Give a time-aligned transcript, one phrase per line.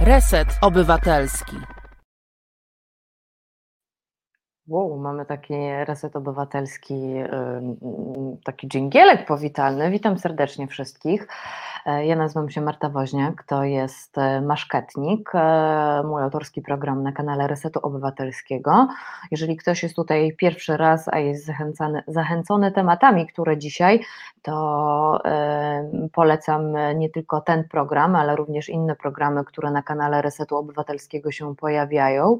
[0.00, 1.79] Reset Obywatelski.
[4.70, 5.54] Wow, mamy taki
[5.84, 7.14] reset obywatelski,
[8.44, 9.90] taki dżingielek powitalny.
[9.90, 11.26] Witam serdecznie wszystkich.
[11.86, 17.12] E, ja nazywam się Marta Woźniak, to jest e, Maszketnik, e, mój autorski program na
[17.12, 18.88] kanale Resetu Obywatelskiego.
[19.30, 24.00] Jeżeli ktoś jest tutaj pierwszy raz, a jest zachęcony, zachęcony tematami, które dzisiaj,
[24.42, 25.20] to
[26.12, 31.56] polecam nie tylko ten program, ale również inne programy, które na kanale Resetu Obywatelskiego się
[31.56, 32.38] pojawiają.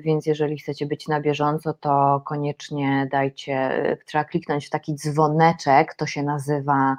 [0.00, 6.06] Więc jeżeli chcecie być na bieżąco, to koniecznie dajcie, trzeba kliknąć w taki dzwoneczek, to
[6.06, 6.96] się nazywa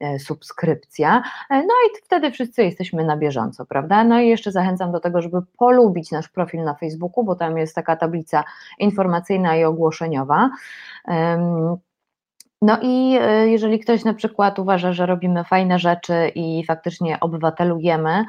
[0.00, 4.04] E, subskrypcja, e, no i wtedy wszyscy jesteśmy na bieżąco, prawda?
[4.04, 7.74] No i jeszcze zachęcam do tego, żeby polubić nasz profil na Facebooku, bo tam jest
[7.74, 8.44] taka tablica
[8.78, 10.50] informacyjna i ogłoszeniowa.
[12.62, 18.24] No i e, jeżeli ktoś na przykład uważa, że robimy fajne rzeczy i faktycznie obywatelujemy,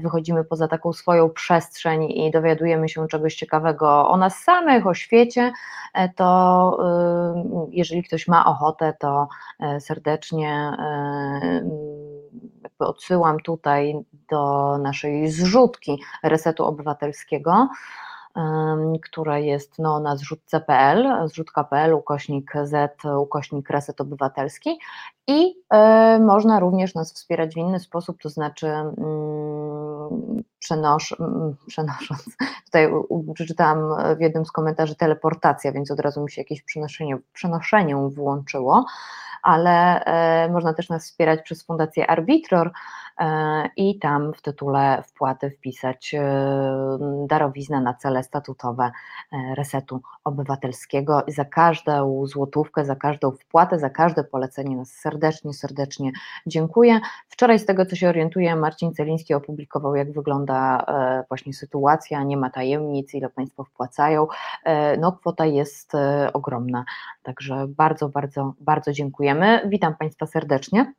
[0.00, 5.52] wychodzimy poza taką swoją przestrzeń i dowiadujemy się czegoś ciekawego o nas samych, o świecie,
[6.16, 6.78] to
[7.70, 9.28] jeżeli ktoś ma ochotę, to
[9.80, 10.72] serdecznie
[12.78, 13.94] odsyłam tutaj
[14.30, 17.68] do naszej zrzutki Resetu Obywatelskiego
[19.02, 24.78] która jest no, na zrzutce.pl, zrzutka.pl, ukośnik Z, ukośnik Reset Obywatelski.
[25.26, 25.54] I
[26.16, 28.72] y, można również nas wspierać w inny sposób, to znaczy y,
[30.58, 31.16] przenosz, y,
[31.66, 32.24] przenosząc,
[32.64, 32.88] tutaj
[33.34, 33.78] przeczytałam
[34.16, 38.84] w jednym z komentarzy teleportacja, więc od razu mi się jakieś przenoszenie, przenoszenie włączyło,
[39.42, 42.72] ale e, można też nas wspierać przez Fundację Arbitror
[43.76, 46.22] i tam w tytule wpłaty wpisać e,
[47.26, 48.90] darowiznę na cele statutowe
[49.56, 56.12] resetu obywatelskiego i za każdą złotówkę, za każdą wpłatę, za każde polecenie nas serdecznie, serdecznie
[56.46, 57.00] dziękuję.
[57.28, 60.84] Wczoraj z tego co się orientuję Marcin Celiński opublikował jak wygląda
[61.28, 64.26] właśnie sytuacja, nie ma tajemnic, ile Państwo wpłacają,
[64.98, 65.92] no kwota jest
[66.32, 66.84] ogromna,
[67.22, 69.60] także bardzo, bardzo, bardzo dziękujemy.
[69.68, 70.92] Witam Państwa serdecznie.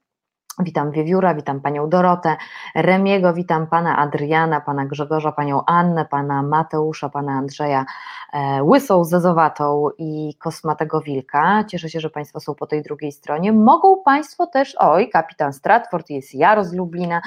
[0.59, 2.37] Witam Wiewióra, witam Panią Dorotę,
[2.75, 7.85] Remiego, witam Pana Adriana, Pana Grzegorza, Panią Annę, Pana Mateusza, Pana Andrzeja,
[8.33, 11.63] e, Łysą Zezowatą i Kosmatego Wilka.
[11.63, 13.53] Cieszę się, że Państwo są po tej drugiej stronie.
[13.53, 17.21] Mogą Państwo też, oj, Kapitan Stratford, jest Jaro z Lublina,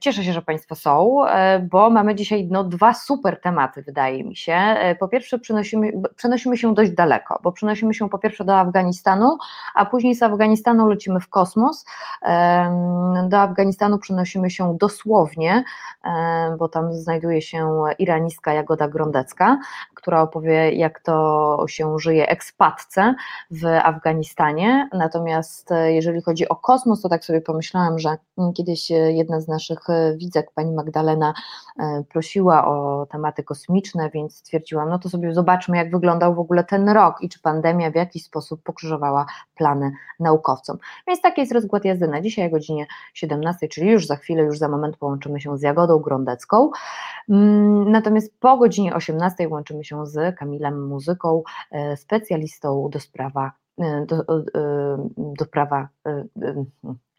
[0.00, 4.36] cieszę się, że Państwo są, e, bo mamy dzisiaj no, dwa super tematy, wydaje mi
[4.36, 4.52] się.
[4.52, 9.38] E, po pierwsze, przenosimy, przenosimy się dość daleko, bo przenosimy się po pierwsze do Afganistanu,
[9.74, 11.84] a później z Afganistanu lecimy w kosmos.
[13.28, 15.64] Do Afganistanu przenosimy się dosłownie,
[16.58, 19.58] bo tam znajduje się iranistka Jagoda Grondecka,
[19.94, 23.14] która opowie, jak to się żyje ekspatce
[23.50, 24.88] w Afganistanie.
[24.92, 28.16] Natomiast jeżeli chodzi o kosmos, to tak sobie pomyślałam, że
[28.54, 31.34] kiedyś jedna z naszych e, widzek, pani Magdalena,
[31.78, 36.64] e, prosiła o tematy kosmiczne, więc stwierdziłam, no to sobie zobaczmy, jak wyglądał w ogóle
[36.64, 40.78] ten rok i czy pandemia w jakiś sposób pokrzyżowała plany naukowcom.
[41.06, 44.58] Więc taki jest rozkład jazdy na dzisiaj o godzinie 17, czyli już za chwilę, już
[44.58, 46.70] za moment połączymy się z Jagodą Grondecką.
[47.28, 53.52] Mm, natomiast po godzinie 18 łączymy się z Kamilem Muzyką, e, specjalistą do sprawa
[54.06, 54.24] do,
[55.16, 55.88] do prawa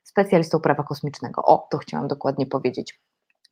[0.10, 1.42] specjalistą prawa kosmicznego.
[1.46, 3.00] O, to chciałam dokładnie powiedzieć.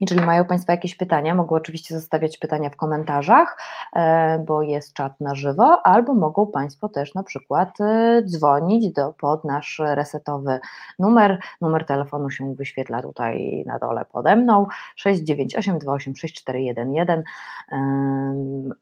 [0.02, 3.58] Jeżeli mają Państwo jakieś pytania, mogą oczywiście zostawiać pytania w komentarzach,
[3.96, 9.14] e, bo jest czat na żywo, albo mogą Państwo też na przykład e, dzwonić do,
[9.14, 10.60] pod nasz resetowy
[11.00, 11.40] numer.
[11.62, 14.66] Numer telefonu się wyświetla tutaj na dole pode mną
[15.06, 17.24] 698286411,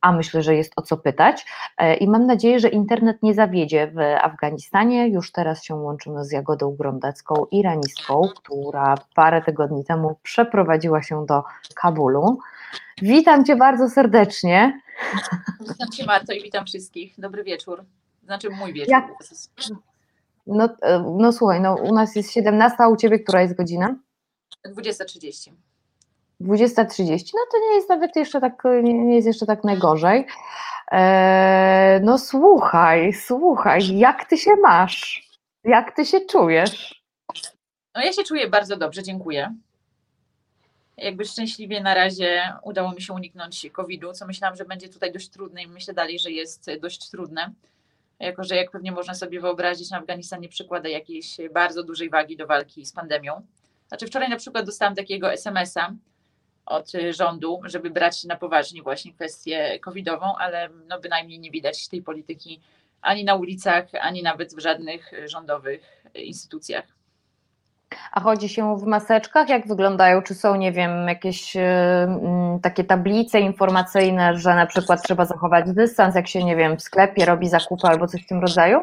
[0.01, 1.45] a myślę, że jest o co pytać
[1.77, 5.07] e, i mam nadzieję, że internet nie zawiedzie w Afganistanie.
[5.07, 11.43] Już teraz się łączymy z Jagodą Grondecką, iranistką, która parę tygodni temu przeprowadziła się do
[11.75, 12.39] Kabulu.
[13.01, 14.81] Witam Cię bardzo serdecznie.
[15.59, 17.13] Witam Cię Marto i witam wszystkich.
[17.17, 17.83] Dobry wieczór.
[18.23, 18.91] Znaczy mój wieczór.
[18.91, 19.05] Jak?
[20.47, 20.69] No,
[21.17, 23.95] no słuchaj, no, u nas jest 17, a u Ciebie która jest godzina?
[24.67, 25.51] 20.30.
[26.41, 30.27] 20.30, no to nie jest nawet jeszcze tak, nie jest jeszcze tak najgorzej.
[30.91, 35.29] Eee, no słuchaj, słuchaj, jak Ty się masz?
[35.63, 37.03] Jak Ty się czujesz?
[37.95, 39.55] No ja się czuję bardzo dobrze, dziękuję
[40.97, 45.29] jakby szczęśliwie na razie udało mi się uniknąć COVID-u, co myślałam, że będzie tutaj dość
[45.29, 47.51] trudne i myślę dalej, że jest dość trudne.
[48.19, 52.37] Jako, że jak pewnie można sobie wyobrazić, na Afganistan nie przykłada jakiejś bardzo dużej wagi
[52.37, 53.41] do walki z pandemią.
[53.87, 55.93] Znaczy wczoraj na przykład dostałam takiego SMS-a
[56.65, 62.01] od rządu, żeby brać na poważnie właśnie kwestię covidową, ale no bynajmniej nie widać tej
[62.01, 62.61] polityki
[63.01, 66.94] ani na ulicach, ani nawet w żadnych rządowych instytucjach.
[68.11, 69.49] A chodzi się w maseczkach?
[69.49, 70.21] Jak wyglądają?
[70.21, 71.59] Czy są, nie wiem, jakieś y,
[72.61, 77.25] takie tablice informacyjne, że na przykład trzeba zachować dystans, jak się, nie wiem, w sklepie
[77.25, 78.79] robi zakupy albo coś w tym rodzaju?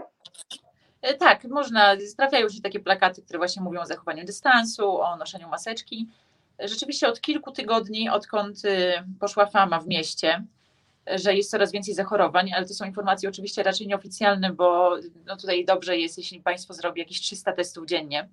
[1.03, 5.49] E, tak, można, trafiają się takie plakaty, które właśnie mówią o zachowaniu dystansu, o noszeniu
[5.49, 6.09] maseczki.
[6.59, 10.45] Rzeczywiście od kilku tygodni, odkąd y, poszła fama w mieście,
[11.07, 15.65] że jest coraz więcej zachorowań, ale to są informacje oczywiście raczej nieoficjalne, bo no tutaj
[15.65, 18.29] dobrze jest, jeśli państwo zrobi jakieś 300 testów dziennie.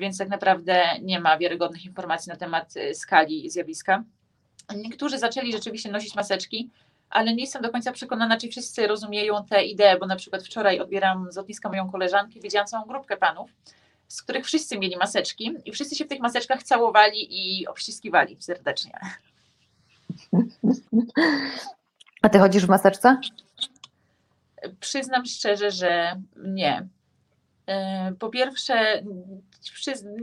[0.00, 4.04] Więc tak naprawdę nie ma wiarygodnych informacji na temat y, skali zjawiska.
[4.76, 6.70] Niektórzy zaczęli rzeczywiście nosić maseczki,
[7.10, 10.80] ale nie jestem do końca przekonana, czy wszyscy rozumieją tę ideę, bo na przykład wczoraj
[10.80, 13.50] odbieram z lotniska moją koleżankę, widziałam całą grupkę panów,
[14.08, 18.98] z których wszyscy mieli maseczki i wszyscy się w tych maseczkach całowali i obściskiwali serdecznie.
[22.22, 23.20] A ty chodzisz w maseczce?
[24.80, 26.88] Przyznam szczerze, że nie.
[27.72, 29.02] E, po pierwsze,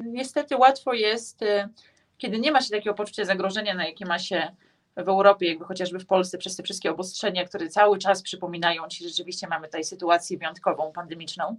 [0.06, 1.70] niestety łatwo jest, e,
[2.18, 4.56] kiedy nie ma się takiego poczucia zagrożenia, na jakie ma się
[4.98, 9.04] w Europie, jakby chociażby w Polsce, przez te wszystkie obostrzenia, które cały czas przypominają ci,
[9.04, 11.58] że rzeczywiście mamy tutaj sytuację wyjątkową, pandemiczną.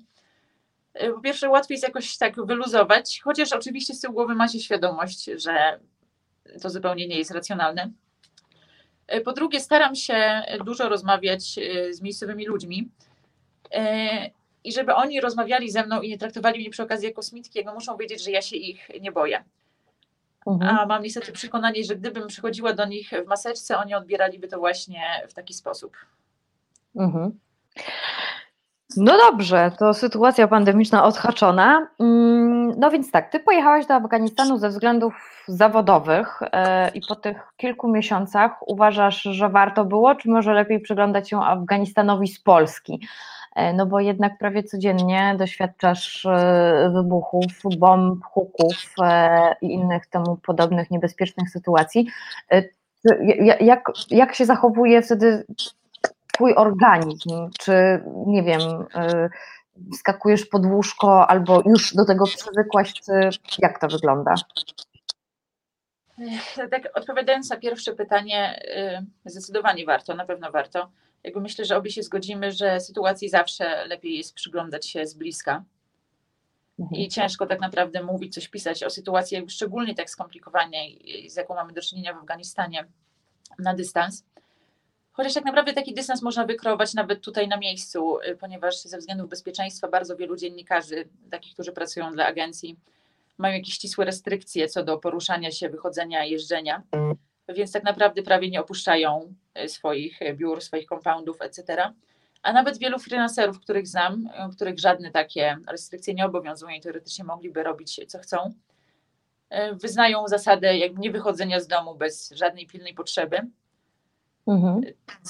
[0.94, 4.60] E, po pierwsze, łatwiej jest jakoś tak wyluzować, chociaż oczywiście z tyłu głowy ma się
[4.60, 5.80] świadomość, że
[6.62, 7.90] to zupełnie nie jest racjonalne.
[9.24, 11.42] Po drugie, staram się dużo rozmawiać
[11.90, 12.88] z miejscowymi ludźmi
[14.64, 17.96] i żeby oni rozmawiali ze mną i nie traktowali mnie przy okazji jako Smitkiego, muszą
[17.96, 19.44] wiedzieć, że ja się ich nie boję.
[20.46, 20.78] Mhm.
[20.78, 25.02] A mam niestety przekonanie, że gdybym przychodziła do nich w maseczce, oni odbieraliby to właśnie
[25.28, 25.96] w taki sposób.
[26.96, 27.38] Mhm.
[28.96, 31.88] No dobrze, to sytuacja pandemiczna odhaczona.
[32.00, 37.36] Mm, no więc tak, ty pojechałaś do Afganistanu ze względów zawodowych e, i po tych
[37.56, 43.00] kilku miesiącach uważasz, że warto było, czy może lepiej przyglądać się Afganistanowi z Polski?
[43.56, 47.46] E, no bo jednak prawie codziennie doświadczasz e, wybuchów,
[47.78, 48.94] bomb, huków
[49.62, 52.06] i innych temu podobnych niebezpiecznych sytuacji.
[53.60, 55.44] Jak, jak się zachowuje wtedy
[56.34, 57.72] twój organizm, czy
[58.26, 58.60] nie wiem,
[59.98, 64.34] skakujesz pod łóżko albo już do tego przywykłaś, czy jak to wygląda?
[66.70, 68.62] Tak, odpowiadając na pierwsze pytanie,
[69.24, 70.90] zdecydowanie warto, na pewno warto.
[71.24, 75.64] Jakby myślę, że obie się zgodzimy, że sytuacji zawsze lepiej jest przyglądać się z bliska.
[76.78, 77.00] Mhm.
[77.00, 81.54] I ciężko tak naprawdę mówić, coś pisać o sytuacji, jakby szczególnie tak skomplikowanej, z jaką
[81.54, 82.84] mamy do czynienia w Afganistanie
[83.58, 84.24] na dystans.
[85.12, 89.28] Chociaż tak naprawdę taki dystans można wykreować nawet tutaj na miejscu, y, ponieważ ze względów
[89.28, 92.76] bezpieczeństwa bardzo wielu dziennikarzy, takich, którzy pracują dla agencji,
[93.38, 96.82] mają jakieś ścisłe restrykcje co do poruszania się, wychodzenia, jeżdżenia,
[97.54, 101.92] więc tak naprawdę prawie nie opuszczają y, swoich biur, swoich compoundów, etc.
[102.42, 107.24] A nawet wielu freelancerów, których znam, y, których żadne takie restrykcje nie obowiązują i teoretycznie
[107.24, 108.54] mogliby robić co chcą,
[109.72, 113.50] wyznają zasadę jakby nie wychodzenia z domu bez żadnej pilnej potrzeby
[114.46, 114.80] Mhm.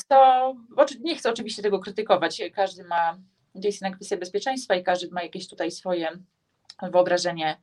[0.09, 0.55] To
[1.01, 2.43] nie chcę oczywiście tego krytykować.
[2.55, 3.19] Każdy ma,
[3.55, 6.09] gdzieś na kwestię bezpieczeństwa i każdy ma jakieś tutaj swoje
[6.83, 7.61] wyobrażenie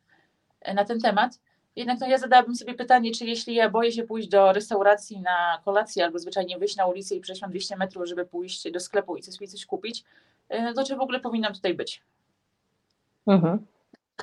[0.75, 1.39] na ten temat.
[1.77, 5.62] Jednak no, ja zadałabym sobie pytanie, czy jeśli ja boję się pójść do restauracji na
[5.65, 9.24] kolację albo zwyczajnie wyjść na ulicę i przejść 200 metrów, żeby pójść do sklepu i
[9.24, 10.03] sobie coś kupić,
[10.50, 12.03] no to czy w ogóle powinnam tutaj być?
[13.27, 13.65] Mhm.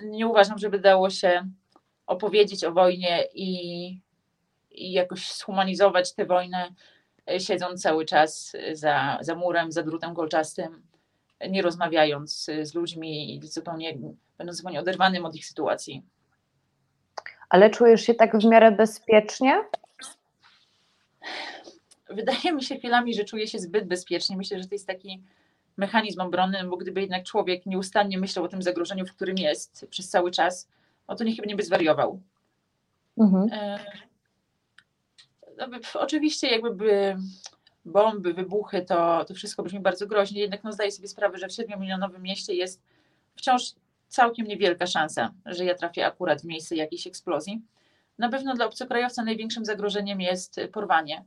[0.02, 1.48] Nie uważam, żeby dało się
[2.06, 4.00] opowiedzieć o wojnie i,
[4.70, 6.74] i jakoś schumanizować tę wojnę
[7.38, 10.82] siedząc cały czas za, za murem, za drutem kolczastym,
[11.50, 13.98] nie rozmawiając z ludźmi i zupełnie,
[14.38, 16.02] będąc zupełnie oderwanym od ich sytuacji.
[17.54, 19.64] Ale czujesz się tak w miarę bezpiecznie?
[22.10, 24.36] Wydaje mi się chwilami, że czuję się zbyt bezpiecznie.
[24.36, 25.22] Myślę, że to jest taki
[25.76, 30.08] mechanizm obronny, bo gdyby jednak człowiek nieustannie myślał o tym zagrożeniu, w którym jest przez
[30.08, 30.68] cały czas,
[31.08, 32.20] no to niech nie by zwariował.
[33.18, 33.48] Mhm.
[33.52, 33.78] E,
[35.58, 37.16] no, oczywiście jakby by
[37.84, 41.50] bomby, wybuchy, to, to wszystko brzmi bardzo groźnie, jednak no, zdaję sobie sprawę, że w
[41.50, 42.82] 7-milionowym mieście jest
[43.36, 43.62] wciąż
[44.08, 47.62] całkiem niewielka szansa, że ja trafię akurat w miejsce jakiejś eksplozji.
[48.18, 51.24] Na pewno dla obcokrajowca największym zagrożeniem jest porwanie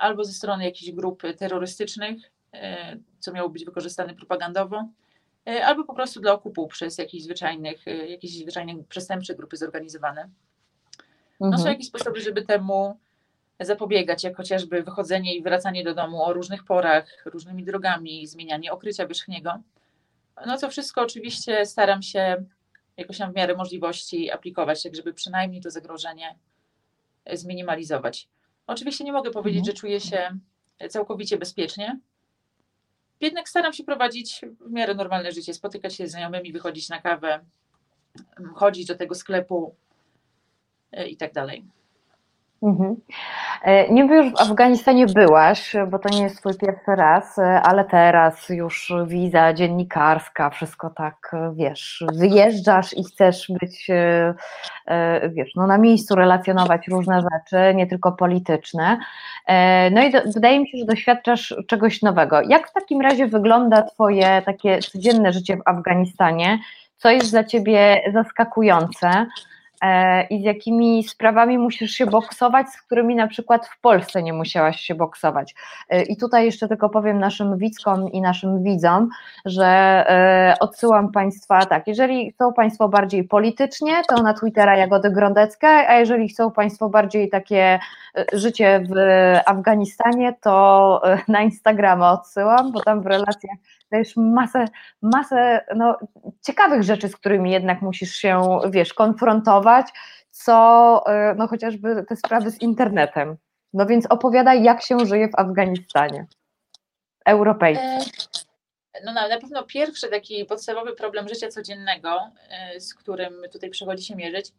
[0.00, 4.88] albo ze strony jakichś grup terrorystycznych, e, co miało być wykorzystane propagandowo,
[5.48, 10.28] e, albo po prostu dla okupu przez jakichś zwyczajnych, e, jakieś zwyczajne przestępcze grupy zorganizowane.
[11.40, 11.62] No mhm.
[11.62, 12.98] są jakieś sposoby, żeby temu
[13.60, 19.06] zapobiegać, jak chociażby wychodzenie i wracanie do domu o różnych porach, różnymi drogami, zmienianie okrycia
[19.06, 19.58] wierzchniego.
[20.46, 22.44] No to wszystko oczywiście staram się
[22.96, 26.38] jakoś tam w miarę możliwości aplikować, tak żeby przynajmniej to zagrożenie
[27.32, 28.28] zminimalizować.
[28.66, 29.76] Oczywiście nie mogę powiedzieć, mhm.
[29.76, 30.38] że czuję się
[30.88, 32.00] całkowicie bezpiecznie,
[33.20, 37.44] jednak staram się prowadzić w miarę normalne życie, spotykać się z znajomymi, wychodzić na kawę,
[38.54, 39.74] chodzić do tego sklepu
[41.08, 41.64] i tak dalej.
[42.62, 42.96] Mhm.
[43.62, 47.84] E, Niby już w Afganistanie byłaś, bo to nie jest twój pierwszy raz, e, ale
[47.84, 53.90] teraz już wiza dziennikarska, wszystko tak, e, wiesz, wyjeżdżasz i chcesz być,
[55.28, 58.98] wiesz, no na miejscu relacjonować różne rzeczy, nie tylko polityczne.
[59.90, 62.42] No i do, wydaje mi się, że doświadczasz czegoś nowego.
[62.42, 66.58] Jak w takim razie wygląda twoje takie codzienne życie w Afganistanie?
[66.96, 69.26] Co jest dla ciebie zaskakujące?
[69.80, 74.32] E, i z jakimi sprawami musisz się boksować, z którymi na przykład w Polsce nie
[74.32, 75.54] musiałaś się boksować.
[75.88, 79.08] E, I tutaj jeszcze tylko powiem naszym widzkom i naszym widzom,
[79.44, 85.68] że e, odsyłam Państwa tak, jeżeli chcą Państwo bardziej politycznie, to na Twittera Jagody Grondecka,
[85.68, 87.78] a jeżeli chcą Państwo bardziej takie
[88.32, 88.94] życie w
[89.46, 93.56] Afganistanie, to na Instagrama odsyłam, bo tam w relacjach
[93.90, 94.64] dajesz masę,
[95.02, 95.98] masę no,
[96.42, 99.86] ciekawych rzeczy, z którymi jednak musisz się, wiesz, konfrontować,
[100.30, 103.36] co e, no, chociażby te sprawy z internetem.
[103.72, 106.26] No więc opowiadaj, jak się żyje w Afganistanie.
[107.26, 107.86] Europejski.
[108.94, 114.04] E, no na pewno pierwszy taki podstawowy problem życia codziennego, e, z którym tutaj przychodzi
[114.04, 114.52] się mierzyć,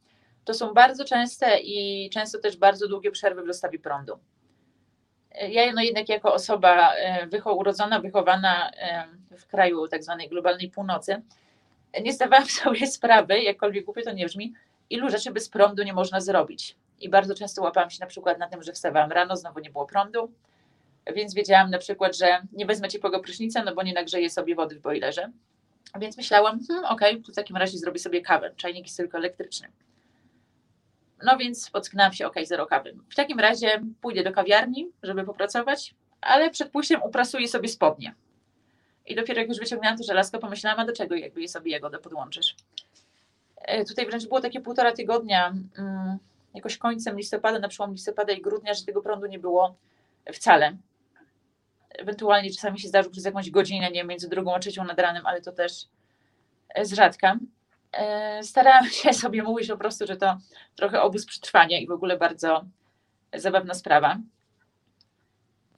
[0.46, 4.20] to są bardzo częste i często też bardzo długie przerwy w dostawie prądu.
[5.50, 6.94] Ja no jednak jako osoba
[7.28, 8.72] wycho urodzona, wychowana
[9.38, 11.22] w kraju tak zwanej globalnej północy,
[12.02, 14.54] nie zdawałam sobie sprawy, jakkolwiek głupio to nie brzmi,
[14.90, 16.76] ilu rzeczy bez prądu nie można zrobić.
[17.00, 19.86] I bardzo często łapałam się na przykład na tym, że wstawałam rano, znowu nie było
[19.86, 20.32] prądu,
[21.16, 24.76] więc wiedziałam na przykład, że nie wezmę ciepłego prysznica, no bo nie nagrzeję sobie wody
[24.76, 25.32] w boilerze.
[26.00, 28.52] Więc myślałam, hmm, okej, okay, to w takim razie zrobię sobie kawę.
[28.58, 29.68] Czajnik jest tylko elektryczny.
[31.24, 32.96] No więc pocknęłam się, ok, zero kawy.
[33.10, 38.16] W takim razie pójdę do kawiarni, żeby popracować, ale przed pójściem uprasuję sobie spodnie.
[39.06, 42.00] I dopiero jak już wyciągnęłam to żelazko, pomyślałam, a do czego jakby je sobie jagodę
[42.00, 42.56] podłączysz.
[43.62, 46.18] E, tutaj wręcz było takie półtora tygodnia, mm,
[46.54, 49.76] jakoś końcem listopada, na przełom listopada i grudnia, że tego prądu nie było
[50.34, 50.78] wcale.
[51.90, 55.42] Ewentualnie czasami się zdarzył przez jakąś godzinę, nie między drugą a trzecią nad ranem, ale
[55.42, 55.74] to też
[56.82, 57.38] z rzadka.
[57.92, 60.38] E, starałam się sobie mówić po prostu, że to
[60.76, 62.66] trochę obóz przetrwania i w ogóle bardzo
[63.34, 64.18] zabawna sprawa.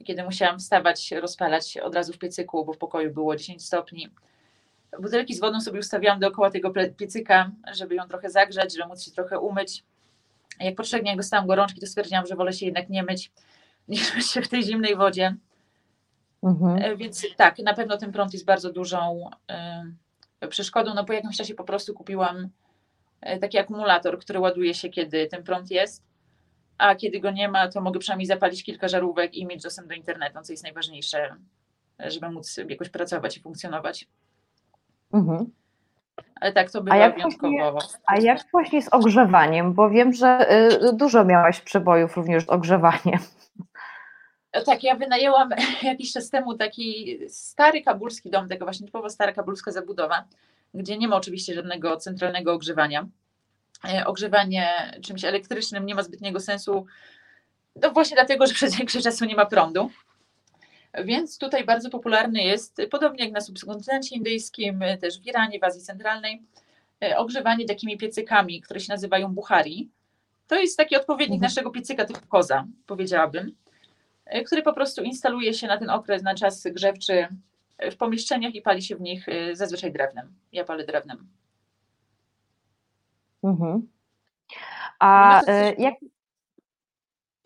[0.05, 4.09] Kiedy musiałam wstawać, rozpalać od razu w piecyku, bo w pokoju było 10 stopni.
[5.01, 9.11] Butelki z wodą sobie ustawiałam dookoła tego piecyka, żeby ją trochę zagrzać, żeby móc się
[9.11, 9.83] trochę umyć.
[10.59, 13.31] Jak po trzech dniach dostałam gorączki, to stwierdziłam, że wolę się jednak nie myć,
[13.87, 15.35] niż myć się w tej zimnej wodzie.
[16.43, 16.83] Mhm.
[16.83, 19.29] E, więc tak, na pewno ten prąd jest bardzo dużą
[20.49, 22.49] przeszkodą, no po jakimś czasie po prostu kupiłam
[23.21, 26.03] e, taki akumulator, który ładuje się, kiedy ten prąd jest,
[26.77, 29.95] a kiedy go nie ma, to mogę przynajmniej zapalić kilka żarówek i mieć dostęp do
[29.95, 31.35] internetu, co jest najważniejsze,
[31.99, 34.07] żeby móc jakoś pracować i funkcjonować.
[35.13, 35.51] Mhm.
[36.41, 37.71] Ale tak, to bywa a wyjątkowo.
[37.71, 39.73] Właśnie, a jak właśnie z ogrzewaniem?
[39.73, 40.47] Bo wiem, że
[40.89, 43.19] y, dużo miałaś przebojów również z ogrzewaniem.
[44.65, 45.49] Tak, ja wynajęłam
[45.83, 50.25] jakiś czas temu taki stary kabulski dom, taka właśnie typowo stara kabulska zabudowa,
[50.73, 53.07] gdzie nie ma oczywiście żadnego centralnego ogrzewania.
[53.89, 56.85] E, ogrzewanie czymś elektrycznym nie ma zbytniego sensu,
[57.75, 59.89] no właśnie dlatego, że przez większość czasu nie ma prądu.
[61.05, 65.81] Więc tutaj bardzo popularny jest, podobnie jak na subkontynencie indyjskim, też w Iranie, w Azji
[65.81, 66.41] Centralnej,
[67.03, 69.89] e, ogrzewanie takimi piecykami, które się nazywają buhari.
[70.47, 71.49] To jest taki odpowiednik mhm.
[71.49, 73.62] naszego piecyka typu koza, powiedziałabym.
[74.25, 77.27] E, który po prostu instaluje się na ten okres, na czas grzewczy
[77.91, 80.33] w pomieszczeniach i pali się w nich e, zazwyczaj drewnem.
[80.51, 81.27] Ja palę drewnem.
[83.43, 83.87] Mhm.
[84.99, 85.93] A no e, jak,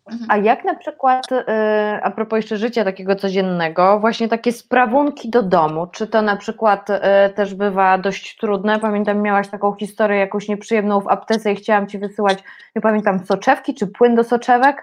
[0.06, 0.30] mhm.
[0.30, 1.26] a jak na przykład,
[2.02, 6.88] a propos jeszcze życia takiego codziennego, właśnie takie sprawunki do domu, czy to na przykład
[7.34, 8.78] też bywa dość trudne?
[8.78, 12.38] Pamiętam, miałaś taką historię jakąś nieprzyjemną w aptece i chciałam Ci wysyłać,
[12.76, 14.82] nie pamiętam, soczewki czy płyn do soczewek.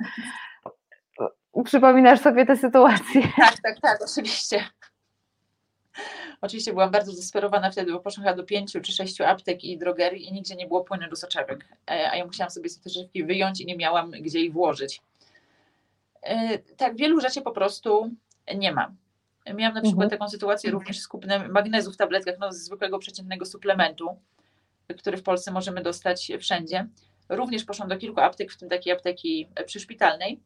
[1.64, 3.22] Przypominasz sobie tę sytuację?
[3.38, 4.66] Tak, tak, tak, oczywiście.
[6.42, 10.34] Oczywiście byłam bardzo zdesperowana wtedy, bo poszłam do pięciu czy sześciu aptek i drogerii i
[10.34, 11.66] nigdzie nie było płynu do soczewek.
[11.92, 15.02] E, a ja musiałam sobie te soczewki wyjąć i nie miałam gdzie ich włożyć.
[16.22, 18.12] E, tak, wielu rzeczy po prostu
[18.56, 18.92] nie ma.
[19.54, 20.10] Miałam na przykład mhm.
[20.10, 24.20] taką sytuację również z kupnem magnezu w tabletkach, no, z zwykłego przeciętnego suplementu,
[24.98, 26.88] który w Polsce możemy dostać wszędzie.
[27.30, 30.40] Również poszłam do kilku aptek, w tym takiej apteki przyszpitalnej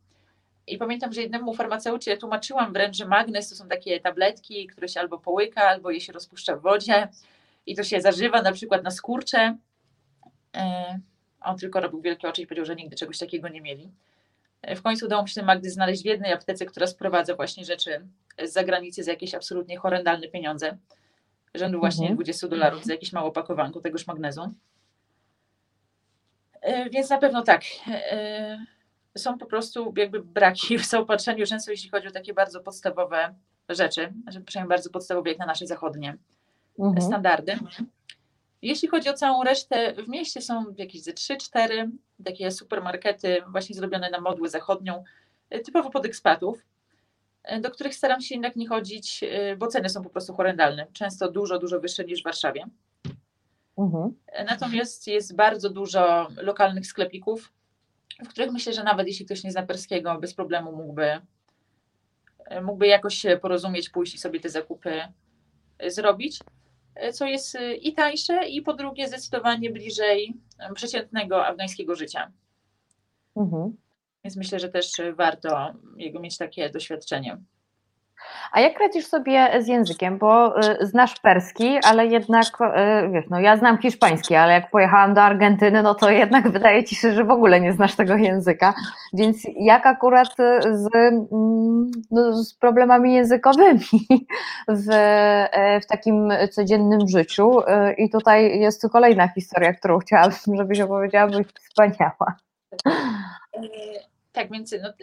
[0.70, 5.00] i pamiętam, że jednemu farmaceucie tłumaczyłam wręcz, że magnes to są takie tabletki, które się
[5.00, 7.08] albo połyka, albo je się rozpuszcza w wodzie
[7.66, 9.58] i to się zażywa na przykład na skurcze.
[10.56, 11.00] E,
[11.42, 13.92] on tylko robił wielkie oczy i powiedział, że nigdy czegoś takiego nie mieli.
[14.62, 17.66] E, w końcu udało mi się ten magnes znaleźć w jednej aptece, która sprowadza właśnie
[17.66, 18.08] rzeczy
[18.44, 20.78] z zagranicy za jakieś absolutnie horrendalne pieniądze,
[21.56, 22.16] rzędu właśnie mhm.
[22.16, 24.54] 20 dolarów za jakieś małe opakowanko tegoż magnezu.
[26.62, 27.62] E, więc na pewno tak.
[29.16, 33.36] E, są po prostu jakby braki w zaopatrzeniu, często jeśli chodzi o takie bardzo podstawowe
[33.70, 34.14] rzeczy,
[34.46, 36.18] przynajmniej bardzo podstawowe jak na nasze zachodnie
[36.80, 37.02] mhm.
[37.02, 37.60] standardy.
[38.62, 41.90] Jeśli chodzi o całą resztę, w mieście są jakieś ze 3-4
[42.26, 45.04] takie supermarkety właśnie zrobione na modłę zachodnią,
[45.66, 46.66] typowo pod ekspatów,
[47.62, 49.24] do których staram się jednak nie chodzić,
[49.58, 52.66] bo ceny są po prostu horrendalne, często dużo, dużo wyższe niż w Warszawie.
[53.78, 54.16] Mhm.
[54.46, 57.52] Natomiast jest bardzo dużo lokalnych sklepików,
[58.26, 61.22] w których myślę, że nawet jeśli ktoś nie zna perskiego, bez problemu mógłby,
[62.62, 65.02] mógłby jakoś się porozumieć, pójść i sobie te zakupy
[65.88, 66.40] zrobić,
[67.14, 70.34] co jest i tańsze, i po drugie zdecydowanie bliżej
[70.74, 72.32] przeciętnego afgańskiego życia.
[73.36, 73.78] Mhm.
[74.24, 77.38] Więc myślę, że też warto jego mieć takie doświadczenie.
[78.52, 80.18] A jak radzisz sobie z językiem?
[80.18, 85.14] Bo y, znasz perski, ale jednak, y, wiesz, no ja znam hiszpański, ale jak pojechałam
[85.14, 88.74] do Argentyny, no to jednak wydaje ci się, że w ogóle nie znasz tego języka.
[89.14, 90.36] Więc jak akurat
[90.72, 93.80] z, mm, no, z problemami językowymi
[94.68, 94.86] w,
[95.84, 97.52] w takim codziennym życiu?
[97.98, 101.38] I tutaj jest kolejna historia, którą chciałabym, żebyś opowiedziała, bo
[101.70, 102.36] wspaniała.
[104.40, 104.94] Tak, więc no,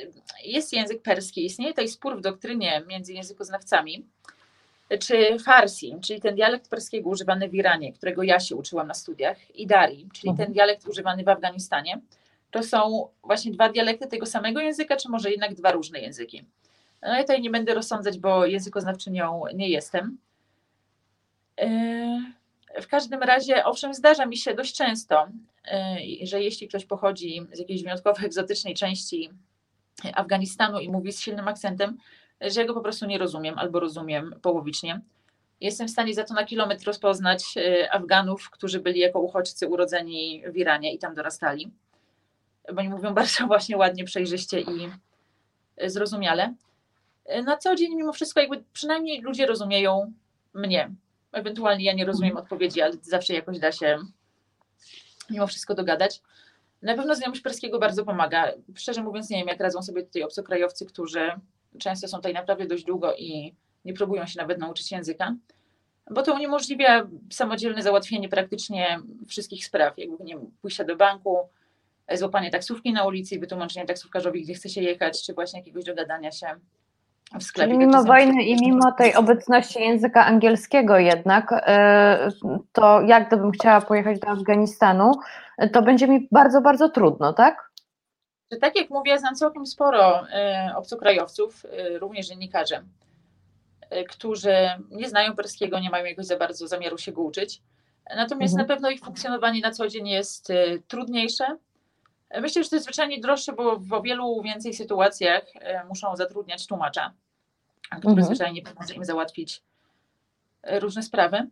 [0.45, 4.07] jest język perski, istnieje tutaj spór w doktrynie między językoznawcami,
[5.00, 9.57] czy Farsi, czyli ten dialekt perskiego używany w Iranie, którego ja się uczyłam na studiach,
[9.57, 10.47] i Dari, czyli mhm.
[10.47, 12.00] ten dialekt używany w Afganistanie,
[12.50, 16.45] to są właśnie dwa dialekty tego samego języka, czy może jednak dwa różne języki.
[17.02, 20.19] No ja tutaj nie będę rozsądzać, bo językoznawczynią nie jestem.
[21.59, 21.66] Yy,
[22.83, 25.28] w każdym razie, owszem, zdarza mi się dość często,
[26.23, 29.30] Y, że jeśli ktoś pochodzi z jakiejś wyjątkowo egzotycznej części
[30.14, 31.99] Afganistanu i mówi z silnym akcentem,
[32.40, 35.00] że ja go po prostu nie rozumiem albo rozumiem połowicznie.
[35.61, 40.42] Jestem w stanie za to na kilometr rozpoznać y, Afganów, którzy byli jako uchodźcy urodzeni
[40.52, 41.71] w Iranie i tam dorastali,
[42.73, 44.90] bo oni mówią bardzo właśnie ładnie, przejrzyście i
[45.87, 46.55] zrozumiale.
[47.44, 50.12] Na co dzień mimo wszystko jakby przynajmniej ludzie rozumieją
[50.55, 50.90] mnie.
[51.37, 52.44] Ewentualnie ja nie rozumiem mhm.
[52.44, 53.99] odpowiedzi, ale zawsze jakoś da się
[55.31, 56.22] mimo wszystko dogadać.
[56.83, 58.53] Na pewno znajomość perskiego bardzo pomaga.
[58.75, 61.31] Szczerze mówiąc, nie wiem, jak radzą sobie tutaj obcokrajowcy, którzy
[61.79, 65.35] często są tutaj naprawdę dość długo i nie próbują się nawet nauczyć języka,
[66.11, 71.38] bo to uniemożliwia samodzielne załatwienie praktycznie wszystkich spraw, jakby nie wiem, pójścia do banku,
[72.14, 76.33] złapanie taksówki na ulicy i wytłumaczenie taksówkarzowi, gdzie chce się jechać, czy właśnie jakiegoś dogadania
[76.33, 76.46] się
[77.34, 77.72] w sklepie.
[77.72, 82.30] Czyli mimo wojny i mimo tej obecności języka angielskiego jednak, e,
[82.72, 85.12] to jak gdybym chciała pojechać do Afganistanu,
[85.72, 87.70] to będzie mi bardzo, bardzo trudno, tak?
[88.52, 92.76] Że tak jak mówię, znam całkiem sporo e, obcokrajowców, e, również dziennikarzy,
[94.08, 94.54] którzy
[94.90, 97.62] nie znają perskiego, nie mają jakoś za bardzo zamiaru się go uczyć.
[98.16, 98.68] Natomiast mhm.
[98.68, 100.52] na pewno ich funkcjonowanie na co dzień jest
[100.88, 101.56] trudniejsze.
[102.34, 105.44] Myślę, że to jest zwyczajnie droższe, bo w o wielu więcej sytuacjach
[105.88, 107.12] muszą zatrudniać tłumacza
[107.90, 108.26] który mhm.
[108.26, 109.62] zwyczajnie pomoże im załatwić
[110.62, 111.46] e, różne sprawy.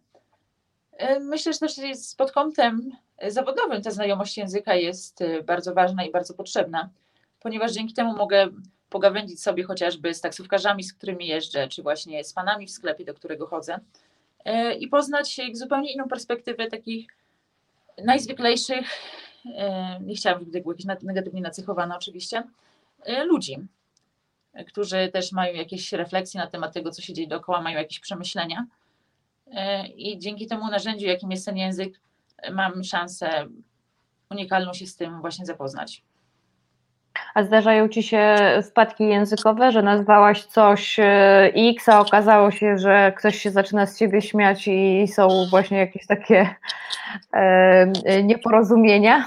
[0.93, 2.93] E, myślę, że też jest pod kątem
[3.29, 6.91] zawodowym ta znajomość języka jest e, bardzo ważna i bardzo potrzebna,
[7.41, 8.49] ponieważ dzięki temu mogę
[8.91, 13.15] pogawędzić sobie chociażby z taksówkarzami, z którymi jeżdżę, czy właśnie z panami w sklepie, do
[13.15, 13.79] którego chodzę
[14.79, 17.17] i poznać zupełnie inną perspektywę takich
[18.05, 18.87] najzwyklejszych,
[20.01, 22.43] nie chciałabym być jakieś negatywnie nacechowane oczywiście,
[23.27, 23.69] ludzi
[24.67, 28.67] którzy też mają jakieś refleksje na temat tego, co się dzieje dookoła, mają jakieś przemyślenia.
[29.53, 32.01] E, I dzięki temu narzędziu, jakim jest ten język,
[32.53, 33.47] mam szansę
[34.31, 36.03] unikalną się z tym właśnie zapoznać.
[37.35, 38.37] A zdarzają ci się
[38.71, 43.99] wpadki językowe, że nazwałaś coś e, X, a okazało się, że ktoś się zaczyna z
[43.99, 46.55] ciebie śmiać i są właśnie jakieś takie
[47.33, 49.25] e, nieporozumienia?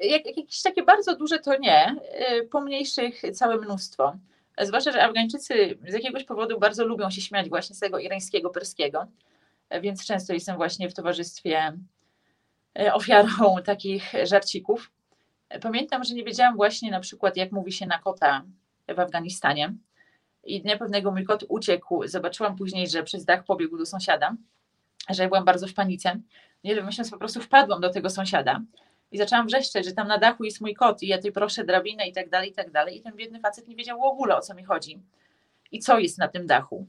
[0.00, 1.96] jak, jakieś takie bardzo duże to nie,
[2.30, 4.16] y, pomniejszych całe mnóstwo.
[4.60, 9.06] Zwłaszcza, że Afgańczycy z jakiegoś powodu bardzo lubią się śmiać właśnie z tego irańskiego, perskiego,
[9.80, 11.72] więc często jestem właśnie w towarzystwie
[12.92, 14.90] ofiarą takich żarcików.
[15.62, 18.44] Pamiętam, że nie wiedziałam właśnie na przykład, jak mówi się na kota
[18.88, 19.74] w Afganistanie.
[20.44, 22.06] I dnia pewnego mój kot uciekł.
[22.06, 24.36] Zobaczyłam później, że przez dach pobiegł do sąsiada,
[25.10, 26.20] że ja byłam bardzo w panice.
[26.64, 28.60] Nie wiem, myśląc po prostu wpadłam do tego sąsiada
[29.12, 32.08] i zaczęłam wrzeszczeć, że tam na dachu jest mój kot i ja tutaj proszę drabinę
[32.08, 32.98] i tak dalej, i tak dalej.
[32.98, 35.02] I ten biedny facet nie wiedział w ogóle o co mi chodzi
[35.72, 36.86] i co jest na tym dachu.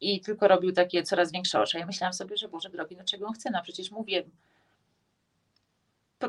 [0.00, 1.78] I tylko robił takie coraz większe oczy.
[1.78, 3.50] Ja myślałam sobie, że Boże drogi, no czego on chce?
[3.50, 4.22] No przecież mówię,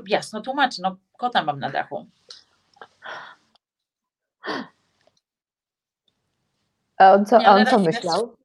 [0.07, 2.05] jasno tłumaczę, no kota mam na dachu.
[6.97, 8.35] A on co, nie, on co myślał?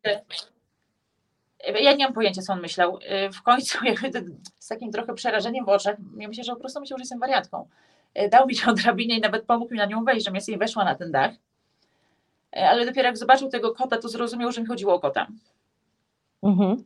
[1.81, 2.99] Ja nie mam pojęcia, co on myślał.
[3.35, 4.25] W końcu, jakby
[4.59, 7.69] z takim trochę przerażeniem w oczach, ja myślę, że po prostu myślał, że jestem wariatką.
[8.31, 10.85] Dał mi tą drabinę i nawet pomógł mi na nią wejść, żebym ja sobie weszła
[10.85, 11.31] na ten dach.
[12.53, 15.27] Ale dopiero jak zobaczył tego kota, to zrozumiał, że mi chodziło o kota.
[16.43, 16.85] Mhm.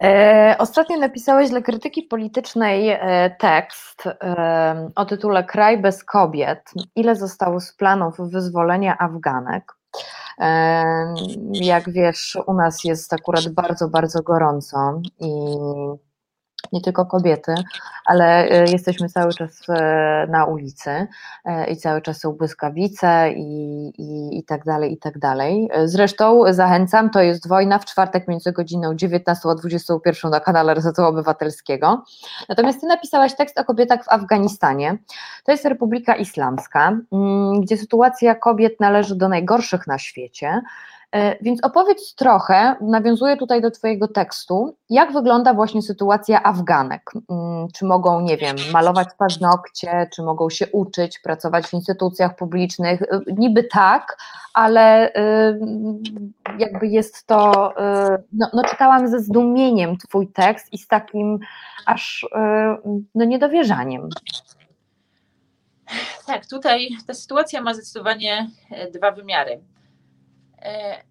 [0.00, 6.70] E, ostatnio napisałeś dla krytyki politycznej e, tekst e, o tytule Kraj bez kobiet.
[6.96, 9.72] Ile zostało z planów wyzwolenia Afganek?
[11.52, 15.56] Jak wiesz, u nas jest akurat bardzo, bardzo gorąco i
[16.72, 17.54] nie tylko kobiety,
[18.06, 21.06] ale e, jesteśmy cały czas e, na ulicy
[21.44, 25.68] e, i cały czas są błyskawice i, i, i tak dalej, i tak dalej.
[25.84, 31.04] Zresztą zachęcam, to jest wojna w czwartek między godziną 19 a 21 na kanale Resetu
[31.04, 32.04] Obywatelskiego.
[32.48, 34.98] Natomiast ty napisałaś tekst o kobietach w Afganistanie.
[35.44, 40.62] To jest Republika Islamska, mm, gdzie sytuacja kobiet należy do najgorszych na świecie.
[41.12, 47.10] E, więc opowiedz trochę, nawiązuję tutaj do Twojego tekstu, jak wygląda właśnie sytuacja Afganek?
[47.30, 53.02] Mm, czy mogą, nie wiem, malować paznokcie, czy mogą się uczyć, pracować w instytucjach publicznych?
[53.02, 54.16] E, niby tak,
[54.54, 55.58] ale e,
[56.58, 57.72] jakby jest to,
[58.32, 61.38] no, no czytałam ze zdumieniem Twój tekst i z takim
[61.86, 62.26] aż
[63.14, 64.08] no, niedowierzaniem.
[66.26, 68.50] Tak, tutaj ta sytuacja ma zdecydowanie
[68.94, 69.60] dwa wymiary.
[70.62, 71.02] E,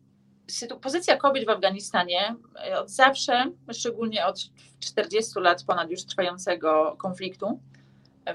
[0.81, 2.35] pozycja kobiet w Afganistanie
[2.67, 4.39] e, od zawsze, szczególnie od
[4.79, 7.59] 40 lat ponad już trwającego konfliktu,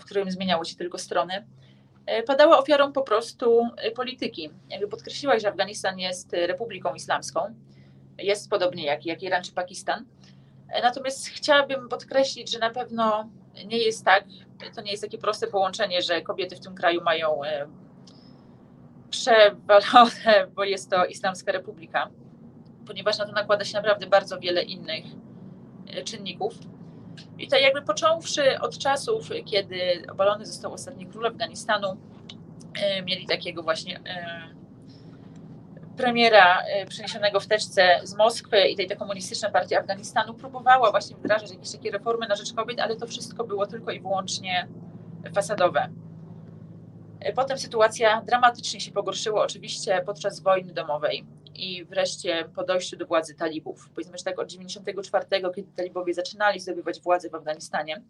[0.00, 1.46] w którym zmieniały się tylko strony,
[2.07, 4.50] e, padała ofiarą po prostu polityki.
[4.68, 7.55] Jakby podkreśliłaś, że Afganistan jest republiką islamską,
[8.18, 10.05] jest podobnie jak, jak Iran czy Pakistan.
[10.83, 13.31] Natomiast chciałabym podkreślić, że na pewno
[13.66, 14.24] nie jest tak,
[14.74, 17.40] to nie jest takie proste połączenie, że kobiety w tym kraju mają
[19.16, 22.11] przewalone, bo jest to Islamska Republika,
[22.87, 25.05] ponieważ na to nakłada się naprawdę bardzo wiele innych
[25.87, 26.55] e, czynników.
[27.38, 31.96] I to jakby począwszy od czasów, kiedy obalony został ostatni król Afganistanu,
[32.83, 34.57] e, mieli takiego właśnie e,
[35.96, 41.72] premiera przeniesionego w teczce z Moskwy i tej komunistyczna partia Afganistanu próbowała właśnie wdrażać jakieś
[41.72, 44.68] takie reformy na rzecz kobiet, ale to wszystko było tylko i wyłącznie
[45.35, 45.88] fasadowe.
[47.35, 51.24] Potem sytuacja dramatycznie się pogorszyła, oczywiście podczas wojny domowej
[51.55, 53.90] i wreszcie po dojściu do władzy talibów.
[53.94, 58.02] Powiedzmy, że tak od 94, kiedy talibowie zaczynali zdobywać władzę w Afganistanie,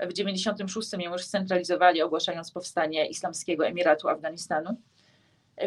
[0.00, 4.76] w 96 ją już scentralizowali, ogłaszając powstanie Islamskiego Emiratu Afganistanu.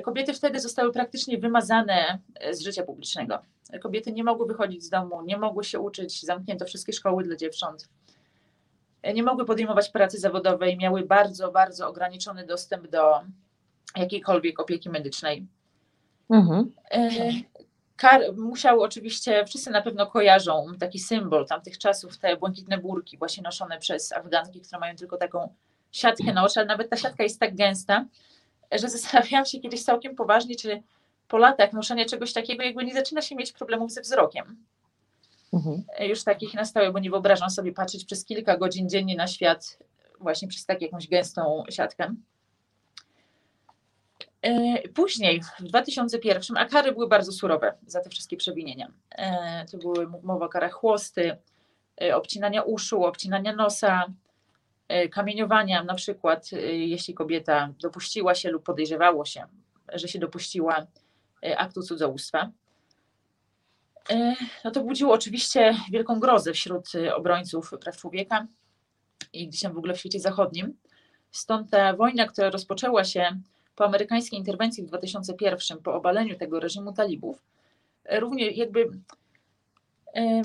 [0.04, 2.20] Kobiety wtedy zostały praktycznie wymazane
[2.52, 3.40] z życia publicznego.
[3.82, 7.90] Kobiety nie mogły wychodzić z domu, nie mogły się uczyć, zamknięto wszystkie szkoły dla dziewcząt
[9.14, 13.22] nie mogły podejmować pracy zawodowej, miały bardzo, bardzo ograniczony dostęp do
[13.96, 15.48] jakiejkolwiek opieki medycznej.
[16.30, 16.72] Mhm.
[16.92, 17.10] E,
[17.98, 23.44] kar, musiały oczywiście, wszyscy na pewno kojarzą taki symbol tamtych czasów, te błękitne burki właśnie
[23.44, 25.54] noszone przez Afganki, które mają tylko taką
[25.92, 28.06] siatkę na oczy, ale nawet ta siatka jest tak gęsta,
[28.72, 30.84] że zastanawiałam się kiedyś całkiem poważnie, czy
[31.28, 34.66] po latach noszenia czegoś takiego jakby nie zaczyna się mieć problemów ze wzrokiem.
[35.58, 35.84] Mhm.
[36.10, 39.78] Już takich na stałe, bo nie wyobrażam sobie patrzeć przez kilka godzin dziennie na świat
[40.20, 42.16] właśnie przez tak jakąś gęstą siatkę.
[44.42, 48.92] E, później, w 2001, a kary były bardzo surowe za te wszystkie przewinienia.
[49.12, 51.38] E, to były mowa o karach chłosty,
[52.02, 54.06] e, obcinania uszu, obcinania nosa,
[55.12, 59.44] kamieniowania, na przykład jeśli kobieta dopuściła się lub podejrzewało się,
[59.94, 60.88] że się dopuściła
[61.58, 62.52] aktu cudzołóstwa.
[64.10, 68.48] E, no to budziło oczywiście wielką grozę wśród e, obrońców praw człowieka
[69.34, 70.78] i gdzieś tam w ogóle w świecie zachodnim.
[71.32, 73.40] Stąd ta wojna, która rozpoczęła się
[73.76, 77.44] po amerykańskiej interwencji w 2001, po obaleniu tego reżimu talibów,
[78.06, 78.90] e, również jakby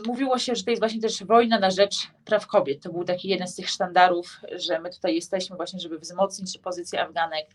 [0.06, 2.82] mówiło się, że to jest właśnie też wojna na rzecz praw kobiet.
[2.82, 7.02] To był taki jeden z tych sztandarów, że my tutaj jesteśmy właśnie, żeby wzmocnić pozycję
[7.02, 7.46] Afganek,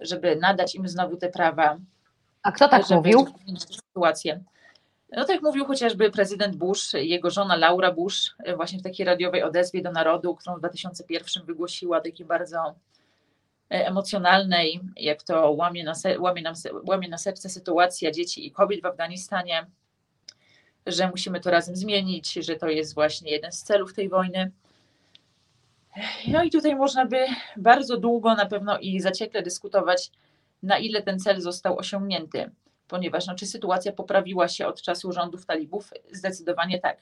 [0.00, 1.78] żeby nadać im znowu te prawa.
[2.42, 3.26] A kto tak żeby mówił?
[3.58, 4.40] Sytuację.
[5.16, 9.82] No tak mówił chociażby prezydent Bush, jego żona Laura Bush, właśnie w takiej radiowej odezwie
[9.82, 12.74] do narodu, którą w 2001 wygłosiła, takiej bardzo
[13.70, 16.54] e, emocjonalnej, jak to łamie na, łamie, nam,
[16.88, 19.66] łamie na serce sytuacja dzieci i kobiet w Afganistanie,
[20.86, 24.50] że musimy to razem zmienić, że to jest właśnie jeden z celów tej wojny.
[26.28, 30.10] No i tutaj można by bardzo długo na pewno i zaciekle dyskutować,
[30.62, 32.50] na ile ten cel został osiągnięty
[32.88, 35.90] ponieważ no, czy sytuacja poprawiła się od czasu rządów talibów?
[36.12, 36.98] Zdecydowanie tak.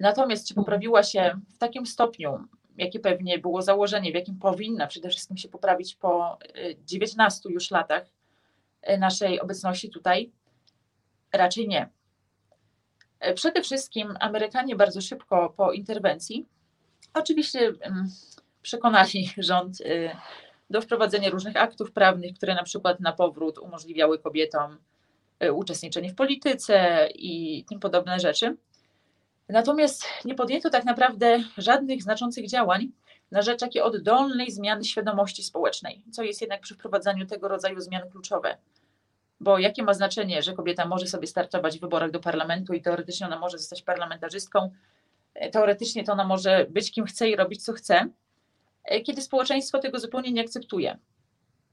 [0.00, 2.44] Natomiast czy poprawiła się w takim stopniu,
[2.76, 6.38] jakie pewnie było założenie, w jakim powinna przede wszystkim się poprawić po
[6.84, 8.06] 19 y, już latach
[8.98, 10.32] naszej obecności tutaj?
[11.32, 11.88] Raczej nie.
[13.34, 16.46] Przede wszystkim Amerykanie bardzo szybko po interwencji,
[17.14, 17.72] oczywiście
[18.62, 19.78] przekonali rząd
[20.74, 24.78] do wprowadzenia różnych aktów prawnych, które na przykład na powrót umożliwiały kobietom
[25.52, 28.56] uczestniczenie w polityce i tym podobne rzeczy.
[29.48, 32.88] Natomiast nie podjęto tak naprawdę żadnych znaczących działań
[33.30, 38.10] na rzecz takiej oddolnej zmiany świadomości społecznej, co jest jednak przy wprowadzaniu tego rodzaju zmian
[38.10, 38.56] kluczowe.
[39.40, 43.26] Bo jakie ma znaczenie, że kobieta może sobie startować w wyborach do parlamentu i teoretycznie
[43.26, 44.70] ona może zostać parlamentarzystką,
[45.52, 48.08] teoretycznie to ona może być kim chce i robić co chce,
[49.04, 50.98] kiedy społeczeństwo tego zupełnie nie akceptuje.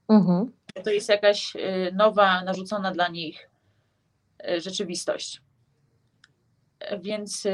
[0.09, 0.51] Mhm.
[0.83, 3.49] To jest jakaś y, nowa, narzucona dla nich
[4.49, 5.41] y, rzeczywistość.
[7.01, 7.47] Więc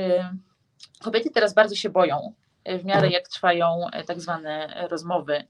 [1.00, 2.34] kobiety teraz bardzo się boją,
[2.66, 5.44] w miarę jak trwają tak zwane rozmowy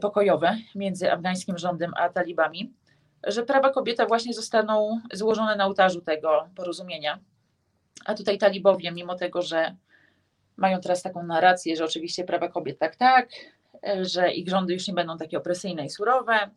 [0.00, 2.72] pokojowe między afgańskim rządem a talibami,
[3.26, 7.18] że prawa kobieta właśnie zostaną złożone na ołtarzu tego porozumienia.
[8.04, 9.76] A tutaj talibowie, mimo tego, że
[10.58, 13.28] mają teraz taką narrację, że oczywiście prawa kobiet tak, tak,
[14.02, 16.50] że ich rządy już nie będą takie opresyjne i surowe,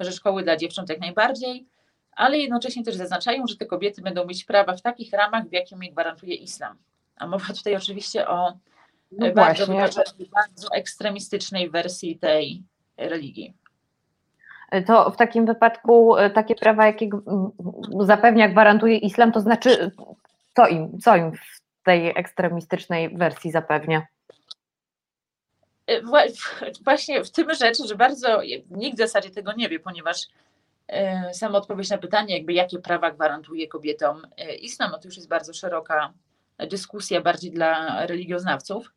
[0.00, 1.66] że szkoły dla dziewcząt jak najbardziej,
[2.16, 5.82] ale jednocześnie też zaznaczają, że te kobiety będą mieć prawa w takich ramach, w jakim
[5.82, 6.76] je gwarantuje islam.
[7.16, 8.52] A mowa tutaj oczywiście o
[9.12, 9.66] no bardzo,
[10.34, 12.62] bardzo ekstremistycznej wersji tej
[12.96, 13.54] religii.
[14.86, 17.08] To w takim wypadku e, takie prawa, jakie
[18.00, 19.90] zapewnia, gwarantuje islam, to znaczy
[20.56, 21.32] co im, co im
[21.90, 24.06] tej ekstremistycznej wersji zapewnia?
[25.86, 26.02] E,
[26.84, 30.26] właśnie w tym rzecz, że bardzo nikt w zasadzie tego nie wie, ponieważ
[30.88, 34.22] e, sama odpowiedź na pytanie, jakby jakie prawa gwarantuje kobietom
[34.60, 36.12] islam, no to już jest bardzo szeroka
[36.58, 38.92] dyskusja bardziej dla religioznawców.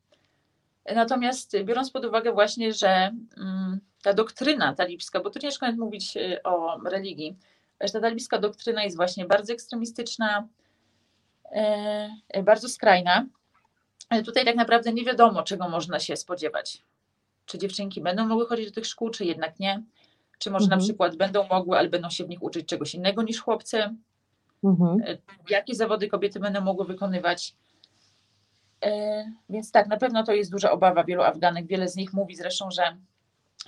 [0.96, 6.18] Natomiast biorąc pod uwagę właśnie, że mm, ta doktryna talibska, bo tu ciężko nawet mówić
[6.44, 7.38] o religii,
[7.82, 10.63] że ta talibska doktryna jest właśnie bardzo ekstremistyczna, e,
[12.44, 13.26] bardzo skrajna.
[14.26, 16.84] Tutaj tak naprawdę nie wiadomo, czego można się spodziewać.
[17.46, 19.84] Czy dziewczynki będą mogły chodzić do tych szkół, czy jednak nie?
[20.40, 20.80] Czy może mhm.
[20.80, 23.96] na przykład będą mogły, ale będą się w nich uczyć czegoś innego niż chłopcy?
[24.64, 25.02] Mhm.
[25.08, 25.18] E,
[25.50, 27.56] jakie zawody kobiety będą mogły wykonywać?
[28.86, 31.68] E, więc tak, na pewno to jest duża obawa wielu Afganek.
[31.68, 32.98] Wiele z nich mówi zresztą, że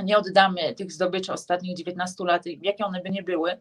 [0.03, 3.57] nie oddamy tych zdobyczy ostatnich 19 lat, jakie one by nie były,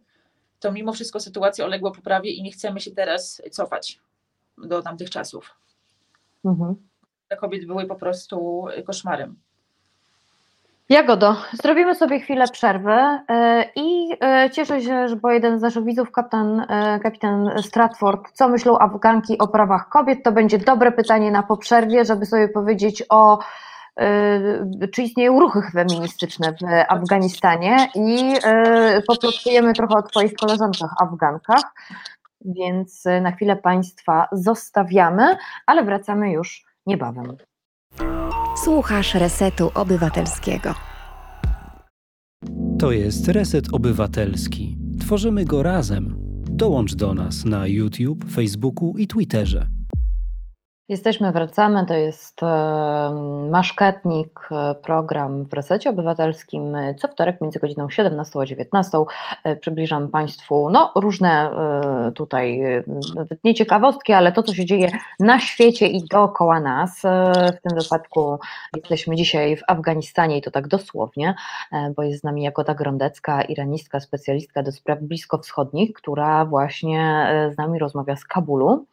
[0.61, 4.01] to mimo wszystko sytuacja uległa poprawie i nie chcemy się teraz cofać
[4.59, 5.55] do tamtych czasów.
[6.45, 6.75] Mhm.
[7.29, 9.37] Te kobiety były po prostu koszmarem.
[10.89, 15.85] Jagodo, zrobimy sobie chwilę przerwy e, i e, cieszę się, że bo jeden z naszych
[15.85, 16.67] widzów, kapitan,
[17.03, 22.27] kapitan Stratford, co myślą Afganki o prawach kobiet, to będzie dobre pytanie na poprzerwie, żeby
[22.27, 23.39] sobie powiedzieć o
[24.93, 28.35] czy istnieją ruchy feministyczne w Afganistanie i
[29.07, 31.63] poplotujemy trochę o Twoich koleżankach Afgankach,
[32.45, 37.37] więc na chwilę Państwa zostawiamy, ale wracamy już niebawem.
[38.65, 40.75] Słuchasz Resetu Obywatelskiego.
[42.79, 44.79] To jest Reset Obywatelski.
[45.01, 46.15] Tworzymy go razem.
[46.51, 49.74] Dołącz do nas na YouTube, Facebooku i Twitterze.
[50.89, 51.87] Jesteśmy, wracamy.
[51.87, 52.41] To jest
[53.51, 56.77] Maszkatnik, e, program w Resecie Obywatelskim.
[56.99, 58.99] Co wtorek między godziną 17 a 19
[59.45, 62.61] e, przybliżam Państwu no, różne e, tutaj,
[63.45, 67.03] nie ciekawostki, ale to, co się dzieje na świecie i dookoła nas.
[67.59, 68.39] W tym wypadku
[68.77, 71.35] jesteśmy dzisiaj w Afganistanie i to tak dosłownie,
[71.97, 77.79] bo jest z nami Jagoda Grondecka, iranistka, specjalistka do spraw bliskowschodnich, która właśnie z nami
[77.79, 78.87] rozmawia z Kabulu.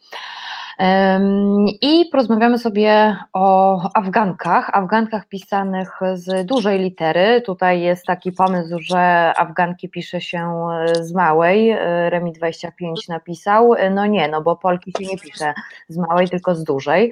[1.82, 7.42] I porozmawiamy sobie o Afgankach, Afgankach pisanych z dużej litery.
[7.42, 10.68] Tutaj jest taki pomysł, że Afganki pisze się
[11.02, 11.76] z małej.
[12.10, 13.74] Remi 25 napisał.
[13.92, 15.54] No nie, no bo Polki się nie pisze
[15.88, 17.12] z małej, tylko z dużej.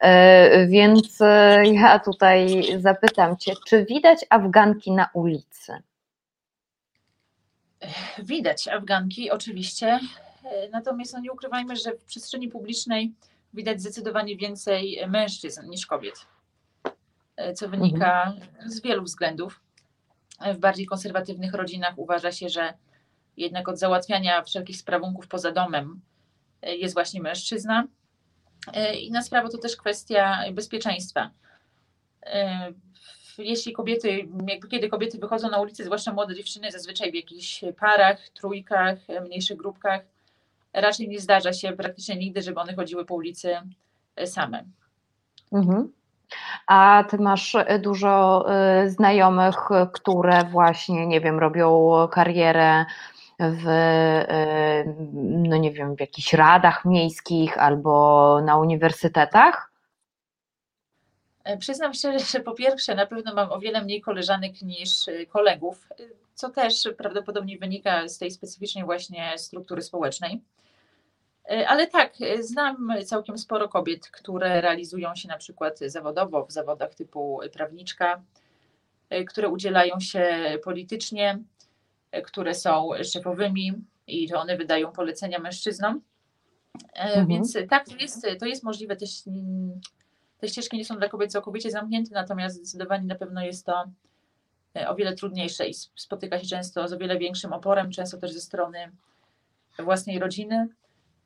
[0.00, 5.82] E, więc e, ja tutaj zapytam Cię, czy widać Afganki na ulicy?
[8.18, 9.98] Widać Afganki, oczywiście.
[10.46, 13.12] E, natomiast no nie ukrywajmy, że w przestrzeni publicznej
[13.54, 16.26] widać zdecydowanie więcej mężczyzn niż kobiet,
[17.36, 18.70] e, co wynika mhm.
[18.70, 19.60] z wielu względów.
[20.40, 22.74] E, w bardziej konserwatywnych rodzinach uważa się, że
[23.36, 26.00] jednak od załatwiania wszelkich sprawunków poza domem
[26.62, 27.86] jest właśnie mężczyzna.
[29.00, 31.30] Inna sprawa to też kwestia bezpieczeństwa.
[33.38, 34.28] Jeśli kobiety,
[34.70, 40.04] kiedy kobiety wychodzą na ulicę, zwłaszcza młode dziewczyny, zazwyczaj w jakichś parach, trójkach, mniejszych grupkach,
[40.80, 43.56] raczej nie zdarza się praktycznie nigdy, żeby one chodziły po ulicy
[44.16, 44.64] e, same.
[45.52, 45.92] Mhm.
[46.66, 49.56] A ty masz e, dużo e, znajomych,
[49.92, 52.84] które właśnie, nie wiem, robią karierę
[53.40, 53.64] w,
[55.22, 59.72] no nie wiem, w jakichś radach miejskich albo na uniwersytetach?
[61.58, 64.90] Przyznam szczerze, że po pierwsze na pewno mam o wiele mniej koleżanek niż
[65.28, 65.88] kolegów,
[66.34, 70.42] co też prawdopodobnie wynika z tej specyficznej właśnie struktury społecznej.
[71.66, 77.40] Ale tak, znam całkiem sporo kobiet, które realizują się na przykład zawodowo w zawodach typu
[77.52, 78.22] prawniczka,
[79.28, 81.38] które udzielają się politycznie,
[82.24, 83.72] które są szefowymi
[84.06, 86.00] i to one wydają polecenia mężczyznom.
[86.94, 87.26] Mhm.
[87.26, 88.96] Więc tak, to jest, to jest możliwe.
[88.96, 89.10] Też
[90.38, 93.84] te ścieżki nie są dla kobiet całkowicie zamknięte, natomiast zdecydowanie na pewno jest to
[94.76, 98.32] e, o wiele trudniejsze i spotyka się często z o wiele większym oporem, często też
[98.32, 98.90] ze strony
[99.78, 100.68] własnej rodziny.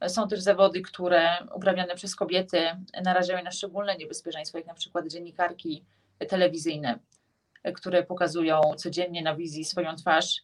[0.09, 2.59] Są też zawody, które uprawiane przez kobiety
[3.05, 5.85] narażają na szczególne niebezpieczeństwo, jak na przykład dziennikarki
[6.29, 6.99] telewizyjne,
[7.75, 10.43] które pokazują codziennie na wizji swoją twarz,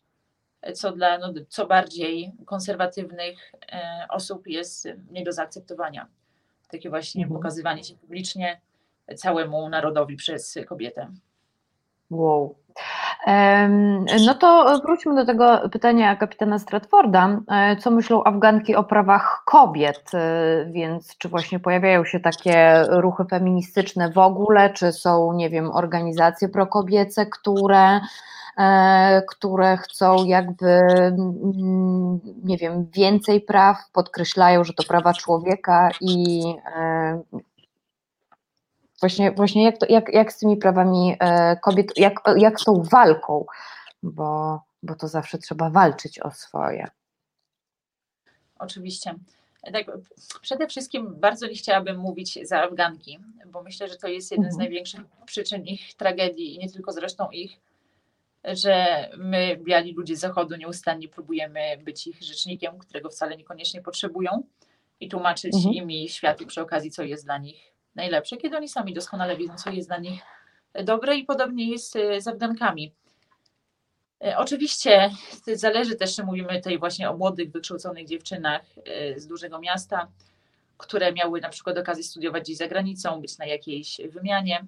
[0.74, 6.08] co dla no, co bardziej konserwatywnych e, osób jest nie do zaakceptowania
[6.68, 7.40] takie właśnie mhm.
[7.40, 8.60] pokazywanie się publicznie
[9.16, 11.12] całemu narodowi przez kobietę.
[12.10, 12.54] Wow.
[14.26, 17.40] No to wróćmy do tego pytania kapitana Stratforda.
[17.50, 20.14] E, co myślą Afganki o prawach kobiet?
[20.14, 25.70] E, więc czy właśnie pojawiają się takie ruchy feministyczne w ogóle, czy są, nie wiem,
[25.70, 28.00] organizacje prokobiece, które
[28.58, 36.42] E, które chcą jakby, mm, nie wiem, więcej praw, podkreślają, że to prawa człowieka i
[39.06, 42.82] właśnie, właśnie jak, to, jak, jak z tymi prawami e, kobiet, jak, jak z tą
[42.82, 43.46] walką,
[44.02, 46.88] bo, bo to zawsze trzeba walczyć o swoje.
[48.58, 49.14] Oczywiście.
[49.72, 49.86] Tak,
[50.42, 54.54] przede wszystkim bardzo nie chciałabym mówić za Afganki, bo myślę, że to jest jeden z
[54.54, 54.58] mhm.
[54.58, 57.60] największych przyczyn ich tragedii i nie tylko zresztą ich
[58.44, 64.42] że my, biali ludzie Zachodu, nieustannie próbujemy być ich rzecznikiem, którego wcale niekoniecznie potrzebują
[65.00, 65.74] i tłumaczyć mhm.
[65.74, 69.54] im i światu przy okazji, co jest dla nich najlepsze, kiedy oni sami doskonale wiedzą,
[69.54, 70.20] co jest dla nich
[70.84, 72.92] dobre i podobnie jest e, z Afgankami.
[74.24, 75.10] E, oczywiście
[75.54, 80.08] zależy też, mówimy tutaj właśnie o młodych, wykształconych dziewczynach e, z dużego miasta,
[80.76, 84.66] które miały na przykład okazję studiować gdzieś za granicą, być na jakiejś wymianie,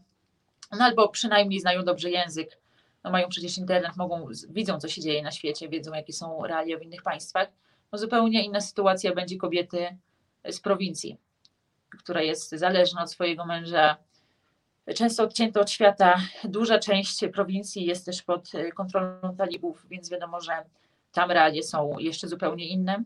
[0.73, 2.59] no albo przynajmniej znają dobrze język
[3.05, 6.79] no mają przecież internet, mogą, widzą co się dzieje na świecie, wiedzą jakie są realia
[6.79, 7.49] w innych państwach.
[7.93, 9.97] No zupełnie inna sytuacja będzie kobiety
[10.45, 11.17] z prowincji,
[11.89, 13.97] która jest zależna od swojego męża,
[14.95, 16.17] często odcięta od świata.
[16.45, 20.53] Duża część prowincji jest też pod kontrolą talibów, więc wiadomo, że
[21.13, 23.03] tam realie są jeszcze zupełnie inne.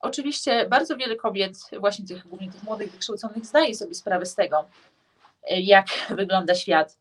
[0.00, 4.68] Oczywiście bardzo wiele kobiet, właśnie tych głównie tych młodych, wykształconych, zdaje sobie sprawę z tego,
[5.50, 6.96] jak wygląda świat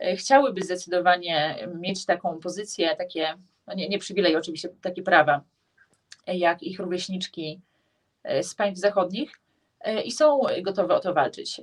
[0.00, 3.34] E, chciałyby zdecydowanie mieć taką pozycję, takie,
[3.66, 5.40] no nie, nie przywilej oczywiście, takie prawa,
[6.26, 7.60] e, jak ich rówieśniczki
[8.22, 9.40] e, z państw zachodnich
[10.04, 11.60] i są gotowe o to walczyć.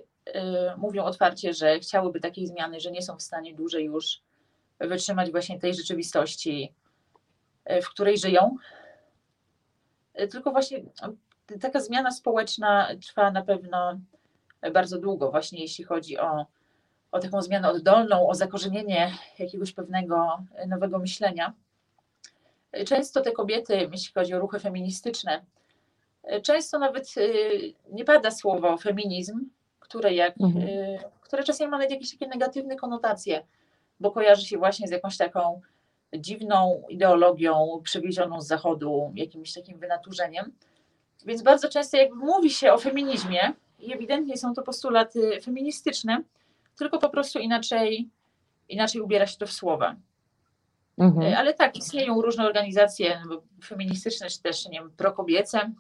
[0.78, 4.22] Mówią otwarcie, że chciałyby takiej zmiany, że nie są w stanie dłużej już
[4.80, 6.74] wytrzymać właśnie tej rzeczywistości,
[7.84, 8.56] w której żyją.
[10.32, 10.84] Tylko właśnie
[11.62, 14.00] taka zmiana społeczna trwa na pewno
[14.74, 16.46] bardzo długo, właśnie jeśli chodzi o
[17.12, 21.54] o taką zmianę oddolną, o zakorzenienie jakiegoś pewnego nowego myślenia.
[22.86, 25.46] Często te kobiety, jeśli chodzi o ruchy feministyczne,
[26.44, 30.68] często nawet y, nie pada słowo feminizm, które, jak, mhm.
[30.68, 33.44] Y, które czasem ma nawet jakieś takie negatywne konotacje,
[34.00, 35.62] bo kojarzy się właśnie z jakąś taką
[36.14, 40.52] dziwną ideologią przywiezioną z zachodu, jakimś takim wynaturzeniem.
[41.26, 46.24] Więc bardzo często jak mówi się o feminizmie i ewidentnie są to postulaty feministyczne,
[46.78, 48.10] tylko po prostu inaczej,
[48.70, 49.96] inaczej ubiera się to w słowa.
[50.98, 51.34] Mhm.
[51.34, 55.72] E, ale tak, istnieją różne organizacje no, feministyczne, czy też nie wiem, prokobiece,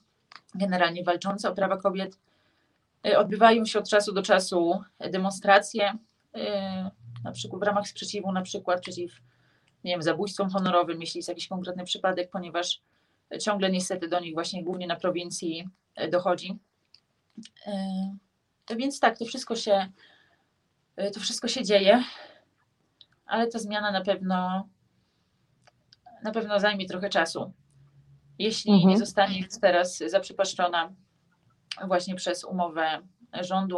[0.55, 2.19] generalnie walczące o prawa kobiet.
[3.07, 5.97] E, odbywają się od czasu do czasu demonstracje,
[6.35, 6.91] e,
[7.23, 9.21] na przykład w ramach sprzeciwu, na przykład przeciw
[9.83, 12.81] nie wiem, zabójstwom honorowym, jeśli jest jakiś konkretny przypadek, ponieważ
[13.41, 15.69] ciągle niestety do nich właśnie głównie na prowincji
[16.11, 16.59] dochodzi.
[18.77, 19.89] Więc tak, to wszystko się
[20.99, 22.03] Y, to wszystko się dzieje,
[23.25, 24.67] ale ta zmiana na pewno
[26.23, 27.53] na pewno zajmie trochę czasu.
[28.39, 28.89] Jeśli mhm.
[28.89, 30.93] nie zostanie teraz zaprzepaszczona
[31.87, 33.01] właśnie przez umowę
[33.41, 33.77] rządu,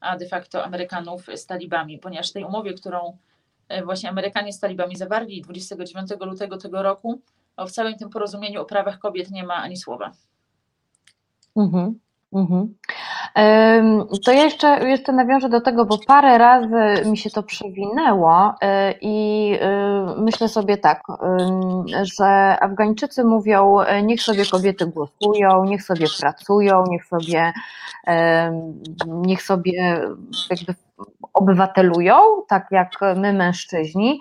[0.00, 3.18] a de facto Amerykanów z talibami, ponieważ w tej umowie, którą
[3.72, 7.20] y, właśnie Amerykanie z talibami zawarli 29 lutego tego roku,
[7.58, 10.12] w całym tym porozumieniu o prawach kobiet nie ma ani słowa.
[11.56, 11.98] Mhm.
[12.32, 12.74] Mhm.
[14.24, 18.94] To ja jeszcze, jeszcze nawiążę do tego, bo parę razy mi się to przewinęło e,
[19.00, 21.02] i e, myślę sobie tak,
[22.16, 27.52] że Afgańczycy mówią, e, niech sobie kobiety głosują, niech sobie pracują, niech sobie,
[29.06, 30.00] niech sobie
[30.50, 30.74] jakby
[31.32, 32.16] obywatelują,
[32.48, 34.20] tak jak my mężczyźni,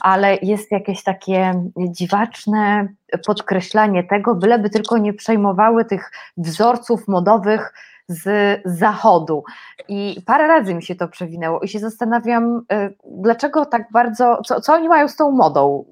[0.00, 2.88] ale jest jakieś takie dziwaczne
[3.26, 7.72] podkreślanie tego, byleby tylko nie przejmowały tych wzorców modowych
[8.12, 9.44] z zachodu.
[9.88, 14.60] I parę razy mi się to przewinęło i się zastanawiam, y, dlaczego tak bardzo, co,
[14.60, 15.84] co oni mają z tą modą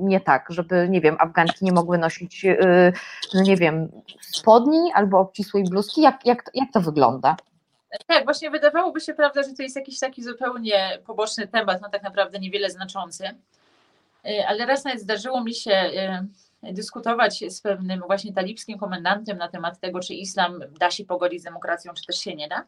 [0.00, 2.92] nie tak, żeby, nie wiem, Afganki nie mogły nosić, y,
[3.34, 3.88] no nie wiem,
[4.20, 7.36] spodni albo obcisłej bluzki, jak, jak, jak to wygląda?
[8.06, 12.02] Tak, właśnie wydawałoby się, prawda, że to jest jakiś taki zupełnie poboczny temat, no tak
[12.02, 13.24] naprawdę niewiele znaczący,
[14.26, 15.90] y, ale raz nawet zdarzyło mi się
[16.62, 21.44] dyskutować z pewnym właśnie talibskim komendantem na temat tego, czy islam da się pogodzić z
[21.44, 22.66] demokracją, czy też się nie da.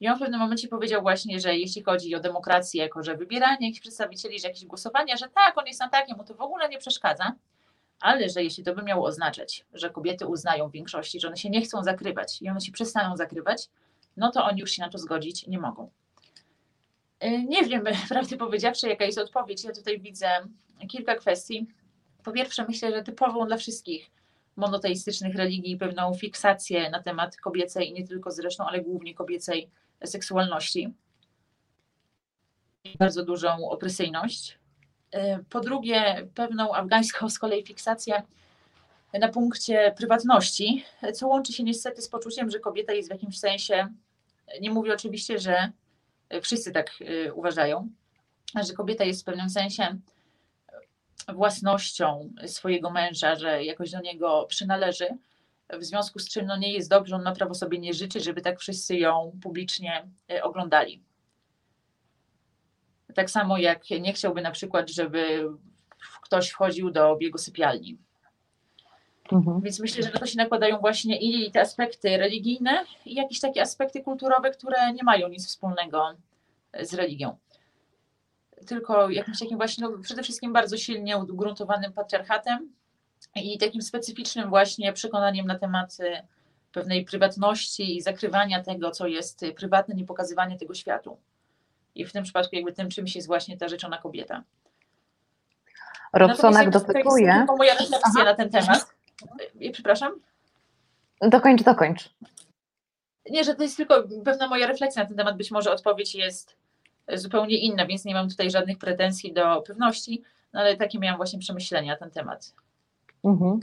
[0.00, 3.66] I on w pewnym momencie powiedział właśnie, że jeśli chodzi o demokrację, jako że wybieranie
[3.66, 6.68] jakichś przedstawicieli, że jakieś głosowania, że tak, on jest na takie, mu to w ogóle
[6.68, 7.32] nie przeszkadza,
[8.00, 11.50] ale że jeśli to by miało oznaczać, że kobiety uznają w większości, że one się
[11.50, 13.68] nie chcą zakrywać i one się przestaną zakrywać,
[14.16, 15.90] no to oni już się na to zgodzić nie mogą.
[17.24, 19.64] Y, nie wiem, prawdę powiedziawszy, jaka jest odpowiedź.
[19.64, 20.28] Ja tutaj widzę
[20.88, 21.66] kilka kwestii.
[22.22, 24.10] Po pierwsze, myślę, że typową dla wszystkich
[24.56, 29.70] monoteistycznych religii pewną fiksację na temat kobiecej nie tylko zresztą, ale głównie kobiecej
[30.04, 30.94] seksualności.
[32.98, 34.58] Bardzo dużą opresyjność.
[35.50, 38.22] Po drugie, pewną afgańską z kolei fiksację
[39.20, 43.88] na punkcie prywatności, co łączy się niestety z poczuciem, że kobieta jest w jakimś sensie,
[44.60, 45.72] nie mówię oczywiście, że
[46.42, 47.88] wszyscy tak y, uważają,
[48.66, 49.98] że kobieta jest w pewnym sensie
[51.34, 55.08] własnością swojego męża, że jakoś do niego przynależy,
[55.78, 58.40] w związku z czym no nie jest dobrze, on ma prawo sobie nie życzyć, żeby
[58.40, 61.02] tak wszyscy ją publicznie e, oglądali.
[63.14, 65.48] Tak samo jak nie chciałby na przykład, żeby
[66.22, 67.98] ktoś wchodził do jego sypialni.
[69.32, 69.60] Mhm.
[69.60, 73.62] Więc myślę, że na to się nakładają właśnie i te aspekty religijne, i jakieś takie
[73.62, 76.14] aspekty kulturowe, które nie mają nic wspólnego
[76.82, 77.36] z religią
[78.66, 82.72] tylko jakimś takim właśnie, no, przede wszystkim bardzo silnie ugruntowanym patriarchatem
[83.34, 86.26] i takim specyficznym właśnie przekonaniem na temat y,
[86.72, 91.18] pewnej prywatności i zakrywania tego, co jest prywatne, nie pokazywania tego światu.
[91.94, 94.42] I w tym przypadku jakby tym czymś jest właśnie ta rzeczona kobieta.
[96.12, 97.32] Robsonak dopytuje.
[97.32, 98.24] To jest moja refleksja Aha.
[98.24, 98.86] na ten temat.
[99.60, 100.12] I przepraszam?
[101.20, 102.10] Dokończ, dokończ.
[103.30, 105.36] Nie, że to jest tylko pewna moja refleksja na ten temat.
[105.36, 106.56] Być może odpowiedź jest
[107.14, 111.38] zupełnie inna, więc nie mam tutaj żadnych pretensji do pewności, no ale takie miałam właśnie
[111.38, 112.54] przemyślenia na ten temat.
[113.24, 113.60] Mhm.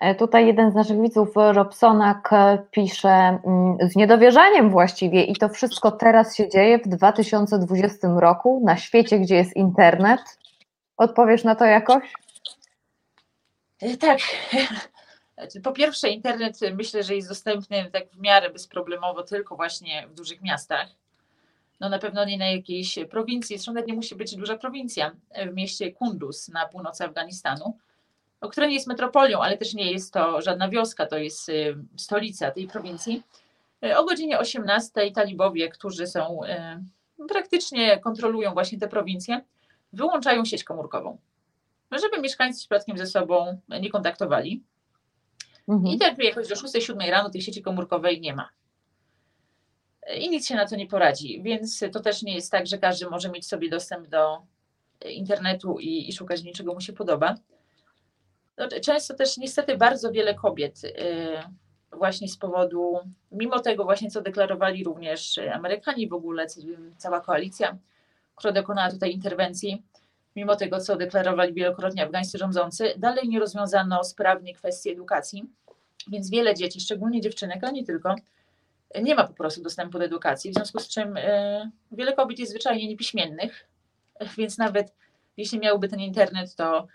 [0.00, 5.48] E, tutaj jeden z naszych widzów, Robsonak, e, pisze mm, z niedowierzaniem właściwie i to
[5.48, 10.20] wszystko teraz się dzieje w 2020 roku na świecie, gdzie jest internet.
[10.96, 12.12] Odpowiesz na to jakoś?
[13.80, 14.18] E, tak.
[15.64, 20.42] Po pierwsze, internet myślę, że jest dostępny tak w miarę bezproblemowo tylko właśnie w dużych
[20.42, 20.88] miastach
[21.82, 25.16] no na pewno nie na jakiejś prowincji, zresztą nawet nie musi być duża prowincja,
[25.50, 27.78] w mieście Kunduz na północy Afganistanu,
[28.40, 31.76] o które nie jest metropolią, ale też nie jest to żadna wioska, to jest y,
[31.96, 33.22] stolica tej prowincji.
[33.84, 36.40] Y, o godzinie 18 talibowie, którzy są
[37.28, 39.40] praktycznie kontrolują właśnie te prowincje,
[39.92, 41.18] wyłączają sieć komórkową,
[41.90, 44.62] żeby mieszkańcy przypadkiem ze sobą nie kontaktowali.
[45.68, 45.94] Mhm.
[45.94, 48.48] I tak jakoś do 6-7 rano tej sieci komórkowej nie ma
[50.16, 51.42] i nic się na to nie poradzi.
[51.42, 54.42] Więc to też nie jest tak, że każdy może mieć sobie dostęp do
[55.10, 57.34] internetu i, i szukać niczego mu się podoba.
[58.58, 60.88] No, często też niestety bardzo wiele kobiet y,
[61.92, 63.00] właśnie z powodu,
[63.32, 66.46] mimo tego właśnie co deklarowali również Amerykanie w ogóle,
[66.96, 67.76] cała koalicja,
[68.34, 69.82] która dokonała tutaj interwencji,
[70.36, 75.44] mimo tego co deklarowali wielokrotnie afgańscy rządzący, dalej nie rozwiązano sprawnie kwestii edukacji,
[76.08, 78.14] więc wiele dzieci, szczególnie dziewczynek, ale nie tylko,
[79.02, 82.50] nie ma po prostu dostępu do edukacji, w związku z czym e, wiele kobiet jest
[82.50, 83.68] zwyczajnie niepiśmiennych,
[84.38, 84.94] więc nawet
[85.36, 86.86] jeśli miałby ten internet, to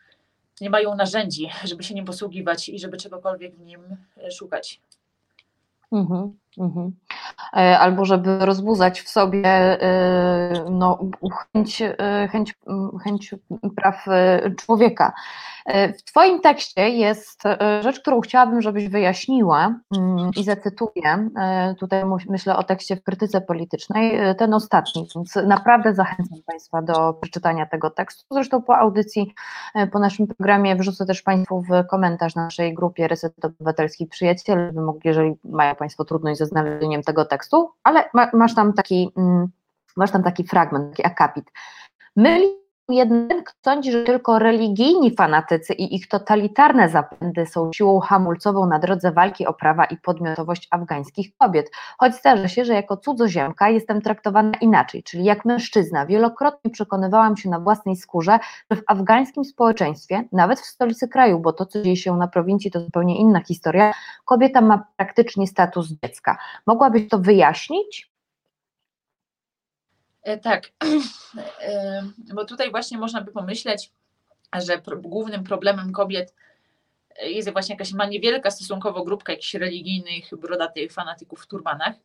[0.61, 3.81] nie mają narzędzi, żeby się nim posługiwać i żeby czegokolwiek w nim
[4.17, 4.81] e, szukać.
[5.91, 6.95] Mhm, mhm.
[7.53, 9.77] Albo żeby rozbudzać w sobie
[10.69, 10.99] no,
[11.53, 11.83] chęć,
[12.31, 12.55] chęć,
[13.03, 13.35] chęć
[13.75, 14.05] praw
[14.57, 15.13] człowieka.
[15.97, 21.29] W Twoim tekście jest e, rzecz, którą chciałabym, żebyś wyjaśniła mm, i zacytuję.
[21.37, 26.81] E, tutaj myślę o tekście w krytyce politycznej, e, ten ostatni, więc naprawdę zachęcam Państwa
[26.81, 28.25] do przeczytania tego tekstu.
[28.31, 29.33] Zresztą po audycji,
[29.91, 35.01] po naszym programie wrzucę też Państwu w komentarz naszej grupie Reset Obywatelski Przyjaciel, żeby mogli,
[35.03, 39.47] jeżeli mają Państwo trudność ze znalezieniem tego tekstu, ale ma, masz tam taki, mm,
[39.95, 41.51] masz tam taki fragment, taki akapit.
[42.15, 48.79] Myli jeden sądzi, że tylko religijni fanatycy i ich totalitarne zapędy są siłą hamulcową na
[48.79, 54.01] drodze walki o prawa i podmiotowość afgańskich kobiet, choć zdarza się, że jako cudzoziemka jestem
[54.01, 56.05] traktowana inaczej, czyli jak mężczyzna.
[56.05, 58.39] Wielokrotnie przekonywałam się na własnej skórze,
[58.71, 62.71] że w afgańskim społeczeństwie, nawet w stolicy kraju, bo to, co dzieje się na prowincji,
[62.71, 63.93] to zupełnie inna historia,
[64.25, 66.37] kobieta ma praktycznie status dziecka.
[66.67, 68.16] Mogłabyś to wyjaśnić?
[70.27, 70.71] E, tak,
[71.61, 72.03] e,
[72.33, 73.91] bo tutaj właśnie można by pomyśleć,
[74.65, 76.33] że głównym problemem kobiet
[77.21, 81.95] jest właśnie jakaś ma niewielka stosunkowo grupka jakichś religijnych, brodatych fanatyków w turbanach.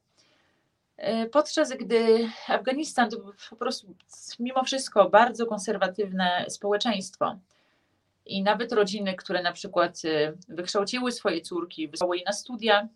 [0.96, 3.16] E, podczas gdy Afganistan to
[3.50, 3.94] po prostu
[4.38, 7.36] mimo wszystko bardzo konserwatywne społeczeństwo.
[8.26, 10.02] I nawet rodziny, które na przykład
[10.48, 12.88] wykształciły swoje córki, wysłały je na studia,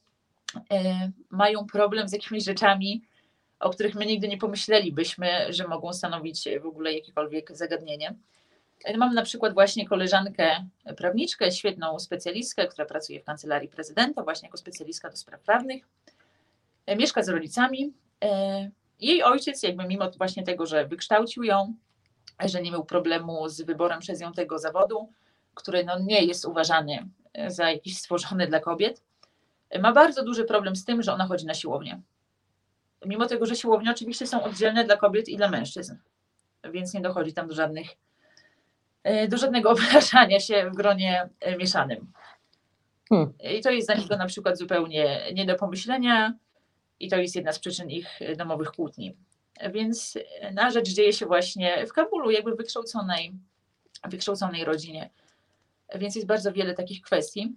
[1.30, 3.02] mają problem z jakimiś rzeczami,
[3.60, 8.14] o których my nigdy nie pomyślelibyśmy, że mogą stanowić w ogóle jakiekolwiek zagadnienie.
[8.96, 14.58] Mam na przykład właśnie koleżankę prawniczkę, świetną specjalistkę, która pracuje w kancelarii prezydenta, właśnie jako
[14.58, 15.88] specjalistka do spraw prawnych.
[16.96, 17.92] Mieszka z rodzicami.
[19.00, 21.74] Jej ojciec, jakby mimo właśnie tego, że wykształcił ją,
[22.44, 25.12] że nie miał problemu z wyborem przez nią tego zawodu,
[25.54, 27.08] który no nie jest uważany
[27.46, 29.02] za jakiś stworzony dla kobiet,
[29.80, 32.00] ma bardzo duży problem z tym, że ona chodzi na siłownię
[33.06, 35.96] mimo tego, że siłownie oczywiście są oddzielne dla kobiet i dla mężczyzn,
[36.72, 37.88] więc nie dochodzi tam do żadnych
[39.02, 42.12] e, do żadnego obrażania się w gronie e, mieszanym.
[43.08, 43.32] Hmm.
[43.56, 46.34] I to jest dla niego na przykład zupełnie nie do pomyślenia
[47.00, 49.16] i to jest jedna z przyczyn ich domowych kłótni.
[49.72, 50.18] Więc
[50.52, 53.32] na rzecz dzieje się właśnie w Kabulu, jakby wykształconej,
[54.08, 55.10] wykształconej rodzinie.
[55.94, 57.56] Więc jest bardzo wiele takich kwestii.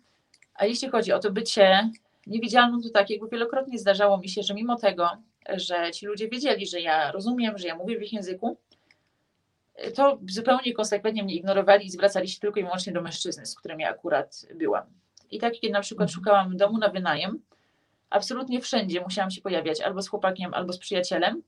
[0.54, 1.90] A jeśli chodzi o to bycie
[2.28, 5.10] niewidzialną, to tak, jakby wielokrotnie zdarzało mi się, że mimo tego,
[5.56, 8.58] że ci ludzie wiedzieli, że ja rozumiem, że ja mówię w ich języku,
[9.96, 13.80] to zupełnie konsekwentnie mnie ignorowali i zwracali się tylko i wyłącznie do mężczyzny, z którym
[13.80, 14.84] ja akurat byłam.
[15.32, 16.16] I tak, kiedy na przykład mhm.
[16.16, 17.42] szukałam domu na wynajem,
[18.10, 21.44] absolutnie wszędzie musiałam się pojawiać albo z chłopakiem, albo z przyjacielem,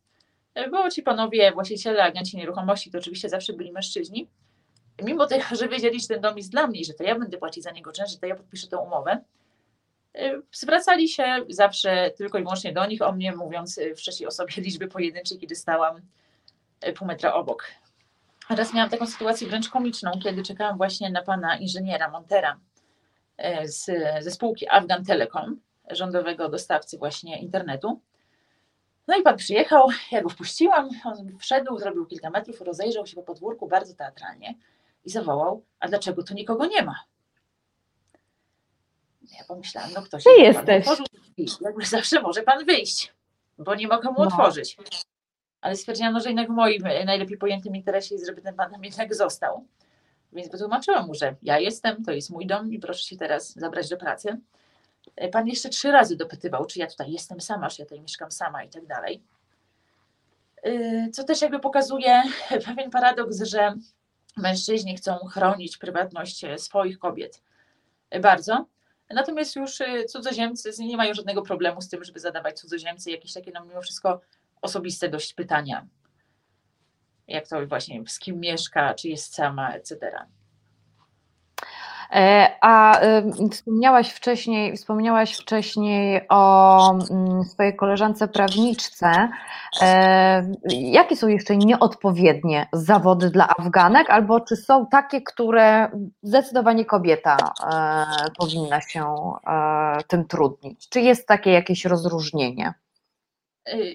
[0.71, 4.27] bo ci panowie, właściciele, agenci nieruchomości to oczywiście zawsze byli mężczyźni.
[5.03, 7.63] Mimo tego, że wiedzieli, że ten dom jest dla mnie, że to ja będę płacić
[7.63, 9.23] za niego czynsz, że to ja podpiszę tę umowę,
[10.51, 14.53] zwracali się zawsze tylko i wyłącznie do nich, o mnie mówiąc y, wcześniej o sobie
[14.61, 16.01] liczby pojedynczej, kiedy stałam
[16.87, 17.67] y, pół metra obok.
[18.49, 22.59] Raz miałam taką sytuację wręcz komiczną, kiedy czekałam właśnie na pana inżyniera Montera
[23.63, 23.85] z,
[24.23, 28.01] ze spółki Afgan Telekom, rządowego dostawcy właśnie internetu.
[29.07, 33.23] No i pan przyjechał, ja go wpuściłam, on wszedł, zrobił kilka metrów, rozejrzał się po
[33.23, 34.55] podwórku bardzo teatralnie
[35.05, 36.95] i zawołał, a dlaczego tu nikogo nie ma?
[39.37, 40.85] Ja pomyślałam, no ktoś Ty jesteś.
[41.61, 43.13] Jakby zawsze może pan wyjść,
[43.57, 44.23] bo nie mogę mu no.
[44.23, 44.77] otworzyć.
[45.61, 48.83] Ale stwierdziłam, no, że jednak w moim najlepiej pojętym interesie jest, żeby ten pan tam
[48.83, 49.65] jednak został.
[50.33, 53.89] Więc wytłumaczyłam mu, że ja jestem, to jest mój dom i proszę się teraz zabrać
[53.89, 54.39] do pracy.
[55.15, 58.31] E, pan jeszcze trzy razy dopytywał, czy ja tutaj jestem sama, czy ja tutaj mieszkam
[58.31, 59.23] sama i tak dalej.
[60.63, 62.23] E, co też jakby pokazuje
[62.65, 63.75] pewien paradoks, że
[64.37, 67.41] mężczyźni chcą chronić prywatność swoich kobiet
[68.21, 68.65] bardzo,
[69.13, 73.51] Natomiast już y, cudzoziemcy nie mają żadnego problemu z tym, żeby zadawać cudzoziemcy jakieś takie,
[73.51, 74.21] no mimo wszystko,
[74.61, 75.87] osobiste dość pytania.
[77.27, 80.25] Jak to właśnie, z kim mieszka, czy jest sama, etc.
[82.11, 83.01] E, a
[83.51, 89.29] wspomniałaś wcześniej, wspomniałaś wcześniej o mm, swojej koleżance prawniczce.
[89.81, 95.91] E, jakie są jeszcze nieodpowiednie zawody dla Afganek, albo czy są takie, które
[96.23, 97.37] zdecydowanie kobieta
[97.71, 98.05] e,
[98.37, 99.15] powinna się
[100.07, 100.89] tym trudnić?
[100.89, 102.73] Czy jest takie jakieś rozróżnienie?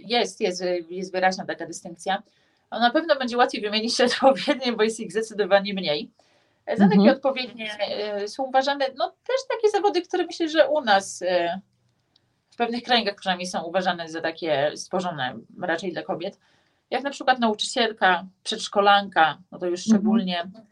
[0.04, 2.22] Jest, jest, jest wyraźna taka dystynkcja.
[2.70, 6.10] Na pewno będzie łatwiej wymienić odpowiednie, bo jest ich zdecydowanie mniej.
[6.74, 7.16] Za takie mhm.
[7.16, 11.60] odpowiednie e, są uważane, no też takie zawody, które myślę, że u nas e,
[12.50, 16.38] w pewnych kręgach przynajmniej są uważane za takie stworzone raczej dla kobiet,
[16.90, 19.96] jak na przykład nauczycielka, przedszkolanka, no to już mhm.
[19.96, 20.66] szczególnie, mhm.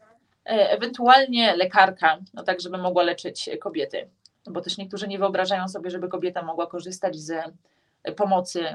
[0.45, 4.09] ewentualnie lekarka, no tak, żeby mogła leczyć kobiety,
[4.47, 7.43] bo też niektórzy nie wyobrażają sobie, żeby kobieta mogła korzystać z
[8.15, 8.65] pomocy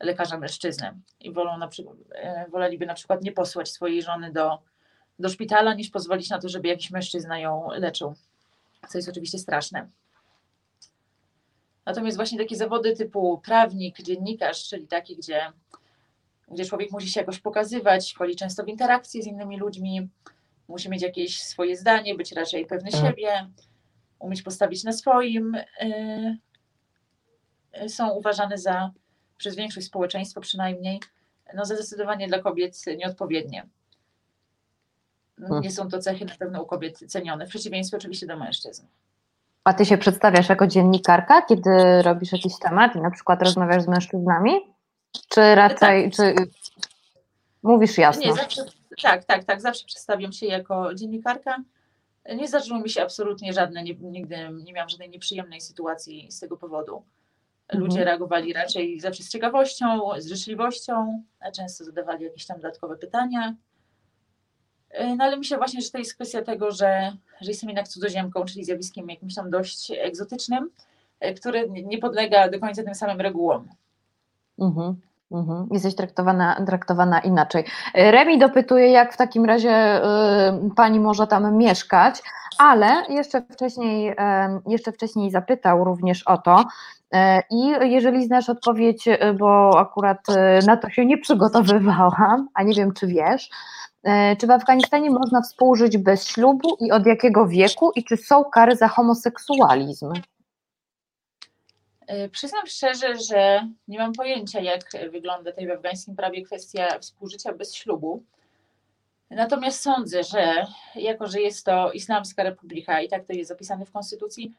[0.00, 1.96] lekarza mężczyzny i wolą na przykład,
[2.50, 4.58] woleliby na przykład nie posłać swojej żony do
[5.18, 8.14] do szpitala, niż pozwolić na to, żeby jakiś mężczyzna ją leczył,
[8.88, 9.88] co jest oczywiście straszne.
[11.86, 15.52] Natomiast właśnie takie zawody typu prawnik, dziennikarz, czyli takie, gdzie,
[16.48, 20.08] gdzie człowiek musi się jakoś pokazywać, wchodzi często w interakcje z innymi ludźmi,
[20.68, 23.06] musi mieć jakieś swoje zdanie, być raczej pewny mhm.
[23.06, 23.46] siebie,
[24.18, 25.56] umieć postawić na swoim,
[27.72, 28.90] yy, są uważane za
[29.36, 31.00] przez większość społeczeństwa przynajmniej,
[31.54, 33.66] no zdecydowanie dla kobiet nieodpowiednie.
[35.38, 38.86] Nie są to cechy na pewno u kobiet cenione, w przeciwieństwie oczywiście do mężczyzn.
[39.64, 43.88] A ty się przedstawiasz jako dziennikarka, kiedy robisz jakiś temat i na przykład rozmawiasz z
[43.88, 44.52] mężczyznami?
[45.28, 46.34] Czy raczej, czy
[47.62, 48.22] mówisz jasno?
[48.26, 48.62] Nie, zawsze,
[49.02, 51.56] tak, tak, tak, zawsze przedstawiam się jako dziennikarka.
[52.36, 56.56] Nie zdarzyło mi się absolutnie żadne, nie, nigdy nie miałam żadnej nieprzyjemnej sytuacji z tego
[56.56, 57.02] powodu.
[57.72, 58.04] Ludzie Mhm.
[58.04, 63.54] reagowali raczej zawsze z ciekawością, z życzliwością, a często zadawali jakieś tam dodatkowe pytania.
[65.16, 68.64] No ale myślę właśnie, że to jest kwestia tego, że, że jestem jednak cudzoziemką, czyli
[68.64, 70.70] zjawiskiem jakimś tam dość egzotycznym,
[71.20, 73.68] e, które nie podlega do końca tym samym regułom.
[74.58, 74.96] Mhm,
[75.32, 75.68] mhm.
[75.70, 77.64] Jesteś traktowana, traktowana inaczej.
[77.94, 82.22] Remi dopytuje, jak w takim razie y, pani może tam mieszkać,
[82.58, 86.64] ale jeszcze wcześniej, em, jeszcze wcześniej zapytał również o to.
[87.12, 92.62] e, I jeżeli znasz odpowiedź, y, bo akurat y, na to się nie przygotowywałam, a
[92.62, 93.95] nie wiem, czy wiesz, e,
[94.40, 98.76] czy w Afganistanie można współżyć bez ślubu i od jakiego wieku i czy są kary
[98.76, 100.12] za homoseksualizm?
[102.06, 104.82] E, Przyznam szczerze, że nie mam pojęcia, jak
[105.12, 108.22] wygląda tutaj w afgańskim prawie kwestia współżycia bez ślubu.
[109.30, 113.92] Natomiast sądzę, że jako, że jest to Islamska Republika i tak to jest zapisane w
[113.92, 114.52] Konstytucji,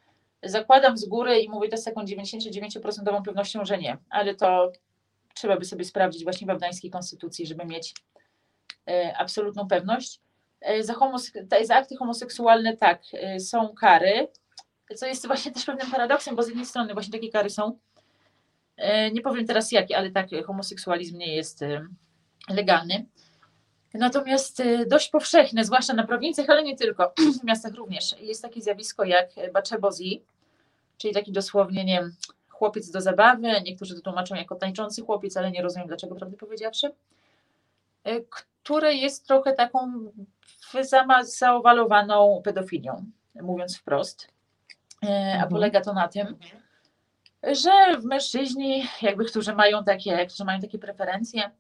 [0.43, 4.71] zakładam z góry i mówię to z taką 99% pewnością, że nie, ale to
[5.33, 8.19] trzeba by sobie sprawdzić właśnie w afgańskiej Konstytucji, żeby mieć e,
[9.17, 10.19] absolutną pewność.
[10.61, 14.27] E, Za, homose- za akty homoseksualne tak, e, są kary,
[14.95, 17.77] co jest właśnie też pewnym paradoksem, bo z jednej strony właśnie takie kary są.
[18.77, 21.87] E, Nie powiem teraz jakie, ale tak, homoseksualizm nie jest e,
[22.49, 23.05] legalny.
[23.93, 28.61] Natomiast e, dość powszechne, zwłaszcza na prowincjach, ale nie tylko, w miastach również, jest takie
[28.61, 30.21] zjawisko jak baczebozi,
[30.97, 32.15] czyli taki dosłownie, nie wiem,
[32.49, 36.87] chłopiec do zabawy, niektórzy to tłumaczą jako tańczący chłopiec, ale nie rozumiem dlaczego, prawdę powiedziawszy,
[38.03, 38.19] e,
[38.67, 40.11] które jest trochę taką
[41.23, 43.05] zaowalowaną pedofilią,
[43.41, 44.27] mówiąc wprost.
[45.03, 45.49] E, A Mhm.
[45.49, 46.37] polega to na tym,
[47.43, 47.71] że
[48.03, 51.51] mężczyźni, jakby, którzy mają takie, którzy mają takie preferencje,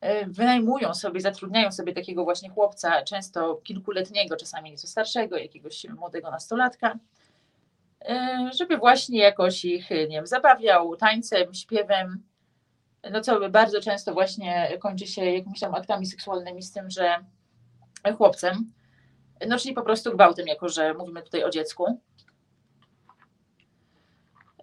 [0.00, 6.30] e, wynajmują sobie, zatrudniają sobie takiego właśnie chłopca, często kilkuletniego, czasami nieco starszego, jakiegoś młodego
[6.30, 6.98] nastolatka,
[8.02, 12.22] e, żeby właśnie jakoś ich, nie wiem, zabawiał tańcem, śpiewem,
[13.10, 17.24] no co bardzo często właśnie kończy się jakimiś tam aktami seksualnymi z tym, że
[18.16, 18.72] chłopcem,
[19.48, 22.00] no czyli po prostu gwałtem, jako że mówimy tutaj o dziecku.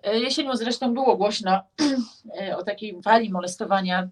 [0.03, 1.61] Jesienią zresztą było głośno
[2.57, 4.09] o takiej fali molestowania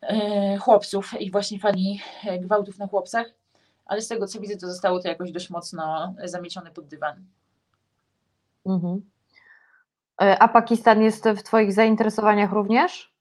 [0.00, 3.26] e, chłopców i właśnie fali e, gwałtów na chłopcach,
[3.86, 7.24] ale z tego co widzę, to zostało to jakoś dość mocno zamiecione pod dywan.
[8.66, 9.13] Mhm.
[10.22, 13.14] E, A Pakistan jest w Twoich zainteresowaniach również?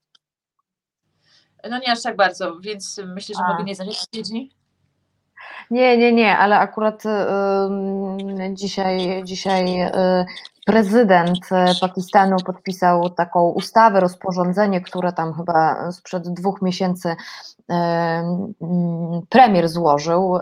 [1.69, 3.51] No nie aż tak bardzo, więc myślę, że A.
[3.51, 4.51] mogę nie znać odpowiedzi.
[5.71, 7.03] Nie, nie, nie, ale akurat
[8.53, 9.91] dzisiaj, dzisiaj y,
[10.65, 17.15] prezydent y, Pakistanu podpisał taką ustawę, rozporządzenie, które tam chyba sprzed dwóch miesięcy
[19.29, 20.41] premier złożył y,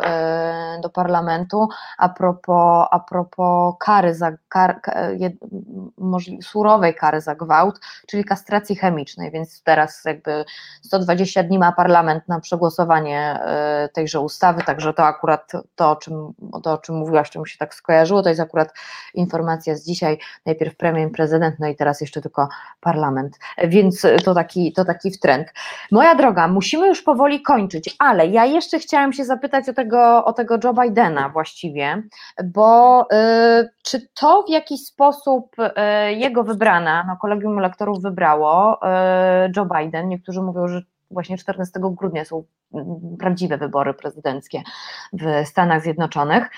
[0.82, 1.68] do parlamentu
[1.98, 4.82] a propos, a propos kary za kar,
[6.42, 10.46] surowej kary za gwałt, czyli kastracji chemicznej, więc teraz jakby
[10.82, 13.40] 120 dni ma parlament na przegłosowanie
[13.86, 17.58] y, tejże ustawy, także to akurat to o, czym, to, o czym mówiłaś, czym się
[17.58, 18.74] tak skojarzyło, to jest akurat
[19.14, 22.50] informacja z dzisiaj, najpierw premier, prezydent, no i teraz jeszcze tylko
[22.80, 25.48] parlament, więc to taki, to taki wtręt.
[25.92, 30.34] Moja droga, musimy już powoli kończyć, ale ja jeszcze chciałam się zapytać o tego, o
[30.34, 32.04] tego Joe Bidena właściwie,
[32.44, 38.80] bo y, czy to w jakiś sposób y, jego wybrana, no kolegium lektorów wybrało
[39.46, 40.82] y, Joe Biden, niektórzy mówią, że
[41.12, 42.44] właśnie 14 grudnia są
[42.74, 42.86] mm,
[43.20, 44.62] prawdziwe wybory prezydenckie
[45.14, 46.50] w Stanach Zjednoczonych.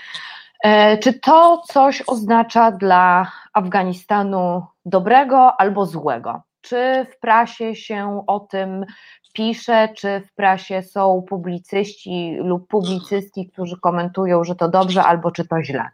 [0.63, 6.41] E, Czy to coś oznacza dla Afganistanu dobrego albo złego?
[6.63, 8.85] Czy w prasie się o tym
[9.33, 15.47] pisze, czy w prasie są publicyści lub publicystki, którzy komentują, że to dobrze albo czy
[15.47, 15.89] to źle?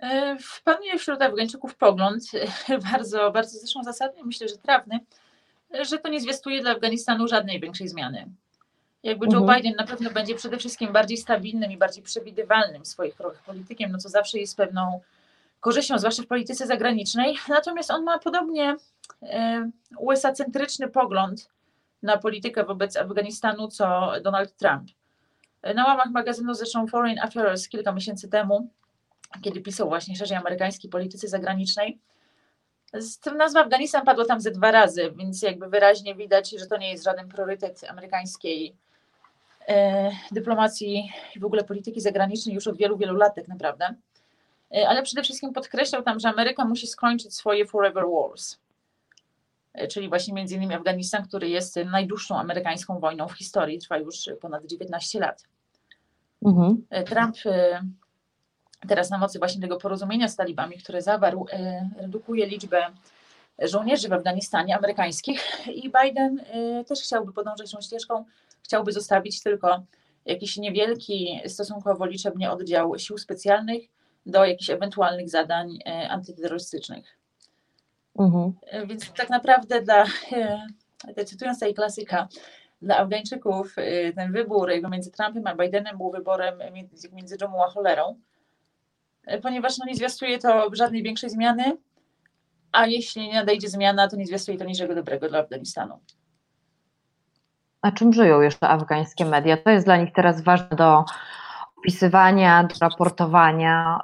[0.00, 2.22] E, Panuje wśród Afgańczyków pogląd,
[2.68, 5.00] e, bardzo, bardzo zresztą zasadny, myślę, że trafny,
[5.74, 8.26] e, że to nie zwiastuje dla Afganistanu żadnej większej zmiany.
[9.02, 9.56] Jakby Joe Mhm.
[9.56, 13.92] Biden na pewno będzie przede wszystkim bardziej stabilnym i bardziej przewidywalnym w swoich krokach politykiem,
[13.92, 15.00] no co zawsze jest pewną
[15.60, 17.36] korzyścią, zwłaszcza w polityce zagranicznej.
[17.48, 18.76] Natomiast on ma podobnie
[19.98, 21.50] USA-centryczny pogląd
[22.02, 24.90] na politykę wobec Afganistanu, co Donald Trump.
[25.74, 28.68] Na łamach magazynu zresztą Foreign Affairs kilka miesięcy temu
[29.42, 31.98] kiedy pisał właśnie szerzej amerykańskiej polityce zagranicznej,
[33.36, 37.04] nazwa Afganistan padła tam ze dwa razy, więc jakby wyraźnie widać, że to nie jest
[37.04, 38.76] żaden priorytet amerykańskiej
[39.68, 43.94] e, dyplomacji i w ogóle polityki zagranicznej już od wielu, wielu lat tak naprawdę.
[44.74, 48.58] E, ale przede wszystkim podkreślał tam, że Ameryka musi skończyć swoje forever wars,
[49.90, 54.66] czyli właśnie między innymi Afganistan, który jest najdłuższą amerykańską wojną w historii, trwa już ponad
[54.66, 55.44] 19 lat.
[56.46, 56.86] Mhm.
[56.90, 57.82] E, Trump e,
[58.88, 62.86] teraz na mocy właśnie tego porozumienia z talibami, które zawarł, e, redukuje liczbę
[63.58, 68.24] żołnierzy w Afganistanie amerykańskich i Biden e, też chciałby podążać tą ścieżką,
[68.62, 69.82] chciałby zostawić tylko
[70.26, 73.82] jakiś niewielki, stosunkowo liczebnie oddział sił specjalnych
[74.26, 77.19] do jakichś ewentualnych zadań e, antyterrorystycznych.
[78.18, 78.52] Mhm.
[78.62, 80.04] E, Więc tak naprawdę dla,
[81.16, 82.28] e, cytując tej klasyka,
[82.82, 87.68] dla Afgańczyków e, ten wybór między Trumpem a Bidenem był wyborem między, między dżumą a
[87.68, 88.20] cholerą,
[89.42, 91.76] ponieważ no, nie zwiastuje to żadnej większej zmiany,
[92.72, 95.98] a jeśli nie nadejdzie zmiana, to nie zwiastuje to niczego dobrego dla Afganistanu.
[97.82, 99.56] A czym żyją jeszcze afgańskie media?
[99.56, 101.04] To jest dla nich teraz ważne do
[101.78, 103.98] opisywania, do raportowania.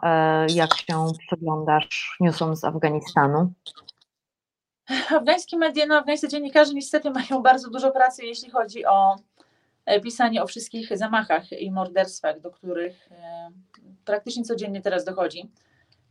[0.49, 3.53] Jak się przyglądasz newsom z Afganistanu?
[4.89, 9.17] Afgańskie media, no afgańscy dziennikarze niestety mają bardzo dużo pracy, jeśli chodzi o
[9.87, 13.51] e, pisanie o wszystkich zamachach i morderstwach, do których e,
[14.05, 15.51] praktycznie codziennie teraz dochodzi.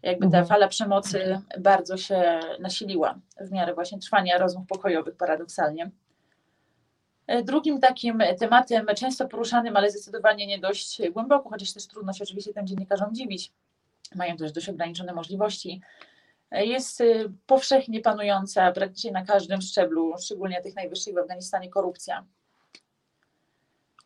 [0.02, 0.46] Jakby ta Mhm.
[0.46, 5.92] fala przemocy bardzo się nasiliła w miarę właśnie trwania rozmów pokojowych, paradoksalnie.
[7.28, 12.24] E, Drugim takim tematem, często poruszanym, ale zdecydowanie nie dość głęboko, chociaż też trudno się
[12.24, 13.52] oczywiście tym dziennikarzom dziwić,
[14.16, 15.82] mają też dość ograniczone możliwości,
[16.52, 22.26] jest y, powszechnie panująca praktycznie na każdym szczeblu, szczególnie tych najwyższych w Afganistanie, korupcja.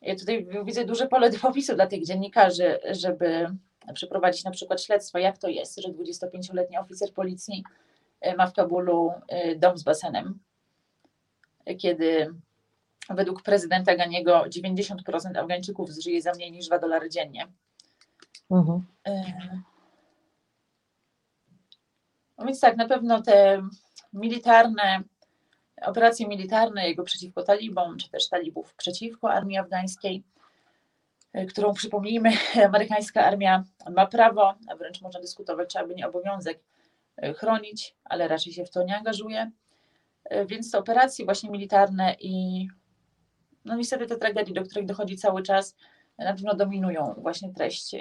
[0.02, 3.56] Ja tutaj widzę duże pole do popisu dla tych dziennikarzy, żeby
[3.94, 7.64] przeprowadzić na przykład śledztwo, jak to jest, że 25-letni oficer policji
[8.20, 10.38] e, ma w Kabulu e, dom z basenem,
[11.78, 12.34] kiedy
[13.10, 17.46] według prezydenta Ganiego 90% Afgańczyków żyje za mniej niż 2 dolary dziennie.
[18.50, 18.84] Mhm.
[22.40, 23.62] No więc tak, na pewno te
[24.12, 25.02] militarne,
[25.82, 30.24] operacje militarne jego przeciwko talibom, czy też talibów przeciwko armii afgańskiej,
[31.32, 32.30] e, którą przypomnijmy,
[32.66, 36.60] amerykańska armia ma prawo, a wręcz można dyskutować, czy aby nie obowiązek
[37.16, 39.50] e, chronić, ale raczej się w to nie angażuje.
[40.24, 42.66] E, Więc te operacje właśnie militarne i
[43.64, 45.76] no niestety te tragedie, do których dochodzi cały czas,
[46.18, 47.94] na pewno dominują właśnie treść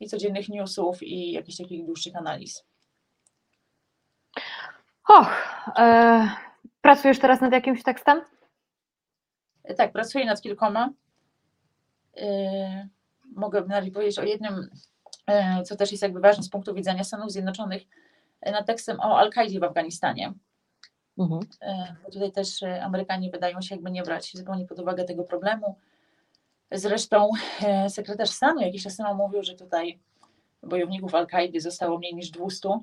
[0.00, 2.64] i codziennych newsów i jakichś takich dłuższych analiz.
[5.18, 5.28] Och,
[5.78, 6.28] e,
[6.80, 8.20] pracujesz teraz nad jakimś tekstem?
[9.64, 10.90] E, Tak, pracuję nad kilkoma.
[12.16, 12.88] E,
[13.36, 14.70] Mogę nawet powiedzieć o jednym,
[15.26, 17.82] e, co też jest jakby ważne z punktu widzenia Stanów Zjednoczonych,
[18.40, 20.32] e, nad tekstem o Al-Kaidzie w Afganistanie.
[21.18, 21.40] Mhm.
[21.60, 25.76] E, Bo tutaj też Amerykanie wydają się jakby nie brać zupełnie pod uwagę tego problemu.
[26.70, 27.30] Zresztą
[27.62, 29.98] e, sekretarz stanu jakiś czas temu mówił, że tutaj
[30.62, 32.80] bojowników Al-Kaidy zostało mniej niż 200, e,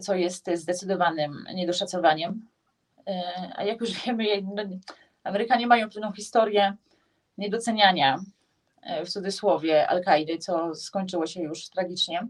[0.00, 2.46] co jest zdecydowanym niedoszacowaniem.
[3.06, 3.22] E,
[3.56, 4.62] A jak już wiemy, no,
[5.24, 6.76] Amerykanie mają pewną historię
[7.38, 8.18] niedoceniania
[8.82, 12.26] e, w cudzysłowie Al-Kaidy, co skończyło się już tragicznie.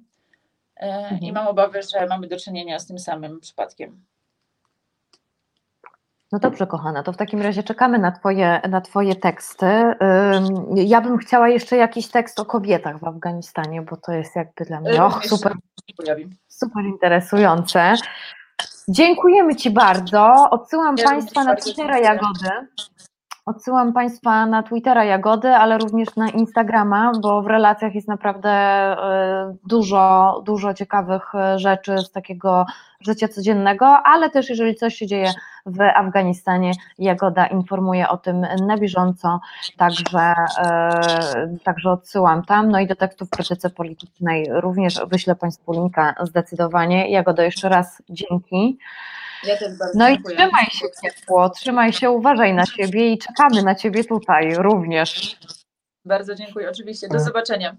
[0.76, 1.34] E, I Mhm.
[1.34, 4.04] mam obawy, że mamy do czynienia z tym samym przypadkiem.
[6.32, 9.66] No dobrze, kochana, to w takim razie czekamy na twoje, na twoje teksty.
[10.74, 14.80] Ja bym chciała jeszcze jakiś tekst o kobietach w Afganistanie, bo to jest jakby dla
[14.80, 15.52] mnie och, Również super,
[16.48, 17.94] super interesujące.
[18.88, 20.34] Dziękujemy Ci bardzo.
[20.50, 21.98] Odsyłam Ja Państwa na Twittera.
[21.98, 22.50] Jagody.
[23.46, 29.56] Odsyłam Państwa na Twittera Jagody, ale również na Instagrama, bo w relacjach jest naprawdę e,
[29.68, 32.66] dużo, dużo ciekawych e, rzeczy z takiego
[33.00, 35.32] życia codziennego, ale też jeżeli coś się dzieje
[35.66, 39.40] w Afganistanie, Jagoda informuje o tym na bieżąco,
[39.76, 42.70] także, e, także odsyłam tam.
[42.70, 47.10] No i do tekstów krytyce politycznej również wyślę Państwu linka zdecydowanie.
[47.10, 48.78] Jagoda, jeszcze raz dzięki.
[49.44, 50.36] Ja też bardzo No i dziękuję.
[50.36, 55.38] trzymaj się ciepło, trzymaj się, uważaj na siebie i czekamy na Ciebie tutaj również.
[56.04, 57.08] Bardzo dziękuję, oczywiście.
[57.08, 57.76] Do zobaczenia.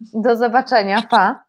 [0.00, 1.44] Do zobaczenia, pa.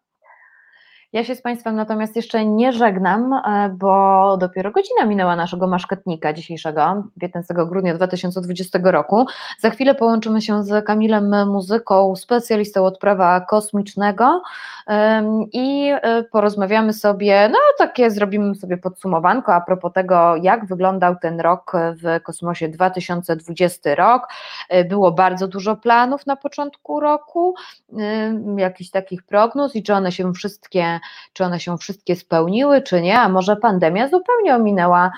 [1.12, 6.32] Ja się z Państwem natomiast jeszcze nie żegnam, e, bo dopiero godzina minęła naszego maszketnika
[6.32, 9.26] dzisiejszego, 15 grudnia 2020 roku.
[9.58, 14.42] Za chwilę połączymy się z Kamilem Muzyką, specjalistą od prawa kosmicznego
[15.52, 21.40] i e, porozmawiamy sobie, no takie zrobimy sobie podsumowanko a propos tego, jak wyglądał ten
[21.40, 24.28] rok w kosmosie 2020 rok.
[24.68, 27.54] E, Było bardzo dużo planów na początku roku,
[28.56, 30.98] jakichś takich prognoz i czy one się wszystkie
[31.32, 35.10] czy one się wszystkie spełniły, czy nie, a może pandemia zupełnie ominęła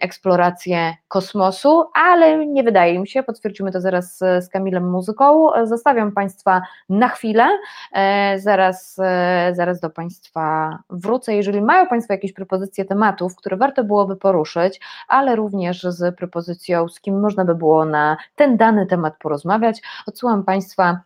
[0.00, 5.48] eksplorację kosmosu, ale nie wydaje mi się, potwierdzimy to zaraz z Kamilem Muzyką.
[5.64, 7.48] Zostawiam Państwa na chwilę,
[7.92, 11.34] e, zaraz, e, zaraz do Państwa wrócę.
[11.34, 17.00] Jeżeli mają Państwo jakieś propozycje tematów, które warto byłoby poruszyć, ale również z propozycją, z
[17.00, 21.00] kim można by było na ten dany temat porozmawiać, odsyłam Państwa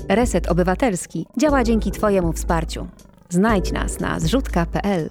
[0.09, 2.87] Reset Obywatelski działa dzięki Twojemu wsparciu.
[3.29, 5.09] Znajdź nas na zrzutka.pl.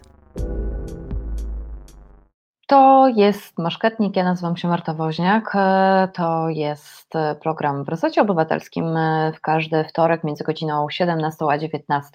[2.66, 5.52] To jest Maszketnik, ja nazywam się Marta Woźniak.
[5.54, 11.44] E, to jest e, program w Resecie Obywatelskim e, w każdy wtorek między godziną 17
[11.50, 12.10] a 19.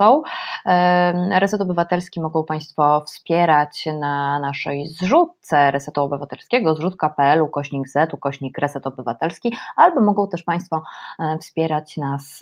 [1.39, 8.87] Reset Obywatelski mogą Państwo wspierać na naszej zrzutce Resetu Obywatelskiego, zrzutka.pl, ukośnik Z, ukośnik Reset
[8.87, 10.83] Obywatelski, albo mogą też Państwo
[11.41, 12.39] wspierać nas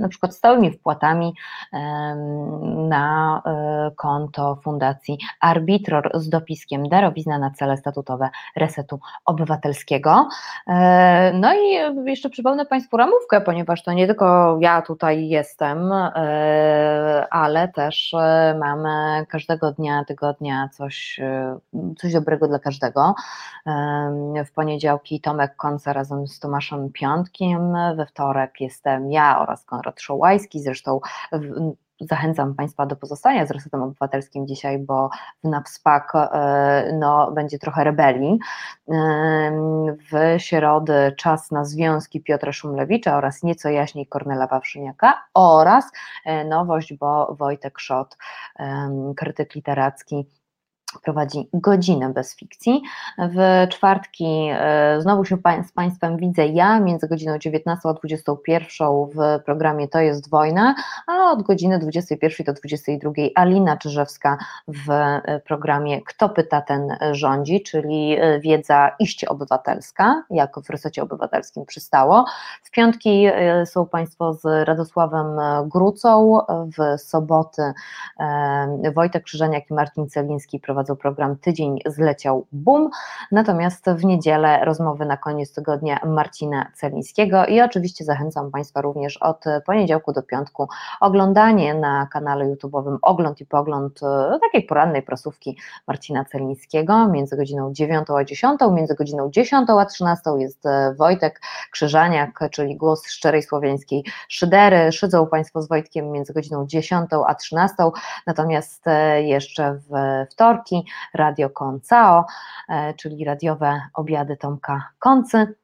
[0.00, 1.34] na przykład stałymi wpłatami
[2.88, 3.42] na
[3.96, 10.28] konto Fundacji Arbitror z dopiskiem darowi na cele statutowe Resetu Obywatelskiego.
[10.66, 17.26] E, no i jeszcze przypomnę Państwu ramówkę, ponieważ to nie tylko ja tutaj jestem, e,
[17.30, 21.20] ale też e, mamy każdego dnia, tygodnia coś,
[21.98, 23.14] coś dobrego dla każdego.
[24.46, 30.60] W poniedziałki Tomek Konca razem z Tomaszem Piątkiem, we wtorek jestem ja oraz Konrad Szołajski,
[30.60, 31.00] zresztą
[32.00, 35.10] Zachęcam Państwa do pozostania z Resetem Obywatelskim dzisiaj, bo
[35.44, 38.38] w NAPSPAK e, no, będzie trochę rebelii.
[38.88, 38.94] E,
[40.12, 45.90] w środę czas na związki Piotra Szumlewicza oraz nieco jaśniej Kornela Wawrzyniaka oraz
[46.24, 48.16] e, nowość, bo Wojtek Szot,
[49.16, 50.26] krytyk literacki,
[51.00, 52.82] prowadzi godzinę bez fikcji.
[53.18, 55.36] W czwartki e, znowu się
[55.68, 60.74] z Państwem widzę ja między godziną 19 a 21 w programie To jest wojna,
[61.06, 64.38] a od godziny 21 do 22 Alina Czyżewska
[64.68, 71.02] w e, programie Kto pyta ten rządzi, czyli e, wiedza iście obywatelska, jak w resecie
[71.02, 72.24] obywatelskim przystało.
[72.62, 73.26] W piątki
[73.64, 75.26] są Państwo z Radosławem
[75.68, 77.62] Grucą, w soboty
[78.94, 82.90] Wojtek Krzyżaniak i Martin Celiński prowadzą program Tydzień zleciał bum,
[83.32, 87.46] natomiast w niedzielę rozmowy na koniec tygodnia Marcina Celińskiego.
[87.46, 90.68] I oczywiście zachęcam Państwa również od poniedziałku do piątku
[91.00, 97.08] oglądanie na kanale YouTube'owym Ogląd i Pogląd e, takiej porannej prasówki Marcina Celińskiego.
[97.08, 102.76] Między godziną 9 a 10, między godziną 10 a 13 jest e, Wojtek Krzyżaniak, czyli
[102.76, 107.76] głos szczerej słowiańskiej szydery, szydzą Państwo z Wojtkiem między godziną 10 a 13,
[108.26, 109.92] natomiast e, jeszcze w
[110.32, 110.71] wtorki
[111.14, 112.24] Radio Koncao,
[112.68, 115.61] e, czyli radiowe obiady Tomka Koncy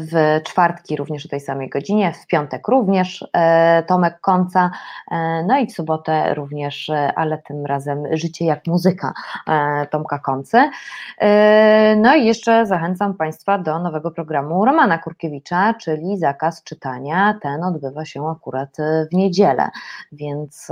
[0.00, 4.70] w czwartki również o tej samej godzinie, w piątek również e, Tomek Konca,
[5.10, 9.12] e, no i w sobotę również, e, ale tym razem Życie jak muzyka
[9.90, 10.70] Tomka Koncy.
[11.96, 17.38] No i jeszcze zachęcam Państwa do nowego programu Romana Kurkiewicza, czyli Zakaz Czytania.
[17.42, 18.76] Ten odbywa się akurat
[19.12, 19.68] w niedzielę,
[20.12, 20.68] więc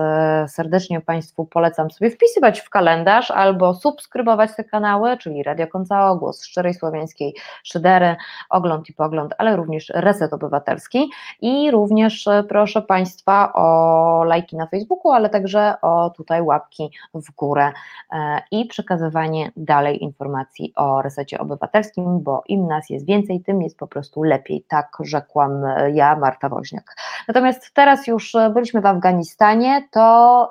[0.46, 6.44] serdecznie Państwu polecam sobie wpisywać w kalendarz albo subskrybować te kanały, czyli Radio Koncao, Głos
[6.44, 8.16] Szczerej Słowiańskiej Szydery,
[8.50, 11.10] Ogląd i pogląd, ale również reset obywatelski
[11.40, 17.34] i również e, proszę Państwa o lajki na Facebooku, ale także o tutaj łapki w
[17.36, 17.72] górę
[18.12, 23.78] e, i przekazywanie dalej informacji o resecie obywatelskim, bo im nas jest więcej, tym jest
[23.78, 26.96] po prostu lepiej, tak rzekłam e, ja, Marta Woźniak.
[27.28, 30.48] Natomiast teraz już byliśmy w Afganistanie, to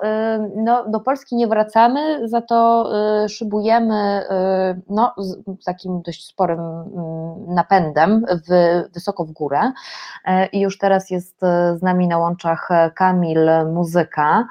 [0.56, 2.90] no, do Polski nie wracamy, za to
[3.28, 4.24] szybujemy
[4.88, 7.54] no, z takim dość sporym mm,
[8.48, 9.72] w, wysoko w górę
[10.24, 14.46] e, i już teraz jest e, z nami na łączach Kamil Muzyka,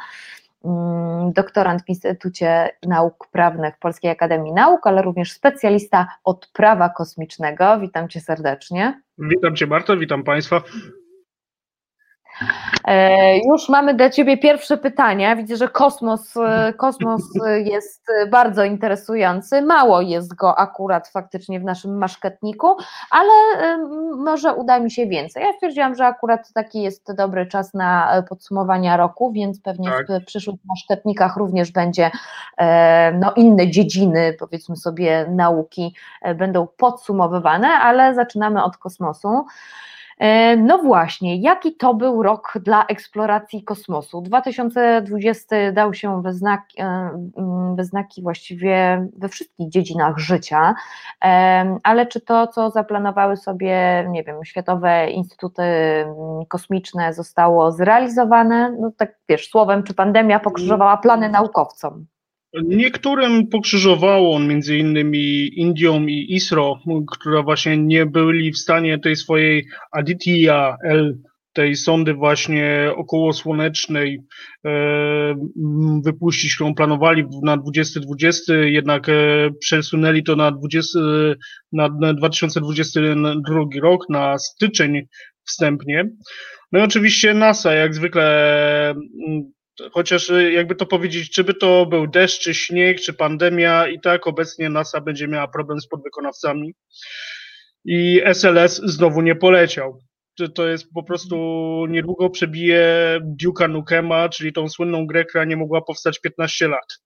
[0.66, 7.80] mm, doktorant w Instytucie Nauk Prawnych Polskiej Akademii Nauk, ale również specjalista od prawa kosmicznego.
[7.80, 9.02] Witam Cię serdecznie.
[9.18, 10.62] Witam Cię bardzo, witam Państwa.
[12.86, 15.36] E, już mamy dla Ciebie pierwsze pytania.
[15.36, 17.22] Widzę, że kosmos, e, kosmos
[17.64, 19.62] jest bardzo interesujący.
[19.62, 22.76] Mało jest go akurat faktycznie w naszym maszketniku,
[23.12, 23.30] ale
[24.18, 25.44] może uda mi się więcej.
[25.44, 30.22] Ja stwierdziłam, że akurat taki jest dobry czas na podsumowania roku, więc pewnie tak.
[30.22, 32.12] w przyszłych maszketnikach również będzie
[33.14, 35.96] no, inne dziedziny, powiedzmy sobie, nauki
[36.36, 39.46] będą podsumowywane, ale zaczynamy od kosmosu.
[40.20, 44.22] E, no właśnie, jaki to był rok dla eksploracji kosmosu?
[44.22, 46.86] 2020 dał się we znaki, e,
[47.38, 50.76] mm, we znaki właściwie we wszystkich dziedzinach życia,
[51.24, 58.76] e, ale czy to, co zaplanowały sobie, nie wiem, Światowe Instytuty mm, Kosmiczne zostało zrealizowane?
[58.80, 62.06] No tak wiesz, słowem, czy pandemia pokrzyżowała plany naukowcom?
[62.54, 66.80] Niektórym pokrzyżowało on między innymi Indią i ISRO,
[67.12, 71.18] która właśnie nie byli w stanie tej swojej Aditya L,
[71.54, 74.20] tej sondy właśnie okołosłonecznej
[74.66, 75.36] e,
[76.04, 79.14] wypuścić, którą planowali na 2020, jednak e,
[79.60, 81.00] przesunęli to na, 20,
[81.74, 85.02] na 2022 rok, na styczeń
[85.46, 86.10] wstępnie.
[86.72, 88.96] No i oczywiście NASA, jak zwykle
[89.92, 94.00] chociaż y, jakby to powiedzieć, czy by to był deszcz, czy śnieg, czy pandemia, i
[94.00, 96.74] tak obecnie NASA będzie miała problem z podwykonawcami.
[97.86, 100.00] I SLS znowu nie poleciał.
[100.56, 101.36] To jest po prostu
[101.90, 107.00] niedługo przebije Duke'a Nukema, czyli tą słynną grę, która nie mogła powstać 15 lat.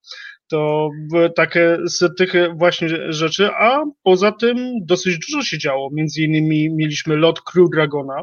[0.48, 0.90] To
[1.36, 5.90] takie z tych właśnie rzeczy, a poza tym dosyć dużo się działo.
[5.94, 8.22] Między innymi mieliśmy lot Crew Dragona,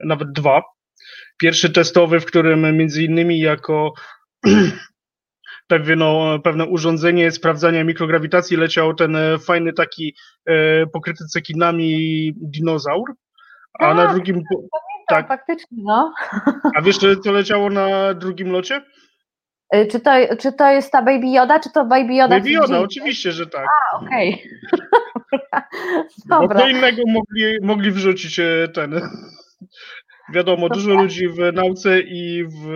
[0.00, 0.62] nawet dwa,
[1.42, 3.92] Pierwszy testowy, w którym między innymi jako
[5.72, 10.16] pewne, no, pewne urządzenie sprawdzania mikrograwitacji leciał ten e, fajny taki
[10.46, 13.12] e, pokryty cekinami dinozaur,
[13.80, 14.42] a, a na tak, drugim...
[15.08, 16.14] Tak, faktycznie, no.
[16.76, 18.82] A wiesz, co leciało na drugim locie?
[19.70, 22.36] E, czy to, czy to jest ta Baby Yoda, czy to Baby Yoda?
[22.38, 23.66] Baby Yoda, oczywiście, że tak.
[23.66, 24.42] A, okej.
[24.72, 25.62] Okay.
[26.48, 28.40] Bo co innego mogli, mogli wrzucić
[28.74, 29.00] ten
[30.32, 32.68] Wiadomo, dużo ludzi w nauce i w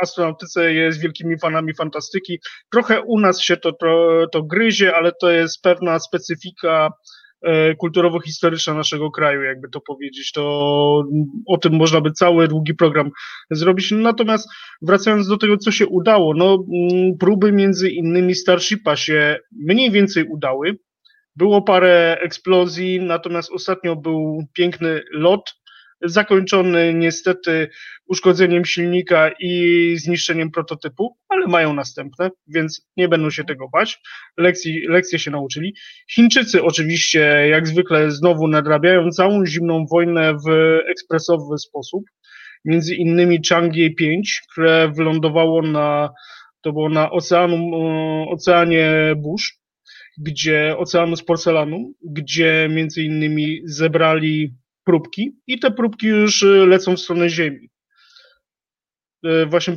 [0.00, 2.38] astronautyce jest wielkimi fanami fantastyki.
[2.72, 6.92] Trochę u nas się to, to, to gryzie, ale to jest pewna specyfika
[7.42, 10.32] e, kulturowo-historyczna naszego kraju, jakby to powiedzieć.
[10.32, 10.42] To
[11.46, 13.10] o tym można by cały długi program
[13.50, 13.90] zrobić.
[13.90, 14.48] Natomiast
[14.82, 20.24] wracając do tego, co się udało, no mm, próby między innymi Starshipa się mniej więcej
[20.24, 20.78] udały.
[21.36, 25.54] Było parę eksplozji, natomiast ostatnio był piękny lot
[26.02, 27.68] zakończony niestety
[28.06, 34.00] uszkodzeniem silnika i zniszczeniem prototypu, ale mają następne, więc nie będą się tego bać.
[34.36, 35.74] Lekcji, lekcje się nauczyli.
[36.10, 37.20] Chińczycy oczywiście,
[37.50, 42.04] jak zwykle, znowu nadrabiają całą zimną wojnę w ekspresowy sposób.
[42.64, 46.10] Między innymi Chang'e 5, które wylądowało na,
[46.60, 47.70] to było na oceanu,
[48.30, 49.58] oceanie Bush,
[50.18, 54.54] gdzie oceanu z porcelanu, gdzie między innymi zebrali
[54.86, 57.70] próbki i te próbki już y, lecą w stronę Ziemi.
[59.26, 59.76] Y, właśnie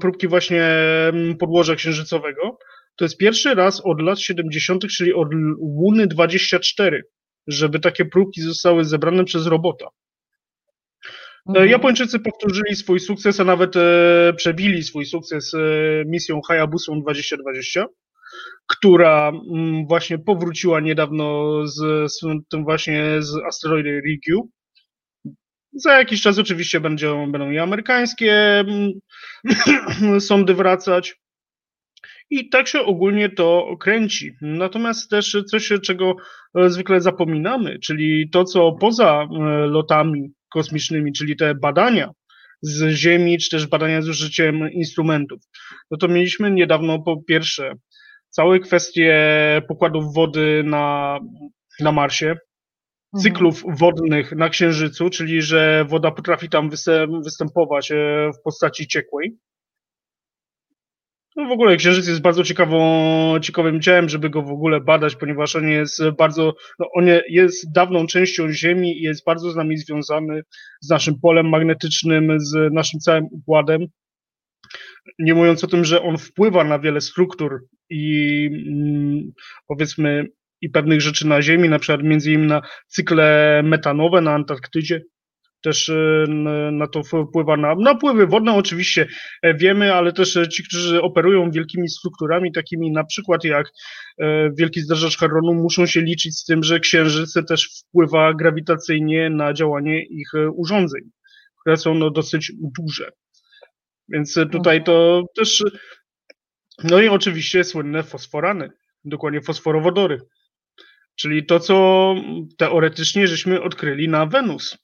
[0.00, 0.64] próbki właśnie
[1.12, 2.58] mm, podłoża księżycowego.
[2.96, 5.28] To jest pierwszy raz od lat 70., czyli od
[5.58, 7.02] Łuny 24,
[7.46, 9.86] żeby takie próbki zostały zebrane przez robota.
[9.86, 11.68] E, mhm.
[11.68, 15.58] Japończycy powtórzyli swój sukces, a nawet e, przebili swój sukces e,
[16.06, 17.86] misją Hayabusa 2020
[18.66, 22.20] która mm, właśnie powróciła niedawno z, z
[22.50, 24.50] tym właśnie z asteroidy Ryukyu.
[25.72, 28.92] Za jakiś czas oczywiście będą, będą i amerykańskie mm,
[30.28, 31.16] sądy wracać.
[32.30, 34.32] I tak się ogólnie to kręci.
[34.40, 36.16] Natomiast też coś, czego
[36.54, 39.26] e, zwykle zapominamy, czyli to, co poza e,
[39.66, 42.10] lotami kosmicznymi, czyli te badania
[42.62, 45.42] z Ziemi, czy też badania z użyciem instrumentów.
[45.90, 47.72] No to mieliśmy niedawno po pierwsze
[48.34, 49.12] całe kwestie
[49.68, 51.18] pokładów wody na,
[51.80, 53.22] na Marsie, mhm.
[53.22, 56.70] cyklów wodnych na Księżycu, czyli że woda potrafi tam
[57.24, 59.36] występować e, w postaci ciekłej.
[61.36, 65.56] No w ogóle Księżyc jest bardzo ciekawą, ciekawym ciałem, żeby go w ogóle badać, ponieważ
[65.56, 70.42] on jest bardzo, no on jest dawną częścią Ziemi i jest bardzo z nami związany
[70.80, 73.86] z naszym polem magnetycznym, z naszym całym układem
[75.18, 79.32] nie mówiąc o tym, że on wpływa na wiele struktur i mm,
[79.66, 80.26] powiedzmy
[80.60, 85.02] i pewnych rzeczy na Ziemi, na przykład między innymi na cykle metanowe na Antarktydzie,
[85.64, 86.26] też y,
[86.72, 89.06] na to wpływa na napływy wodne oczywiście
[89.42, 93.66] e, wiemy, ale też ci, którzy operują wielkimi strukturami, takimi na przykład jak
[94.18, 99.52] e, wielki zderzacz Hadronu, muszą się liczyć z tym, że księżyce też wpływa grawitacyjnie na
[99.52, 101.02] działanie ich e, urządzeń,
[101.60, 103.10] które są no, dosyć duże.
[104.08, 105.64] Więc tutaj to też.
[106.84, 108.70] No i oczywiście słynne fosforany,
[109.04, 110.20] dokładnie fosforowodory.
[111.14, 112.14] Czyli to, co
[112.58, 114.78] teoretycznie żeśmy odkryli na Wenus.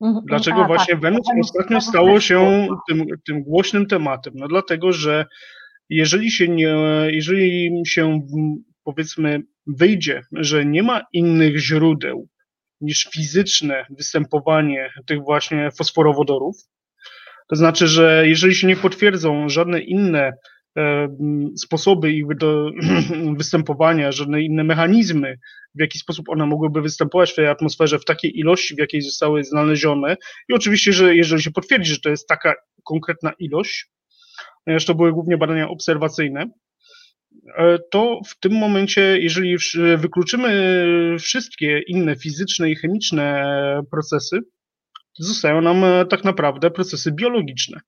[0.00, 0.24] Mhm.
[0.26, 1.02] Dlaczego A, właśnie tak.
[1.02, 4.32] Wenus ostatnio stało się tym, tym głośnym tematem?
[4.36, 5.26] No dlatego, że
[5.88, 6.76] jeżeli się nie,
[7.08, 8.20] jeżeli się
[8.84, 12.28] powiedzmy wyjdzie, że nie ma innych źródeł
[12.80, 16.56] niż fizyczne występowanie tych właśnie fosforowodorów,
[17.46, 20.32] to znaczy, że jeżeli się nie potwierdzą żadne inne
[20.78, 21.08] e,
[21.56, 22.24] sposoby ich
[23.38, 25.38] występowania, żadne inne mechanizmy,
[25.74, 29.44] w jaki sposób one mogłyby występować w tej atmosferze w takiej ilości, w jakiej zostały
[29.44, 30.16] znalezione.
[30.48, 33.86] I oczywiście, że jeżeli się potwierdzi, że to jest taka konkretna ilość,
[34.64, 36.46] ponieważ to były głównie badania obserwacyjne,
[37.56, 39.56] e, to w tym momencie, jeżeli
[39.96, 43.44] wykluczymy wszystkie inne fizyczne i chemiczne
[43.90, 44.40] procesy,
[45.18, 47.80] zostają nam e, tak naprawdę procesy biologiczne.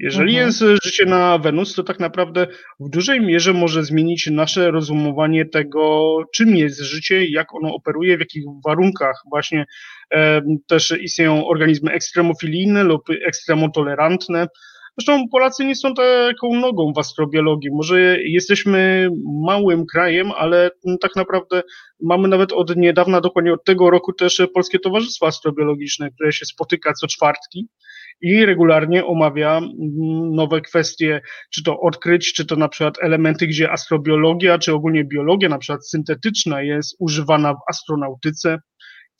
[0.00, 0.46] Jeżeli Mhm.
[0.46, 2.46] jest e, życie na Wenus, to tak naprawdę
[2.80, 8.20] w dużej mierze może zmienić nasze rozumowanie tego, czym jest życie, jak ono operuje, w
[8.20, 9.64] jakich warunkach właśnie
[10.14, 14.46] e, też istnieją organizmy ekstremofilijne lub ekstremotolerantne.
[14.98, 17.70] Zresztą Polacy nie są taką nogą w astrobiologii.
[17.72, 19.08] Może jesteśmy
[19.46, 21.62] małym krajem, ale mm, tak naprawdę
[22.02, 26.92] mamy nawet od niedawna, dokładnie od tego roku też Polskie Towarzystwo Astrobiologiczne, które się spotyka
[26.92, 27.68] co czwartki
[28.20, 29.74] i regularnie omawia mm,
[30.34, 31.20] nowe kwestie,
[31.50, 35.88] czy to odkryć, czy to na przykład elementy, gdzie astrobiologia, czy ogólnie biologia, na przykład
[35.88, 38.58] syntetyczna, jest używana w astronautyce.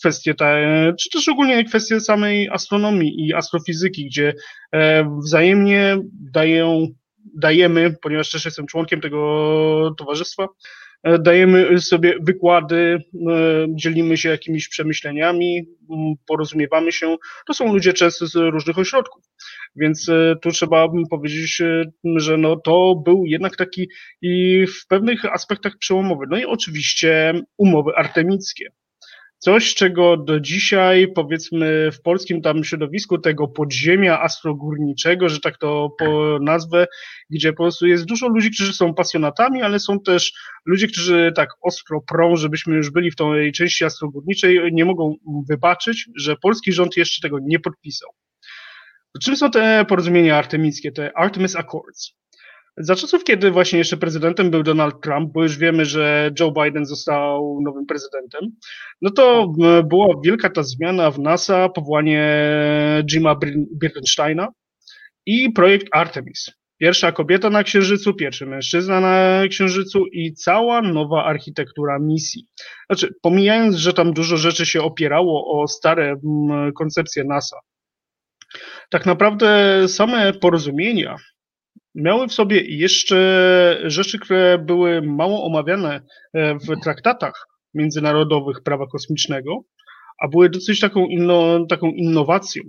[0.01, 4.35] Kwestie te, czy też ogólnie kwestie samej astronomii i astrofizyki, gdzie
[4.73, 5.99] e, wzajemnie
[6.33, 6.87] dają,
[7.35, 10.49] dajemy, ponieważ też jestem członkiem tego towarzystwa,
[11.03, 12.99] e, dajemy sobie wykłady,
[13.31, 15.65] e, dzielimy się jakimiś przemyśleniami,
[16.27, 17.17] porozumiewamy się.
[17.47, 19.25] To są ludzie często z różnych ośrodków.
[19.77, 20.11] Więc
[20.43, 21.63] tu trzeba powiedzieć,
[22.17, 23.89] że no to był jednak taki
[24.23, 26.27] i w pewnych aspektach przełomowy.
[26.31, 28.71] No i oczywiście umowy artemickie.
[29.45, 35.91] Coś, czego do dzisiaj, powiedzmy, w polskim tam środowisku tego podziemia astrogórniczego, że tak to
[35.99, 36.87] po nazwę,
[37.31, 40.33] gdzie po prostu jest dużo ludzi, którzy są pasjonatami, ale są też
[40.67, 45.15] ludzie, którzy tak ostro prą, żebyśmy już byli w tej części astrogórniczej, nie mogą
[45.49, 48.11] wybaczyć, że polski rząd jeszcze tego nie podpisał.
[49.23, 52.24] Czym są te porozumienia artemickie, te Artemis Accords?
[52.77, 56.87] Za czasów, kiedy właśnie jeszcze prezydentem był Donald Trump, bo już wiemy, że Joe Biden
[56.87, 58.41] został nowym prezydentem,
[59.03, 62.29] no to m, była wielka ta zmiana w NASA, powołanie
[63.11, 64.49] Jima Bir- Birkensteina
[65.27, 66.51] i projekt Artemis.
[66.81, 72.47] Pierwsza kobieta na Księżycu, pierwszy mężczyzna na Księżycu i cała nowa architektura misji.
[72.91, 77.57] Znaczy, pomijając, że tam dużo rzeczy się opierało o stare m, koncepcje NASA,
[78.91, 81.17] tak naprawdę same porozumienia
[81.95, 86.01] miały w sobie jeszcze rzeczy, które były mało omawiane
[86.33, 89.65] e, w traktatach międzynarodowych prawa kosmicznego,
[90.23, 92.63] a były dosyć taką, inno, taką innowacją.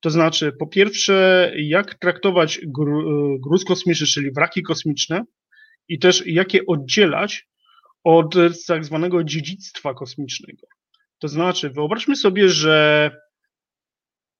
[0.00, 2.60] To znaczy, po pierwsze, jak traktować e,
[3.40, 5.24] gruz kosmiczny, czyli wraki kosmiczne,
[5.88, 7.48] i też jak je oddzielać
[8.04, 8.34] od
[8.66, 10.66] tak zwanego dziedzictwa kosmicznego.
[11.18, 13.10] To znaczy, wyobraźmy sobie, że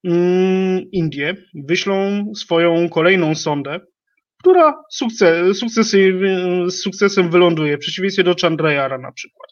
[0.04, 3.80] mm, Indie wyślą swoją kolejną sondę,
[4.40, 5.58] która sukces,
[6.66, 9.50] z sukcesem wyląduje, w przeciwieństwie do Chandrayara na przykład,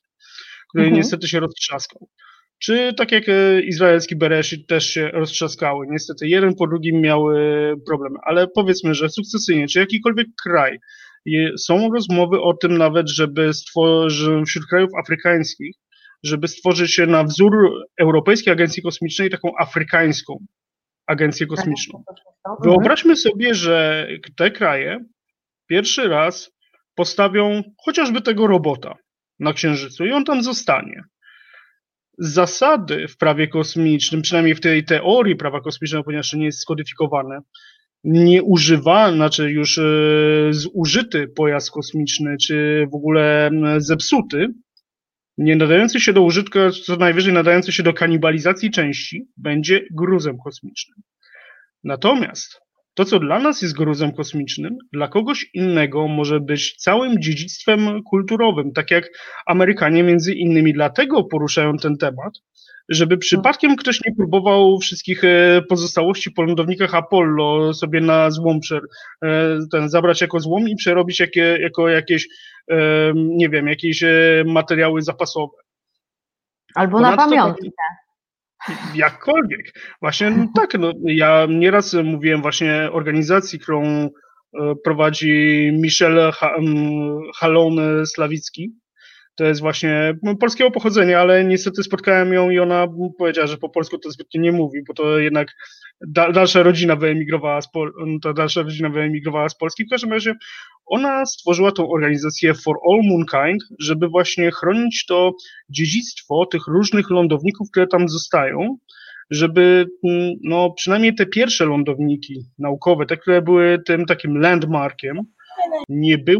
[0.68, 0.96] który Mhm.
[0.96, 2.08] niestety się roztrzaskał.
[2.58, 5.86] Czy tak jak e, izraelski Bereshit też się roztrzaskały.
[5.90, 7.36] Niestety jeden po drugim miały
[7.86, 10.78] problemy, ale powiedzmy, że sukcesyjnie, czy jakikolwiek kraj,
[11.58, 15.76] są rozmowy o tym nawet, żeby stworzyć wśród krajów afrykańskich,
[16.22, 17.52] żeby stworzyć się na wzór
[18.00, 20.38] Europejskiej Agencji Kosmicznej taką afrykańską
[21.08, 21.98] agencję kosmiczną.
[21.98, 22.56] Mhm.
[22.62, 25.04] Wyobraźmy sobie, że te kraje
[25.68, 26.50] pierwszy raz
[26.94, 28.94] postawią chociażby tego robota
[29.40, 31.02] na Księżycu i on tam zostanie.
[32.18, 37.40] Zasady w prawie kosmicznym, przynajmniej w tej teorii prawa kosmicznego, ponieważ nie jest skodyfikowane,
[38.04, 39.82] nie używa, znaczy już e,
[40.50, 44.46] zużyty pojazd kosmiczny, czy w ogóle m, zepsuty,
[45.38, 51.02] nie nadający się do użytku, co najwyżej nadający się do kanibalizacji części, będzie gruzem kosmicznym.
[51.84, 52.60] Natomiast
[52.94, 58.72] to, co dla nas jest gruzem kosmicznym, dla kogoś innego może być całym dziedzictwem kulturowym,
[58.72, 59.10] tak jak
[59.46, 62.32] Amerykanie między innymi dlatego poruszają ten temat,
[62.88, 68.60] żeby przypadkiem ktoś nie próbował wszystkich e, pozostałości po lądownikach Apollo sobie na złom
[69.22, 72.28] e, ten, zabrać jako złom i przerobić jakie, jako jakieś,
[72.70, 72.76] e,
[73.14, 74.04] nie wiem, jakieś
[74.46, 75.56] materiały zapasowe.
[76.74, 77.70] Albo na Ponadto pamiątki.
[78.94, 79.72] Jakkolwiek.
[80.02, 84.08] Właśnie no, tak, no, ja nieraz mówiłem właśnie organizacji, którą
[84.84, 86.32] prowadzi Michel
[87.36, 88.72] Halon Slawicki,
[89.38, 92.86] to jest właśnie no, polskiego pochodzenia, ale niestety spotkałem ją i ona
[93.18, 95.48] powiedziała, że po polsku to zbytnio nie mówi, bo to jednak
[96.08, 97.92] da, dalsza rodzina wyemigrowała z, Pol
[98.22, 99.84] to dalsza rodzina wyemigrowała z Polski.
[99.84, 100.34] W każdym razie
[100.86, 105.32] ona stworzyła tą organizację For All Moonkind, żeby właśnie chronić to
[105.70, 108.76] dziedzictwo tych różnych lądowników, które tam zostają,
[109.30, 109.86] żeby
[110.44, 115.16] no, przynajmniej te pierwsze lądowniki naukowe, te, które były tym takim landmarkiem,
[115.88, 116.38] nie były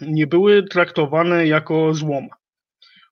[0.00, 2.28] nie były traktowane jako złom.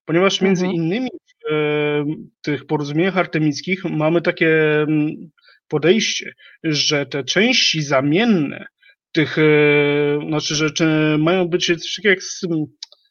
[0.04, 0.82] Ponieważ między mhm.
[0.82, 2.04] innymi w e,
[2.42, 5.30] tych porozumieniach artemickich mamy takie mm,
[5.68, 6.32] podejście,
[6.64, 8.66] że te części zamienne
[9.12, 10.70] tych, e, znaczy, że
[11.18, 12.18] mają być coś jak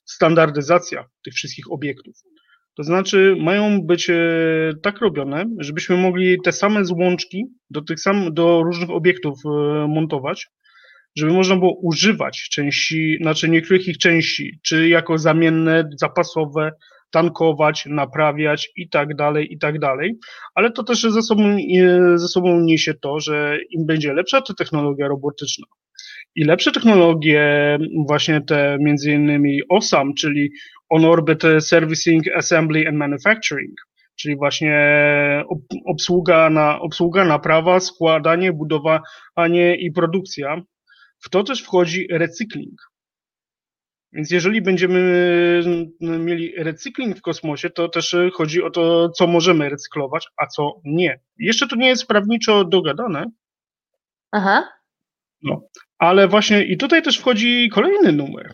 [0.06, 2.16] standardyzacja tych wszystkich obiektów.
[2.76, 4.16] To znaczy, mają być e,
[4.84, 9.40] tak robione, żebyśmy mogli te same złączki do tych sam, do różnych obiektów
[9.88, 10.48] montować,
[11.18, 16.72] żeby można było używać części, znaczy niektórych ich części, czy jako zamienne, zapasowe,
[17.12, 20.18] tankować, naprawiać i tak dalej, i tak dalej,
[20.56, 21.58] ale to też ze sobą,
[22.16, 25.66] ze sobą niesie to, że im będzie lepsza ta technologia robotyczna
[26.36, 27.78] i lepsze technologie,
[28.08, 30.52] właśnie te między innymi OSAM, czyli
[30.90, 33.74] On-Orbit Servicing, Assembly and Manufacturing,
[34.16, 34.76] czyli właśnie
[35.86, 40.62] obsługa, na, obsługa naprawa, składanie, budowanie i produkcja,
[41.20, 42.82] w to też wchodzi recykling.
[44.14, 50.28] Więc jeżeli będziemy mieli recykling w kosmosie, to też chodzi o to, co możemy recyklować,
[50.38, 51.20] a co nie.
[51.38, 53.26] Jeszcze to nie jest prawniczo dogadane.
[54.32, 54.70] Aha.
[55.44, 55.62] No,
[55.98, 58.54] ale właśnie i tutaj też wchodzi kolejny numer.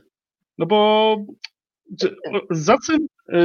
[0.58, 1.18] No bo
[2.50, 2.94] za co,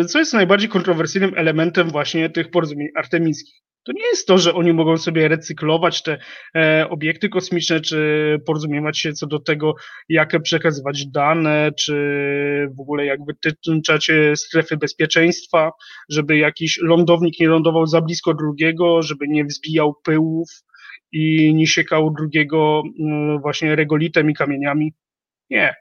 [0.08, 3.54] co jest najbardziej kontrowersyjnym elementem właśnie tych porozumień artemickich?
[3.86, 6.18] To nie jest to, że oni mogą sobie recyklować te
[6.56, 9.74] e, obiekty kosmiczne, czy porozumiewać się co do tego,
[10.08, 11.94] jak przekazywać dane, czy
[12.76, 15.70] w ogóle jak wytyczać strefy bezpieczeństwa,
[16.08, 20.48] żeby jakiś lądownik nie lądował za blisko drugiego, żeby nie wzbijał pyłów
[21.12, 24.94] i nie siekał drugiego mm, właśnie regolitem i kamieniami.
[25.50, 25.74] Nie,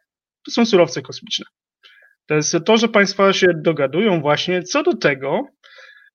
[0.46, 1.46] to są surowce kosmiczne.
[2.28, 5.48] To jest to, że państwa się dogadują właśnie co do tego,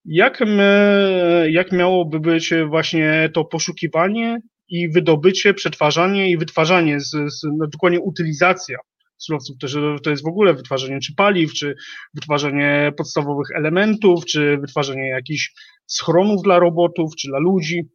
[0.04, 7.42] jak, my, jak miałoby być właśnie to poszukiwanie i wydobycie, przetwarzanie i wytwarzanie, z, z,
[7.58, 8.78] no dokładnie utylizacja
[9.18, 11.74] surowców, to, że to jest w ogóle wytwarzanie czy paliw, czy
[12.14, 15.52] wytwarzanie podstawowych elementów, czy wytwarzanie jakichś
[15.86, 17.88] schronów dla robotów, czy dla ludzi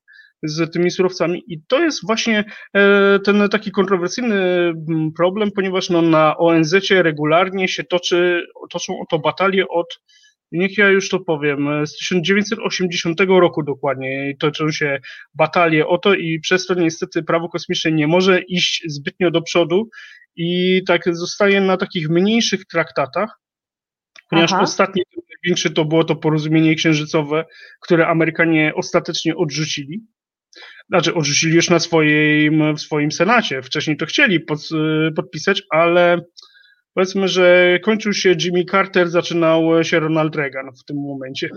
[0.43, 1.43] z tymi surowcami.
[1.47, 7.67] I to jest właśnie e, ten taki kontrowersyjny mm, problem, ponieważ no, na ONZ regularnie
[7.67, 9.99] się toczy, toczą o to batalie od
[10.51, 14.99] niech ja już to powiem, z 1980 roku dokładnie toczą się
[15.33, 19.89] batalie o to i przez to niestety prawo kosmiczne nie może iść zbytnio do przodu
[20.35, 23.39] i tak zostaje na takich mniejszych traktatach,
[24.29, 24.61] ponieważ Aha.
[24.61, 25.03] ostatnie,
[25.45, 27.45] największe to było to porozumienie księżycowe,
[27.81, 30.01] które Amerykanie ostatecznie odrzucili.
[30.89, 33.61] Znaczy, odrzucili już na swoim, w swoim senacie.
[33.61, 34.59] Wcześniej to chcieli pod,
[35.15, 36.21] podpisać, ale
[36.95, 41.49] powiedzmy, że kończył się Jimmy Carter, zaczynał się Ronald Reagan w tym momencie.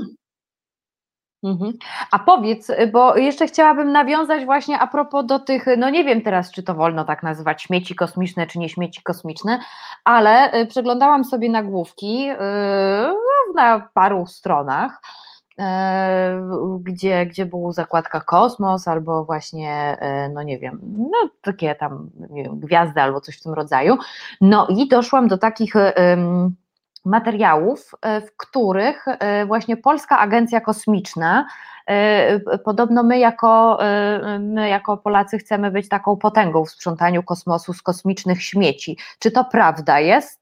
[1.45, 1.73] Mhm.
[2.13, 6.53] A powiedz, bo jeszcze chciałabym nawiązać właśnie a propos do tych, no nie wiem teraz,
[6.53, 9.61] czy to wolno tak nazywać śmieci kosmiczne, czy nie śmieci kosmiczne,
[10.05, 12.37] ale y, przeglądałam sobie nagłówki yy,
[13.55, 15.01] na paru stronach
[16.81, 22.61] gdzie, gdzie był zakładka Kosmos albo właśnie, e, no nie wiem, no takie tam wiem,
[22.61, 23.97] gwiazdy albo coś w tym rodzaju.
[24.41, 25.75] No i doszłam do takich
[27.05, 29.05] materiałów, e, w których
[29.47, 31.47] właśnie Polska Agencja Kosmiczna,
[32.65, 33.79] podobno my jako,
[34.41, 38.99] my jako Polacy chcemy być taką potęgą w sprzątaniu kosmosu z kosmicznych śmieci.
[39.19, 40.38] Czy to prawda jest?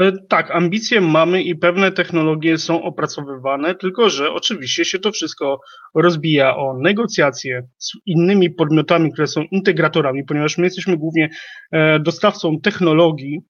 [0.00, 5.60] E, tak, ambicje mamy i pewne technologie są opracowywane, tylko że oczywiście się to wszystko
[5.94, 11.30] rozbija o negocjacje z innymi podmiotami, które są integratorami, ponieważ my jesteśmy głównie
[11.72, 13.40] e, dostawcą technologii,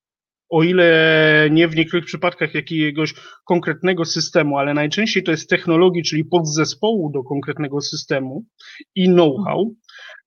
[0.49, 3.15] o ile nie w niektórych przypadkach jakiegoś
[3.45, 8.45] konkretnego systemu, ale najczęściej to jest technologii, czyli podzespołu do konkretnego systemu
[8.95, 9.75] i know-how.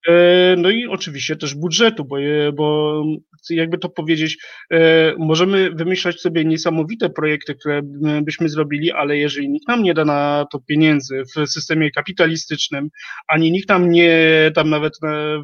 [0.07, 2.17] E, no i oczywiście też budżetu, bo,
[2.53, 3.03] bo
[3.49, 4.37] jakby to powiedzieć,
[4.71, 7.81] e, możemy wymyślać sobie niesamowite projekty, które
[8.23, 12.89] byśmy zrobili, ale jeżeli nikt nam nie da na to pieniędzy w systemie kapitalistycznym,
[13.27, 14.93] ani nikt nam nie, tam nawet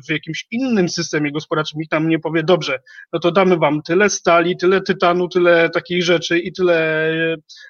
[0.08, 2.80] w jakimś innym systemie gospodarczym, nikt nam nie powie, dobrze,
[3.14, 7.08] no to damy wam tyle stali, tyle tytanu, tyle takich rzeczy i tyle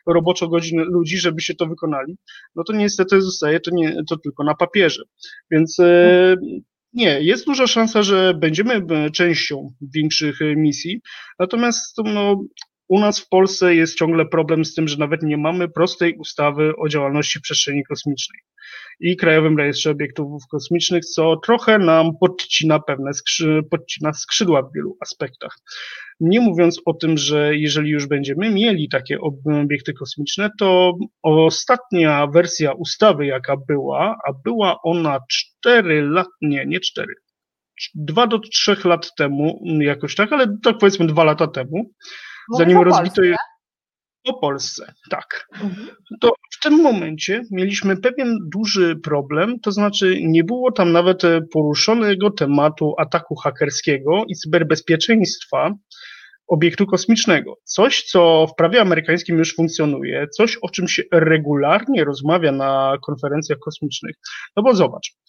[0.08, 2.18] roboczo godzin ludzi, żeby się to wykonali,
[2.56, 5.04] no to niestety zostaje to, nie, to tylko na papierze.
[5.52, 6.36] Więc e,
[6.94, 11.02] nie, jest duża szansa, że będziemy e, częścią większych e, misji,
[11.40, 12.44] natomiast no,
[12.88, 16.72] u nas w Polsce jest ciągle problem z tym, że nawet nie mamy prostej ustawy
[16.78, 18.40] o działalności przestrzeni kosmicznej
[19.00, 24.98] i Krajowym Rejestrze Obiektów Kosmicznych, co trochę nam podcina pewne skrzy, podcina skrzydła w wielu
[25.02, 25.58] aspektach.
[26.20, 30.94] Nie mówiąc o tym, że jeżeli już będziemy mieli takie obiekty kosmiczne, to
[31.24, 35.20] ostatnia wersja ustawy, jaka była, a była ona
[35.64, 37.14] 4 lat, nie, nie 4,
[37.96, 41.92] 2 do 3 lat temu, jakoś tak, ale tak powiedzmy 2 lata temu,
[42.58, 43.36] zanim rozbito je
[44.28, 45.48] o Polsce, tak.
[45.54, 45.88] Mhm.
[46.22, 51.22] To w tym momencie mieliśmy pewien duży problem, to znaczy nie było tam nawet
[51.54, 55.74] poruszonego tematu ataku hakerskiego i cyberbezpieczeństwa
[56.48, 57.58] obiektu kosmicznego.
[57.64, 63.60] Coś, co w prawie amerykańskim już funkcjonuje, coś, o czym się regularnie rozmawia na konferencjach
[63.60, 64.16] kosmicznych.
[64.58, 65.23] No bo zobacz, e,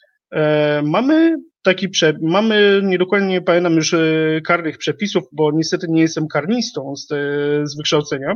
[0.82, 3.98] mamy taki prze, mamy, niedokładnie pamiętam już e,
[4.46, 7.08] karnych przepisów, bo niestety nie jestem karnistą z,
[7.70, 8.34] z wykształcenia,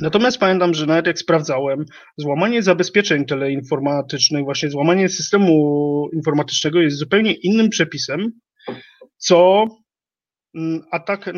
[0.00, 1.84] Natomiast pamiętam, że nawet jak sprawdzałem,
[2.16, 8.32] złamanie zabezpieczeń teleinformatycznych, właśnie złamanie systemu informatycznego jest zupełnie innym przepisem,
[9.16, 9.64] co
[10.54, 11.32] mm, atak,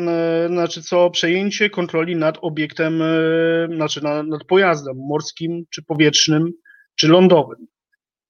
[0.47, 6.51] znaczy co przejęcie kontroli nad obiektem, e, znaczy nad pojazdem morskim, czy powietrznym,
[6.95, 7.67] czy lądowym,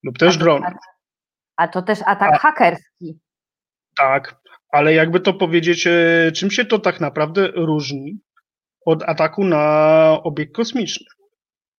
[0.03, 0.73] lub też dronem.
[1.59, 3.19] A to też atak a, hakerski.
[3.97, 4.35] Tak,
[4.71, 8.19] ale jakby to powiedzieć, e, czym się to tak naprawdę różni
[8.85, 9.63] od ataku na
[10.23, 11.05] obiekt kosmiczny?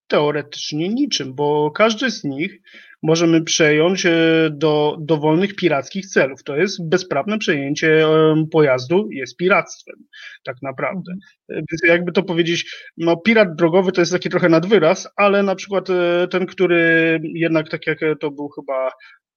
[0.07, 2.63] Teoretycznie niczym, bo każdy z nich
[3.03, 4.11] możemy przejąć e,
[4.53, 6.45] do dowolnych pirackich celów.
[6.45, 8.07] To jest bezprawne przejęcie
[8.53, 9.97] pojazdu, jest piractwem,
[10.45, 11.13] tak naprawdę.
[11.49, 15.55] E, więc jakby to powiedzieć, no pirat drogowy to jest taki trochę nadwyraz, ale na
[15.55, 18.91] przykład e, ten, który jednak tak jak to był chyba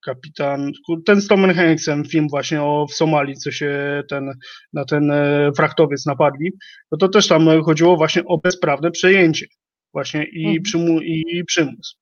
[0.06, 0.72] kapitan,
[1.06, 4.34] ten z Tomem Hanksem, film właśnie o w Somalii, co się ten,
[4.73, 6.52] na ten e, frachtowiec napadli,
[6.91, 9.45] no to też tam chodziło właśnie o bezprawne przejęcie
[9.94, 10.64] właśnie i, mhm.
[10.64, 11.99] przymu, i przymus.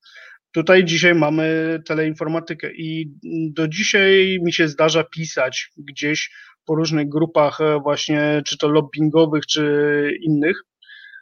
[0.52, 3.12] Tutaj dzisiaj mamy teleinformatykę i
[3.54, 6.32] do dzisiaj mi się zdarza pisać gdzieś
[6.66, 10.64] po różnych grupach e, właśnie, czy to lobbyingowych, czy innych,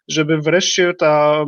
[0.10, 1.46] żeby wreszcie ta,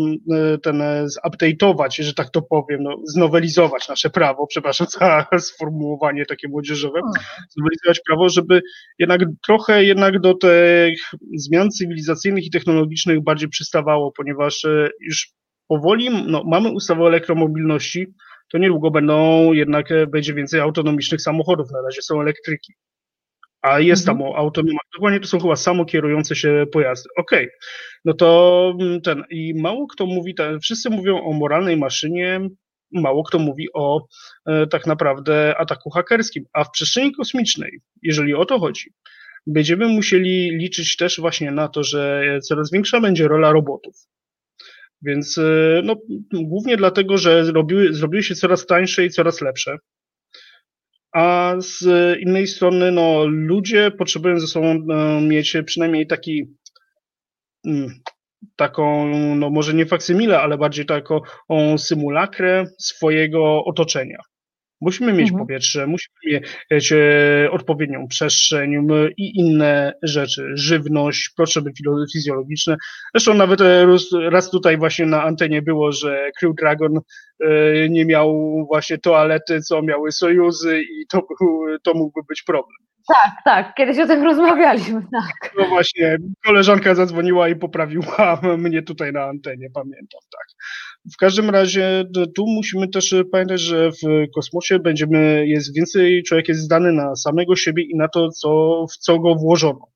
[0.63, 6.99] ten zupdate'ować, że tak to powiem, no, znowelizować nasze prawo, przepraszam za sformułowanie takie młodzieżowe,
[7.49, 8.61] znowelizować prawo, żeby
[8.99, 10.99] jednak trochę jednak do tych
[11.35, 15.33] zmian cywilizacyjnych i technologicznych bardziej przystawało, ponieważ e, już
[15.71, 18.13] powoli no, mamy ustawę o elektromobilności,
[18.51, 22.73] to niedługo będą jednak, e, będzie więcej autonomicznych samochodów, na razie są elektryki
[23.61, 24.17] a jest mhm.
[24.17, 24.79] tam autonomia.
[24.95, 27.09] Dokładnie to są chyba samokierujące się pojazdy.
[27.17, 27.57] Okej, okay.
[28.05, 32.41] no to mm, ten, i mało kto mówi, wszyscy mówią o moralnej maszynie,
[32.91, 34.05] mało kto mówi o
[34.45, 38.93] e, tak naprawdę ataku hakerskim, a w przestrzeni kosmicznej, jeżeli o to chodzi,
[39.47, 43.95] będziemy musieli liczyć też właśnie na to, że coraz większa będzie rola robotów.
[45.01, 45.95] Więc e, no,
[46.33, 49.77] głównie dlatego, że zrobiły, zrobiły się coraz tańsze i coraz lepsze
[51.11, 51.83] a z
[52.19, 56.45] innej strony no, ludzie potrzebują ze sobą e, mieć przynajmniej taki
[57.65, 57.89] mm,
[58.55, 61.19] taką, no może nie faksymilę, ale bardziej taką
[61.77, 64.17] symulakrę swojego otoczenia.
[64.81, 65.47] Musimy mieć mhm.
[65.47, 66.15] powietrze, musimy
[66.71, 68.87] mieć e, odpowiednią przestrzeń
[69.17, 71.71] i inne rzeczy, żywność, potrzeby
[72.13, 72.75] fizjologiczne.
[73.15, 73.85] Zresztą nawet e,
[74.29, 79.81] raz tutaj właśnie na antenie było, że Crew Dragon e, nie miał właśnie toalety, co
[79.81, 82.77] miały sojuzy i to, był, to mógłby być problem.
[83.07, 85.53] Tak, tak, kiedyś o tym rozmawialiśmy, tak.
[85.57, 90.47] No właśnie, koleżanka zadzwoniła i poprawiła mnie tutaj na antenie, pamiętam, tak.
[91.13, 92.05] W każdym razie
[92.35, 97.55] tu musimy też pamiętać, że w kosmosie będziemy, jest więcej, człowiek jest zdany na samego
[97.55, 99.87] siebie i na to, co, w co go włożono.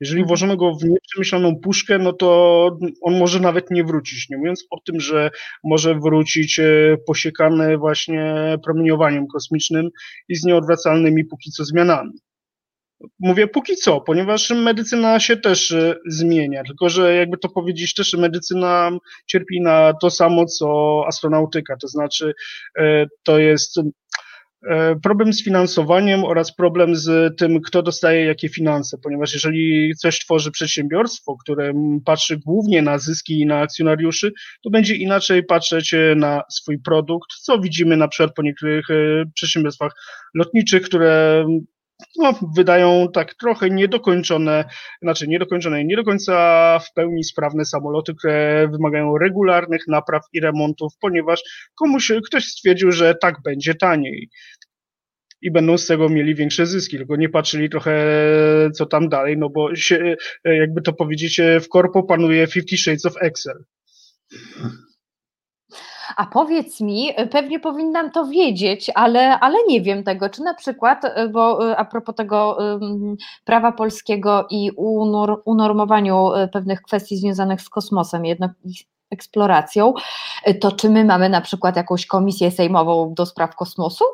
[0.00, 0.28] Jeżeli mhm.
[0.28, 4.28] włożono go w nieprzemyślaną puszkę, no to on może nawet nie wrócić.
[4.30, 5.30] Nie mówiąc o tym, że
[5.64, 9.88] może wrócić e, posiekany właśnie promieniowaniem kosmicznym
[10.28, 12.12] i z nieodwracalnymi póki co zmianami.
[13.20, 18.14] Mówię póki co, ponieważ medycyna się też e, zmienia, tylko że jakby to powiedzieć, też
[18.14, 18.90] medycyna
[19.26, 22.32] cierpi na to samo, co astronautyka, to znaczy
[22.78, 23.80] e, to jest
[24.68, 30.18] E, problem z finansowaniem oraz problem z tym, kto dostaje jakie finanse, ponieważ jeżeli coś
[30.18, 31.72] tworzy przedsiębiorstwo, które
[32.04, 34.32] patrzy głównie na zyski i na akcjonariuszy,
[34.62, 38.86] to będzie inaczej patrzeć na swój produkt, co widzimy na przykład po niektórych
[39.34, 39.92] przedsiębiorstwach
[40.34, 41.44] lotniczych, które
[42.18, 44.64] no, wydają tak trochę niedokończone,
[45.02, 50.92] znaczy niedokończone, nie do końca w pełni sprawne samoloty, które wymagają regularnych napraw i remontów,
[51.00, 51.42] ponieważ
[51.74, 54.30] komuś ktoś stwierdził, że tak będzie taniej
[55.42, 57.94] i będą z tego mieli większe zyski, tylko nie patrzyli trochę
[58.74, 63.14] co tam dalej, no bo się, jakby to powiedzieć, w korpo panuje Fifty Shades of
[63.20, 63.64] Excel.
[66.16, 70.54] A powiedz mi, y, pewnie powinnam to wiedzieć, ale, ale nie wiem tego, czy na
[70.54, 72.58] przykład, y, bo y, a propos tego
[73.44, 74.70] prawa polskiego i
[75.44, 78.52] unormowaniu pewnych kwestii związanych z kosmosem, jednak
[79.10, 79.94] eksploracją,
[80.60, 84.04] to czy my mamy na przykład jakąś komisję sejmową do spraw kosmosu?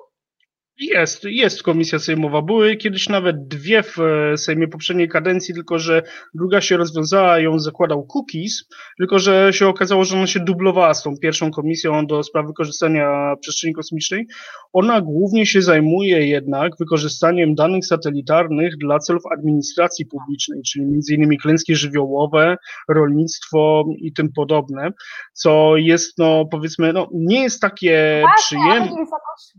[0.78, 2.42] Jest, jest komisja sejmowa.
[2.42, 6.02] Były kiedyś nawet dwie w e, Sejmie poprzedniej kadencji, tylko że
[6.34, 11.02] druga się rozwiązała, ją zakładał Cookies, tylko że się okazało, że ona się dublowała z
[11.02, 14.26] tą pierwszą komisją do spraw wykorzystania przestrzeni kosmicznej.
[14.72, 21.38] Ona głównie się zajmuje jednak wykorzystaniem danych satelitarnych dla celów administracji publicznej, czyli między innymi
[21.38, 22.56] klęski żywiołowe,
[22.88, 24.92] rolnictwo i tym podobne,
[25.32, 29.00] co jest, no powiedzmy, no nie jest takie tak, przyjemne.
[29.00, 29.12] Jest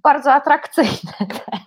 [0.04, 1.07] bardzo atrakcyjne.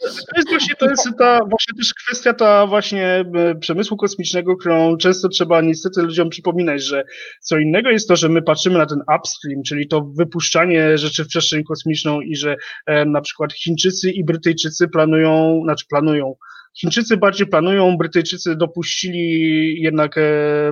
[0.01, 4.97] To jest właśnie, to jest ta właśnie też kwestia ta właśnie e, przemysłu kosmicznego, którą
[4.97, 7.05] często trzeba niestety ludziom przypominać, że
[7.41, 11.29] co innego jest to, że my patrzymy na ten upstream, czyli to wypuszczanie rzeczy w
[11.29, 12.57] przestrzeń kosmiczną i że
[12.87, 16.35] e, na przykład Chińczycy i Brytyjczycy planują, znaczy planują,
[16.81, 20.23] Chińczycy bardziej planują, Brytyjczycy dopuścili jednak e,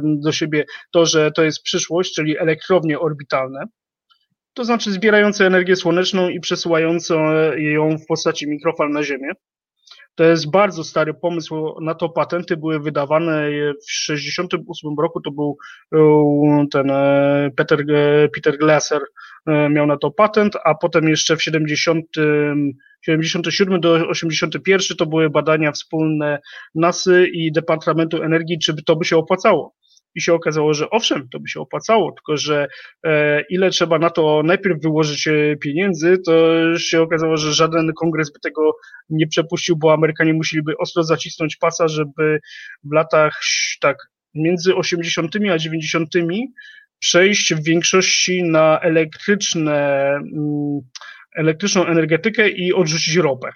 [0.04, 3.64] do siebie to, że to jest przyszłość, czyli elektrownie orbitalne
[4.58, 7.14] to znaczy zbierające energię słoneczną i przesyłające
[7.56, 9.32] ją w postaci mikrofal na Ziemię.
[10.14, 12.56] To jest bardzo stary pomysł, na to patenty.
[12.56, 15.56] Były wydawane w 1968 roku, to był
[15.94, 18.58] e, ten e, Peter, e, Peter
[19.70, 22.06] miał na to patent, a potem jeszcze w 70,
[23.04, 26.38] 77 do 81 to były badania wspólne
[26.74, 29.77] NASY i Departamentu Energii, czy to by się opłacało
[30.18, 32.68] i się okazało, że owszem, to by się opłacało, tylko że
[33.04, 36.32] e, ile trzeba na to najpierw wyłożyć e, pieniędzy, to
[36.78, 38.76] się okazało, że żaden kongres by tego
[39.10, 42.40] nie przepuścił, bo Amerykanie musieliby ostro zacisnąć pasa, żeby
[42.84, 43.40] w latach
[43.80, 43.96] tak
[44.34, 45.36] między 80.
[45.52, 46.08] a 90.
[46.98, 50.80] przejść w większości na elektryczne, mm,
[51.36, 53.48] elektryczną energetykę i odrzucić ropę.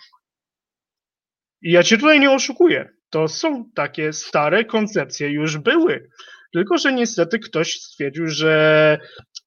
[1.62, 2.89] I ja cię tutaj nie oszukuję.
[3.10, 6.10] To są takie stare koncepcje, już były.
[6.52, 8.98] Tylko, że niestety ktoś stwierdził, że,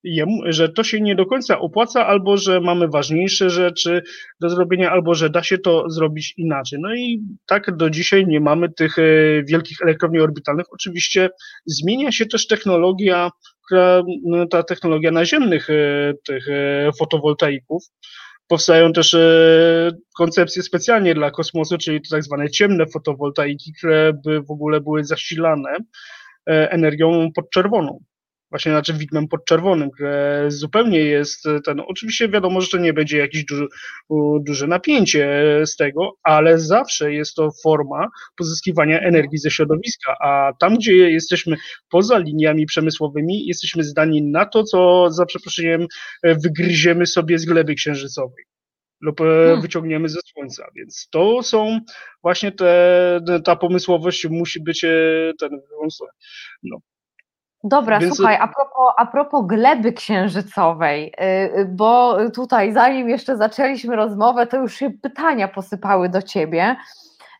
[0.03, 4.01] jemu, że to się nie do końca opłaca, albo że mamy ważniejsze rzeczy
[4.39, 6.79] do zrobienia, albo że da się to zrobić inaczej.
[6.81, 9.03] No i tak do dzisiaj nie mamy tych e,
[9.43, 10.65] wielkich elektrowni orbitalnych.
[10.71, 11.29] Oczywiście
[11.65, 13.29] zmienia się też technologia,
[14.23, 17.83] no, ta technologia naziemnych e, tych e, fotowoltaików.
[18.47, 19.15] Powstają też
[20.17, 25.77] koncepcje specjalnie dla kosmosu, czyli tak zwane ciemne fotowoltaiki, które by w ogóle były zasilane
[26.47, 27.99] energią podczerwoną.
[28.49, 31.81] Właśnie znaczy widmem podczerwonym, które zupełnie jest ten.
[31.87, 33.67] Oczywiście wiadomo, że to nie będzie jakieś duży,
[34.39, 38.07] duże napięcie z tego, ale zawsze jest to forma
[38.37, 41.55] pozyskiwania energii ze środowiska, a tam, gdzie jesteśmy
[41.89, 45.87] poza liniami przemysłowymi, jesteśmy zdani na to, co za przeproszeniem
[46.23, 48.45] wygryziemy sobie z gleby księżycowej
[49.01, 49.61] lub e, hmm.
[49.61, 50.65] wyciągniemy ze słońca.
[50.75, 51.79] Więc to są
[52.23, 54.89] właśnie te, ta pomysłowość musi być e,
[55.39, 55.49] ten.
[56.63, 56.77] No.
[57.63, 58.15] Dobra, Więc...
[58.15, 61.13] słuchaj, a propos, a propos gleby księżycowej,
[61.67, 66.75] bo tutaj zanim jeszcze zaczęliśmy rozmowę, to już się pytania posypały do ciebie.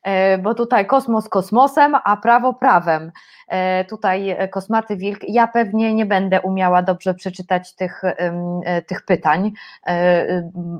[0.05, 3.11] E, bo tutaj kosmos kosmosem, a prawo prawem.
[3.47, 9.51] E, tutaj Kosmaty Wilk, ja pewnie nie będę umiała dobrze przeczytać tych, e, tych pytań,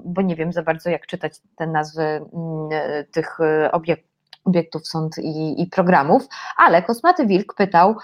[0.06, 2.22] bo nie wiem za bardzo jak czytać te nazwy
[3.12, 3.38] tych
[3.72, 4.16] obiektów
[4.46, 6.28] obiektów sąd i, i, programów,
[6.58, 7.96] ale Kosmaty Wilk pytał,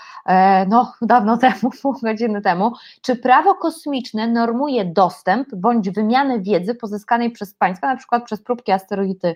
[0.67, 2.71] no dawno temu, pół godziny temu,
[3.01, 8.71] czy prawo kosmiczne normuje dostęp bądź wymianę wiedzy pozyskanej przez państwa, na przykład przez próbki
[8.71, 9.35] asteroidy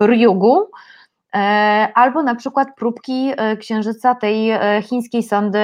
[0.00, 0.97] Ryugu, E,
[1.94, 5.58] albo na przykład próbki e, księżyca tej e, chińskiej sondy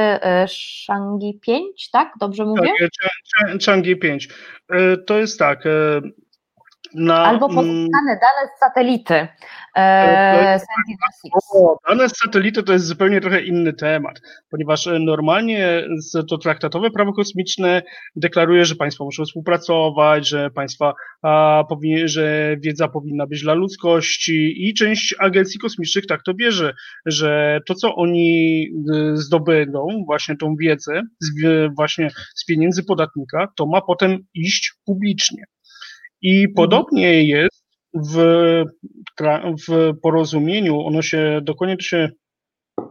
[0.88, 2.12] Chang'e 5, tak?
[2.20, 2.70] Dobrze mówię?
[2.80, 4.28] Tak, Chang'e 5.
[5.06, 5.64] To jest tak,
[6.94, 7.24] na...
[7.24, 9.28] Albo mm, pozyskane dane z satelity
[9.76, 10.58] e,
[11.54, 14.20] o, dane z satelity to jest zupełnie trochę inny temat,
[14.50, 15.88] ponieważ e, normalnie
[16.28, 17.82] to traktatowe prawo kosmiczne
[18.16, 24.68] deklaruje, że państwa muszą współpracować, że państwa, a, powinien, że wiedza powinna być dla ludzkości
[24.68, 26.74] i część agencji kosmicznych tak to bierze,
[27.06, 31.30] że to, co oni e, zdobędą, właśnie tą wiedzę, z,
[31.76, 35.44] właśnie z pieniędzy podatnika, to ma potem iść publicznie.
[36.22, 36.54] I mhm.
[36.54, 37.63] podobnie jest
[37.94, 38.16] w,
[39.68, 42.08] w porozumieniu, ono się dokładnie to się,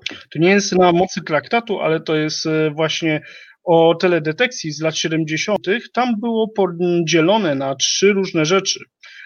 [0.05, 3.21] to nie jest na mocy traktatu, ale to jest e, właśnie
[3.63, 8.80] o teledetekcji z lat 70., tam było podzielone na trzy różne rzeczy.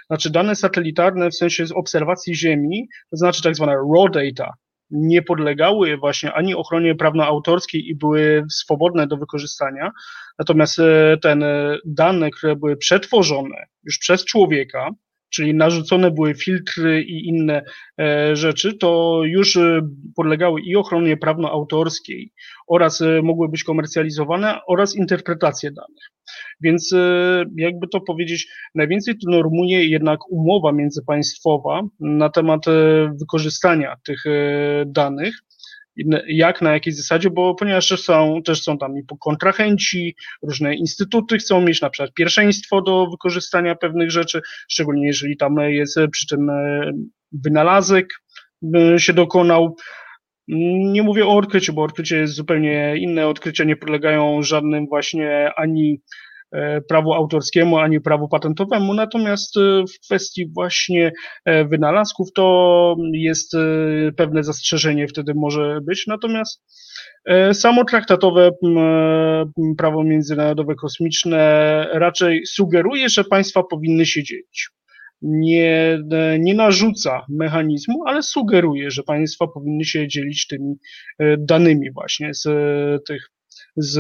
[0.07, 4.53] Znaczy dane satelitarne w sensie obserwacji Ziemi, to znaczy tak zwane raw data,
[4.89, 9.91] nie podlegały właśnie ani ochronie prawno-autorskiej i były swobodne do wykorzystania.
[10.39, 14.89] Natomiast e, ten e, dane, które były przetworzone już przez człowieka,
[15.29, 17.63] czyli narzucone były filtry i inne
[17.99, 19.57] e, rzeczy, to już
[20.15, 22.31] podlegały i ochronie prawno-autorskiej
[22.67, 26.17] oraz mogły być komercjalizowane oraz interpretacje danych.
[26.61, 32.71] Więc e, jakby to powiedzieć, najwięcej to normuje jednak umowa międzypaństwowa na temat e,
[33.19, 34.31] wykorzystania tych e,
[34.85, 35.35] danych
[36.28, 41.61] jak, na jakiej zasadzie, bo ponieważ są, też są tam i kontrahenci, różne instytuty chcą
[41.61, 46.52] mieć na przykład pierwszeństwo do wykorzystania pewnych rzeczy, szczególnie jeżeli tam jest przy tym
[47.32, 48.07] wynalazek
[48.98, 49.76] się dokonał.
[50.91, 53.28] Nie mówię o odkryciu, bo odkrycie jest zupełnie inne.
[53.28, 56.26] Odkrycia nie podlegają żadnym właśnie ani E,
[56.88, 58.94] prawu autorskiemu, ani prawu patentowemu.
[58.94, 61.11] Natomiast e, w kwestii właśnie
[61.45, 63.53] e, wynalazków to jest
[64.18, 66.07] pewne zastrzeżenie wtedy może być.
[66.07, 66.64] Natomiast
[67.53, 68.52] samo traktatowe
[69.78, 71.40] prawo międzynarodowe kosmiczne
[71.94, 74.69] raczej sugeruje, że państwa powinny się dzielić.
[75.22, 75.99] Nie,
[76.40, 80.76] nie narzuca mechanizmu, ale sugeruje, że państwa powinny się dzielić tymi
[81.38, 82.44] danymi właśnie z
[83.07, 83.30] tych
[83.77, 83.99] z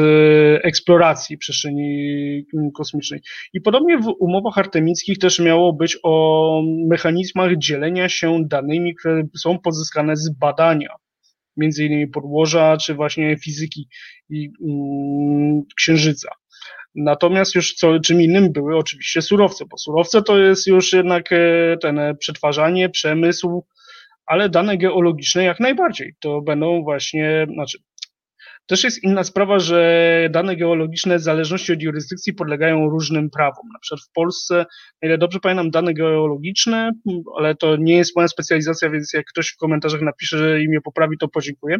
[0.63, 2.45] eksploracji przestrzeni
[2.75, 3.19] kosmicznej.
[3.53, 9.59] I podobnie w umowach artemickich też miało być o mechanizmach dzielenia się danymi, które są
[9.59, 10.95] pozyskane z badania,
[11.57, 13.87] między innymi podłoża, czy właśnie fizyki
[14.29, 16.29] i mm, księżyca.
[16.95, 21.77] Natomiast już co, czym innym były oczywiście surowce, bo surowce to jest już jednak e,
[21.81, 23.65] ten przetwarzanie, przemysł,
[24.25, 26.13] ale dane geologiczne jak najbardziej.
[26.19, 27.77] To będą właśnie, znaczy
[28.67, 33.69] też jest inna sprawa, że dane geologiczne w zależności od jurysdykcji podlegają różnym prawom.
[33.73, 34.65] Na przykład w Polsce,
[35.01, 36.91] ile dobrze pamiętam, dane geologiczne,
[37.37, 41.17] ale to nie jest moja specjalizacja, więc jak ktoś w komentarzach napisze, że imię poprawi,
[41.17, 41.77] to podziękuję.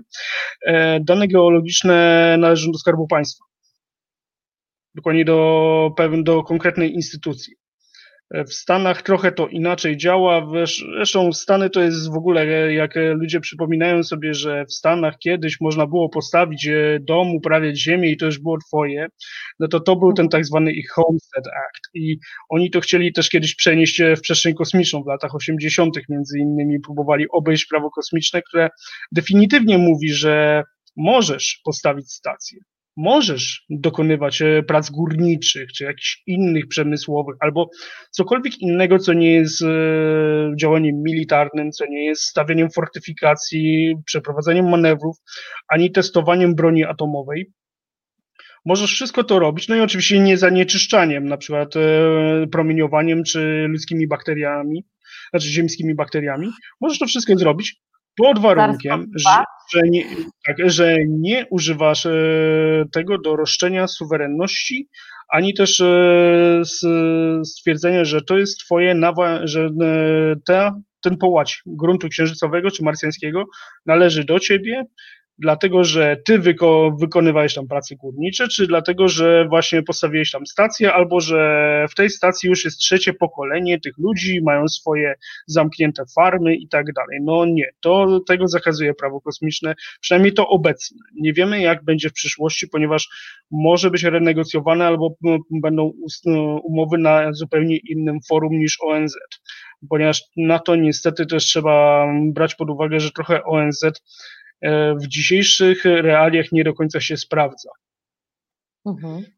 [0.65, 3.45] E, dane geologiczne należą do Skarbu Państwa.
[4.95, 7.55] Dokładnie do, do konkretnej instytucji.
[8.31, 10.47] W Stanach trochę to inaczej działa.
[10.95, 15.87] Zresztą Stany to jest w ogóle, jak ludzie przypominają sobie, że w Stanach kiedyś można
[15.87, 19.07] było postawić e, dom, uprawiać ziemię i to już było twoje,
[19.59, 21.89] no to to był ten tak zwany ich Homestead Act.
[21.93, 22.17] I
[22.49, 25.95] oni to chcieli też kiedyś przenieść e, w przestrzeń kosmiczną w latach 80.
[26.09, 28.69] między innymi próbowali obejść prawo kosmiczne, które
[29.11, 30.63] definitywnie mówi, że
[30.95, 32.59] możesz postawić stację
[32.97, 37.69] możesz dokonywać e, prac górniczych, czy jakichś innych przemysłowych, albo
[38.11, 39.67] cokolwiek innego, co nie jest e,
[40.59, 45.17] działaniem militarnym, co nie jest stawianiem fortyfikacji, przeprowadzaniem manewrów,
[45.67, 47.51] ani testowaniem broni atomowej.
[48.65, 51.79] Możesz wszystko to robić, no i oczywiście nie zanieczyszczaniem, na przykład e,
[52.51, 54.85] promieniowaniem czy ludzkimi bakteriami,
[55.29, 56.49] znaczy ziemskimi bakteriami.
[56.81, 57.75] Możesz to wszystko zrobić,
[58.17, 59.29] pod warunkiem, że,
[59.73, 60.05] że, nie,
[60.45, 62.11] tak, że nie używasz e,
[62.91, 64.87] tego do roszczenia suwerenności,
[65.29, 66.61] ani też e,
[67.45, 69.01] stwierdzenia, że to jest twoje,
[69.43, 73.45] że e, ta, ten połać gruntu księżycowego czy marsjańskiego
[73.85, 74.83] należy do ciebie
[75.39, 80.93] dlatego, że ty wyko wykonywałeś tam prace górnicze, czy dlatego, że właśnie postawiłeś tam stację,
[80.93, 85.15] albo że w tej stacji już jest trzecie pokolenie tych ludzi, mają swoje
[85.47, 87.19] zamknięte farmy i tak dalej.
[87.21, 90.97] No nie, to tego zakazuje prawo kosmiczne, przynajmniej to obecne.
[91.15, 93.09] Nie wiemy, jak będzie w przyszłości, ponieważ
[93.51, 95.15] może być renegocjowane albo
[95.61, 95.91] będą
[96.63, 99.17] umowy na zupełnie innym forum niż ONZ
[99.89, 103.85] ponieważ na to niestety też trzeba brać pod uwagę, że trochę ONZ
[105.01, 107.69] w dzisiejszych realiach nie do końca się sprawdza.
[108.85, 109.36] Mhm.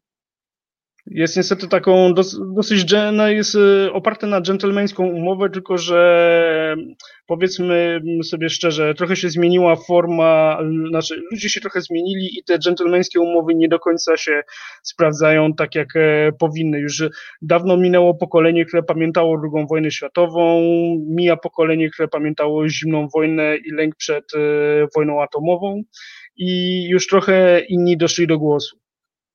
[1.10, 2.14] Jest niestety taką
[2.54, 6.76] dosyć, no jest y, oparte na dżentelmeńską umowę, tylko że
[7.26, 10.58] powiedzmy sobie szczerze, trochę się zmieniła forma,
[10.88, 14.42] znaczy ludzie się trochę zmienili i te dżentelmeńskie umowy nie do końca się
[14.82, 16.78] sprawdzają tak, jak e, powinny.
[16.80, 17.04] Już
[17.42, 20.60] dawno minęło pokolenie, które pamiętało II wojnę światową,
[21.08, 24.38] mija pokolenie, które pamiętało zimną wojnę i lęk przed e,
[24.96, 25.82] wojną atomową
[26.36, 28.76] i już trochę inni doszli do głosu.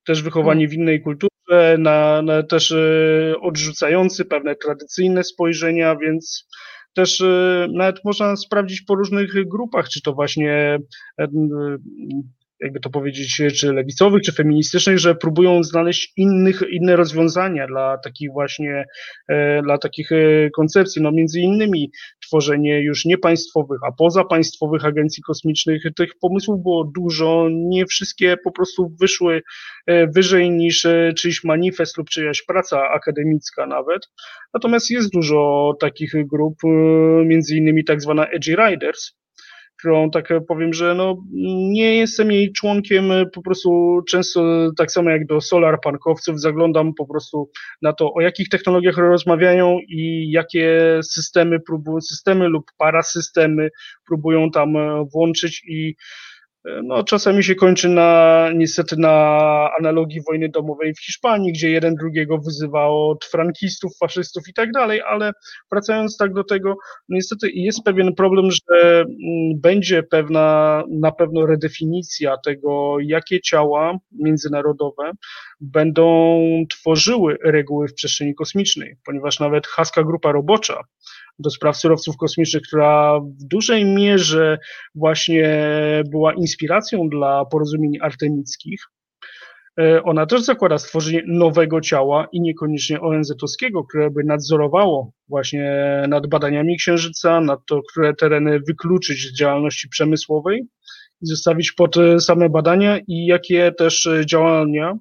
[0.06, 1.35] Też wychowani w innej kulturze,
[1.78, 6.48] na, na też e, odrzucający pewne tradycyjne spojrzenia, więc
[6.94, 10.78] też e, nawet można sprawdzić po różnych grupach, czy to właśnie
[12.60, 18.32] jakby to powiedzieć, czy lewicowych, czy feministycznych, że próbują znaleźć innych, inne rozwiązania dla takich
[18.32, 18.84] właśnie,
[19.28, 21.02] e, dla takich e, koncepcji.
[21.02, 21.90] No między innymi
[22.26, 25.82] tworzenie już niepaństwowych, a pozapaństwowych agencji kosmicznych.
[25.96, 29.42] Tych pomysłów było dużo, nie wszystkie po prostu wyszły
[29.86, 34.02] e, wyżej niż czyjś manifest lub czyjaś praca akademicka nawet.
[34.54, 36.54] Natomiast jest dużo takich grup,
[37.24, 39.12] między innymi tak zwana Edgy Riders,
[39.86, 41.22] którą tak powiem, że no,
[41.70, 47.06] nie jestem jej członkiem, po prostu często tak samo jak do solar punkowców zaglądam po
[47.06, 47.50] prostu
[47.82, 53.68] na to, o jakich technologiach rozmawiają i jakie systemy próbują, systemy lub parasystemy
[54.06, 54.74] próbują tam
[55.12, 55.94] włączyć i
[56.84, 62.38] no, czasami się kończy na, niestety na analogii wojny domowej w Hiszpanii, gdzie jeden drugiego
[62.38, 65.32] wyzywał od frankistów, faszystów i tak dalej, ale
[65.72, 66.76] wracając tak do tego,
[67.08, 75.12] niestety jest pewien problem, że mm, będzie pewna, na pewno redefinicja tego, jakie ciała międzynarodowe
[75.60, 80.82] będą tworzyły reguły w przestrzeni kosmicznej, ponieważ nawet Haska Grupa Robocza
[81.38, 84.58] do spraw surowców kosmicznych, która w dużej mierze
[84.94, 85.58] właśnie
[86.10, 88.80] była inspiracją dla porozumień artemickich.
[89.80, 95.72] E, ona też zakłada stworzenie nowego ciała i niekoniecznie ONZ-owskiego, które by nadzorowało właśnie
[96.08, 100.62] nad badaniami Księżyca, nad to, które tereny wykluczyć z działalności przemysłowej
[101.22, 104.94] i zostawić pod same badania i jakie też działania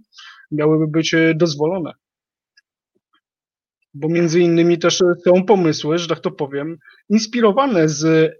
[0.55, 1.93] miałyby być dozwolone
[3.95, 6.77] bo między innymi też są pomysły, że tak to powiem,
[7.09, 8.31] inspirowane z,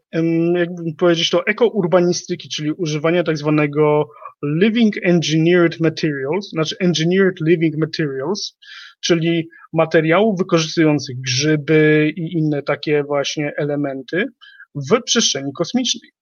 [0.55, 4.09] jakby powiedzieć to, ekourbanistyki, czyli używania tak zwanego
[4.43, 8.57] living engineered materials, znaczy engineered living materials,
[8.99, 14.25] czyli materiałów wykorzystujących grzyby i inne takie właśnie elementy
[14.75, 16.14] w przestrzeni kosmicznej.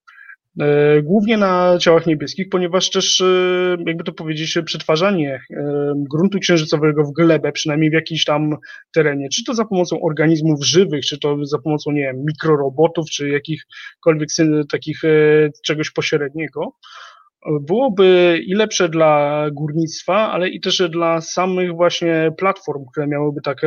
[0.59, 7.03] E, głównie na ciałach niebieskich, ponieważ też, e, jakby to powiedzieć, przetwarzanie e, gruntu księżycowego
[7.03, 8.57] w glebę, przynajmniej w jakimś tam
[8.93, 13.29] terenie, czy to za pomocą organizmów żywych, czy to za pomocą, nie wiem, mikrorobotów, czy
[13.29, 14.29] jakichkolwiek
[14.71, 15.01] takich
[15.65, 16.73] czegoś pośredniego,
[17.61, 23.61] byłoby i lepsze dla górnictwa, ale i też dla samych właśnie platform, które miałyby tak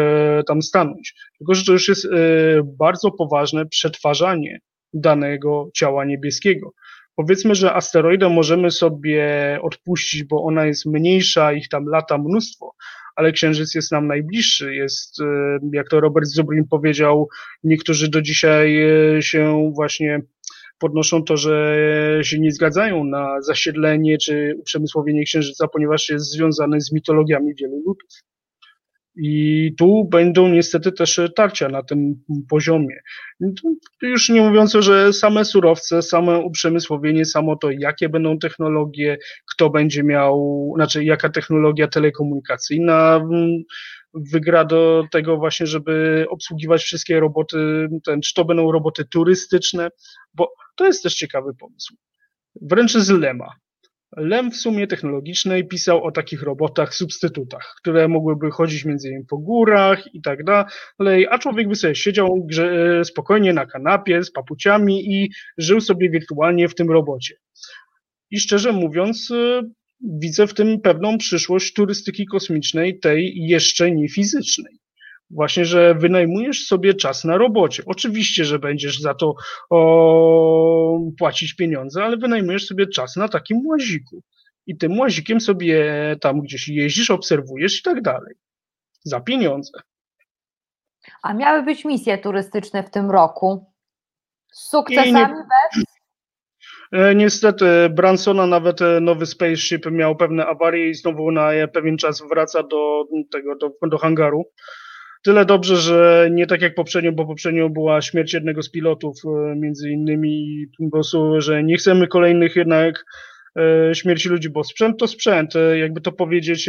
[0.47, 1.15] tam stanąć.
[1.39, 2.09] Tylko, że to już jest
[2.79, 4.61] bardzo poważne przetwarzanie
[5.01, 6.73] danego ciała niebieskiego.
[7.17, 9.25] Powiedzmy, że asteroidę możemy sobie
[9.63, 12.73] odpuścić, bo ona jest mniejsza, ich tam lata mnóstwo,
[13.17, 14.75] ale Księżyc jest nam najbliższy.
[14.75, 17.29] Jest, e, jak to Robert Zubrin powiedział,
[17.65, 18.83] niektórzy do dzisiaj
[19.17, 20.21] e, się właśnie
[20.79, 21.77] podnoszą to, że
[22.23, 28.09] się nie zgadzają na zasiedlenie czy uprzemysłowienie Księżyca, ponieważ jest związane z mitologiami wielu ludów.
[29.17, 32.97] I tu będą niestety też tarcia na tym poziomie.
[34.03, 39.19] Już nie mówiąc, że same surowce, same uprzemysłowienie, samo to, jakie będą technologie,
[39.53, 43.63] kto będzie miał, znaczy jaka technologia telekomunikacyjna mm,
[44.15, 49.89] wygra do tego właśnie, żeby obsługiwać wszystkie roboty, ten, czy to będą roboty turystyczne,
[50.35, 51.95] bo to jest też ciekawy pomysł.
[52.63, 53.49] Wręcz z Lema.
[54.17, 59.39] Lem w sumie technologicznej pisał o takich robotach, substytutach, które mogłyby chodzić między innymi po
[59.39, 62.49] górach i tak dalej, a człowiek by sobie siedział
[63.05, 67.35] spokojnie na kanapie z papuciami i żył sobie wirtualnie w tym robocie.
[68.31, 69.63] I szczerze mówiąc, y,
[70.01, 74.79] widzę w tym pewną przyszłość turystyki kosmicznej, tej jeszcze nie fizycznej.
[75.31, 77.83] Właśnie, że wynajmujesz sobie czas na robocie.
[77.87, 79.35] Oczywiście, że będziesz za to
[79.71, 84.23] o, płacić pieniądze, ale wynajmujesz sobie czas na takim łaziku.
[84.67, 85.85] I tym łazikiem sobie
[86.21, 88.35] tam gdzieś jeździsz, obserwujesz i tak dalej.
[89.05, 89.81] Za pieniądze.
[91.23, 93.73] A miały być misje turystyczne w tym roku.
[94.53, 95.27] Z sukcesami nie...
[95.27, 95.85] bez?
[96.93, 102.23] E, niestety Bransona nawet e, nowy spaceship miał pewne awarie i znowu na pewien czas
[102.31, 104.45] wraca do tego, do, do hangaru.
[105.27, 109.57] Tyle dobrze, że nie tak jak poprzednio, bo poprzednio była śmierć jednego z pilotów, e,
[109.57, 113.05] między innymi, prostu, że nie chcemy kolejnych jednak
[113.59, 116.69] e, śmierci ludzi, bo sprzęt to sprzęt, e, jakby to powiedzieć,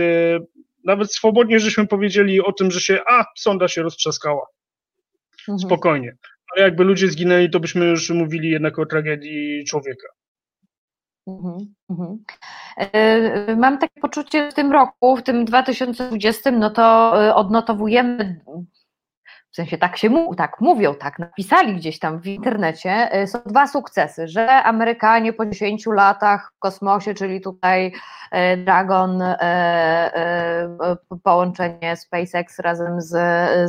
[0.84, 4.48] nawet swobodnie żeśmy powiedzieli o tym, że się, a, sonda się roztrzaskała.
[5.40, 5.60] Mhm.
[5.60, 6.16] Spokojnie.
[6.56, 10.08] Ale jakby ludzie zginęli, to byśmy już mówili jednak o tragedii człowieka.
[11.28, 12.24] Mhm, mhm.
[12.78, 18.42] E, Mam takie poczucie w tym roku, w tym 2020, no to e, odnotowujemy,
[19.58, 23.68] w sensie tak się tak mówią, tak napisali gdzieś tam w internecie, e, są dwa
[23.68, 27.94] sukcesy, że Amerykanie po 10 latach w kosmosie, czyli tutaj
[28.32, 30.78] e, Dragon, e,
[31.24, 33.10] połączenie SpaceX razem z,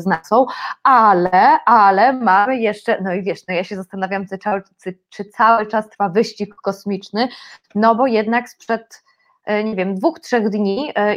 [0.03, 0.45] z NASA,
[0.83, 4.63] ale, ale mamy jeszcze, no i wiesz, no ja się zastanawiam, czy, cały-
[5.11, 7.29] czy, cały czas trwa wyścig kosmiczny,
[7.75, 9.03] no bo jednak sprzed,
[9.65, 11.17] nie wiem, dwóch, trzech dni, e,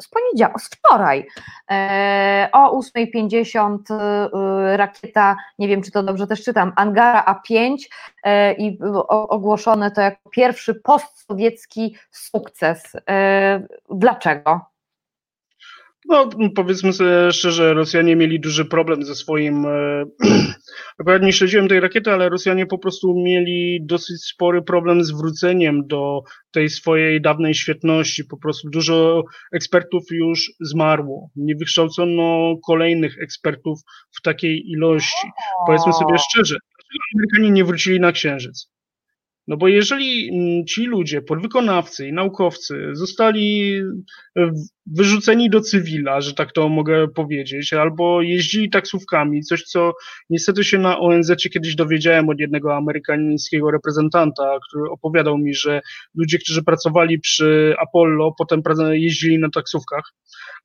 [0.00, 1.26] z poniedziałku, z wczoraj,
[1.70, 7.76] e, o 8.50 e, rakieta, nie wiem czy to dobrze też czytam, Angara A5
[8.22, 8.78] e, i
[9.08, 12.96] ogłoszone to jako pierwszy postsowiecki sukces.
[13.10, 14.75] E, Dlaczego?
[16.08, 19.66] No, powiedzmy sobie szczerze, Rosjanie mieli duży problem ze swoim.
[19.66, 20.04] e,
[21.00, 25.86] Akurat nie śledziłem tej rakiety, ale Rosjanie po prostu mieli dosyć spory problem z wróceniem
[25.86, 26.20] do
[26.50, 28.24] tej swojej dawnej świetności.
[28.24, 31.30] Po prostu dużo ekspertów już zmarło.
[31.36, 33.80] Nie wykształcono kolejnych ekspertów
[34.18, 35.26] w takiej ilości.
[35.66, 38.70] Powiedzmy sobie szczerze, dlaczego Amerykanie nie wrócili na Księżyc?
[39.48, 43.72] No bo jeżeli mm, ci ludzie, podwykonawcy i naukowcy zostali
[44.94, 49.92] wyrzuceni do cywila, że tak to mogę powiedzieć, albo jeździli taksówkami, coś co
[50.30, 55.80] niestety się na ONZ kiedyś dowiedziałem od jednego amerykańskiego reprezentanta, który opowiadał mi, że
[56.14, 60.12] ludzie, którzy pracowali przy Apollo, potem jeździli na taksówkach,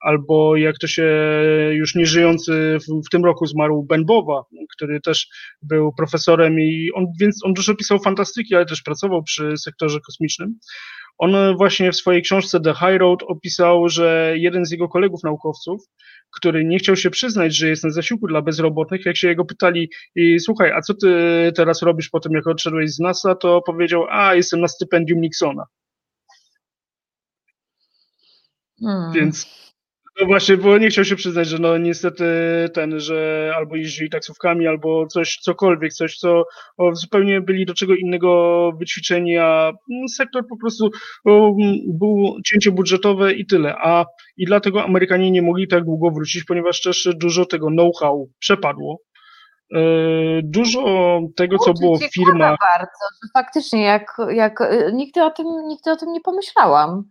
[0.02, 1.11] albo jak to się
[1.72, 4.43] już nieżyjący w, w tym roku zmarł Ben Boba,
[4.76, 5.27] który też
[5.61, 10.56] był profesorem i on, więc on dużo pisał fantastyki, ale też pracował przy sektorze kosmicznym.
[11.18, 15.82] On właśnie w swojej książce The High Road opisał, że jeden z jego kolegów naukowców,
[16.38, 19.90] który nie chciał się przyznać, że jest na zasiłku dla bezrobotnych, jak się jego pytali,
[20.16, 21.08] i słuchaj, a co ty
[21.56, 25.66] teraz robisz po tym, jak odszedłeś z NASA, to powiedział, a jestem na stypendium Nixona.
[28.80, 29.12] Hmm.
[29.14, 29.70] Więc
[30.20, 32.26] no właśnie, bo nie chciał się przyznać, że no niestety
[32.74, 36.44] ten, że albo jeździli taksówkami, albo coś, cokolwiek, coś, co
[36.78, 40.90] o, zupełnie byli do czego innego wyćwiczeni, a mm, sektor po prostu
[41.26, 43.76] o, mm, był cięcie budżetowe i tyle.
[43.78, 44.06] A
[44.38, 48.98] i dlatego Amerykanie nie mogli tak długo wrócić, ponieważ też dużo tego know-how przepadło.
[49.76, 49.82] E,
[50.44, 55.48] Dużo tego, co było w firmach, bardzo, że faktycznie jak, jak y, nigdy, o tym,
[55.68, 57.04] nigdy o tym nie pomyślałam.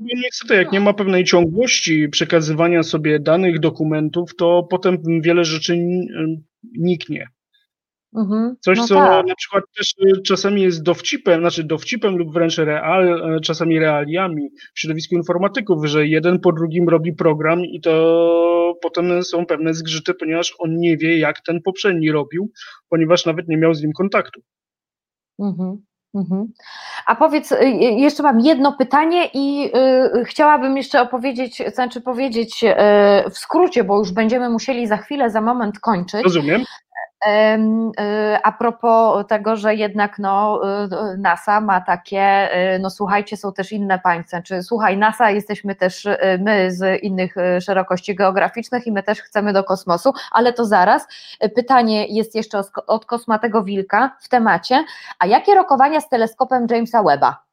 [0.00, 5.78] Niestety, jak nie ma pewnej ciągłości przekazywania sobie danych, dokumentów, to potem wiele rzeczy
[6.78, 7.28] niknie.
[8.16, 8.56] Mhm.
[8.60, 9.26] Coś, no co tak.
[9.26, 14.50] na przykład też y, czasami jest dowcipem, znaczy dowcipem lub wręcz real, e, czasami realiami
[14.74, 20.14] w środowisku informatyków, że jeden po drugim robi program i to potem są pewne zgrzyty,
[20.14, 22.50] ponieważ on nie wie, jak ten poprzedni robił,
[22.88, 24.40] ponieważ nawet nie miał z nim kontaktu.
[25.38, 25.82] Mhm.
[26.14, 26.52] Mhm.
[27.06, 29.70] A powiedz, y, y, jeszcze mam jedno pytanie i
[30.20, 35.30] y, chciałabym jeszcze opowiedzieć, znaczy powiedzieć y, w skrócie, bo już będziemy musieli za chwilę,
[35.30, 36.24] za moment kończyć.
[36.24, 36.64] Rozumiem?
[37.26, 40.60] Y, A propos tego, że jednak no,
[41.14, 45.74] y, NASA ma takie, y, no słuchajcie, są też inne państwa, czy słuchaj, NASA jesteśmy
[45.74, 51.06] też my z innych szerokości geograficznych i my też chcemy do kosmosu, ale to zaraz.
[51.54, 54.84] Pytanie jest jeszcze od Kosmatego Wilka w temacie,
[55.18, 57.49] a jakie rokowania z teleskopem Jamesa Webba?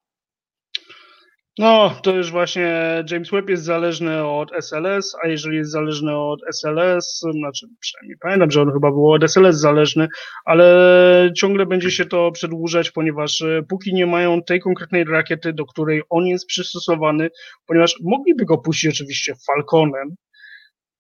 [1.57, 6.39] No, to już właśnie James Webb jest zależny od SLS, a jeżeli jest zależny od
[6.49, 10.07] SLS, znaczy przynajmniej pamiętam, że on chyba był od SLS zależny,
[10.45, 15.65] ale ciągle będzie się to przedłużać, ponieważ e, póki nie mają tej konkretnej rakiety, do
[15.65, 17.29] której on jest przystosowany,
[17.67, 20.15] ponieważ mogliby go puścić oczywiście Falconem,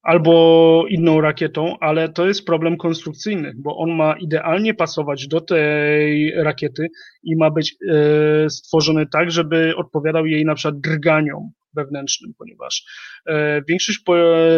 [0.07, 6.31] albo inną rakietą, ale to jest problem konstrukcyjny, bo on ma idealnie pasować do tej
[6.35, 6.87] rakiety
[7.23, 12.83] i ma być e, stworzony tak, żeby odpowiadał jej na przykład drganiom wewnętrznym, ponieważ
[13.25, 14.03] e, większość,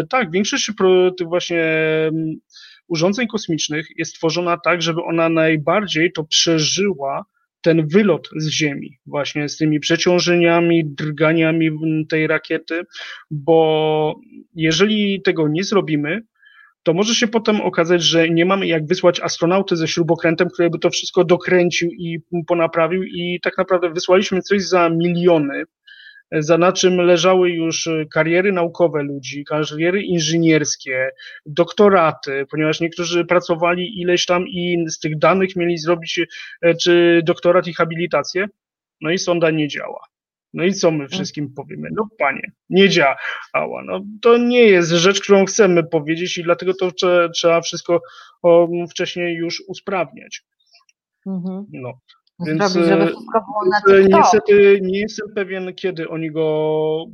[0.09, 0.71] tak, większość
[1.17, 1.63] tych właśnie
[2.87, 7.25] urządzeń kosmicznych jest stworzona tak, żeby ona najbardziej to przeżyła
[7.61, 11.69] ten wylot z Ziemi, właśnie z tymi przeciążeniami, drganiami
[12.09, 12.81] tej rakiety,
[13.31, 14.15] bo
[14.55, 16.21] jeżeli tego nie zrobimy,
[16.83, 20.79] to może się potem okazać, że nie mamy jak wysłać astronauty ze śrubokrętem, który by
[20.79, 25.63] to wszystko dokręcił i ponaprawił i tak naprawdę wysłaliśmy coś za miliony,
[26.31, 31.09] za na czym leżały już kariery naukowe ludzi, kariery inżynierskie,
[31.45, 36.19] doktoraty, ponieważ niektórzy pracowali ileś tam i z tych danych mieli zrobić
[36.61, 38.47] e, czy doktorat i habilitację,
[39.01, 40.05] no i sonda nie działa.
[40.53, 41.89] No i co my wszystkim powiemy?
[41.91, 43.15] No panie, nie działa.
[43.85, 46.91] No, to nie jest rzecz, którą chcemy powiedzieć i dlatego to
[47.33, 48.01] trzeba wszystko
[48.89, 50.43] wcześniej już usprawniać.
[51.27, 51.65] Mhm.
[51.71, 51.99] No.
[52.45, 54.19] Więc Zrobić, żeby e, wszystko było na TikTok.
[54.19, 57.05] niestety nie jestem pewien, kiedy oni go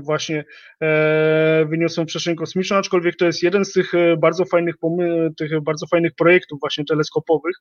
[0.00, 0.44] właśnie
[0.82, 4.74] e, wyniosą w przestrzeń kosmiczną, aczkolwiek to jest jeden z tych e, bardzo fajnych
[5.36, 7.56] tych bardzo fajnych projektów właśnie teleskopowych,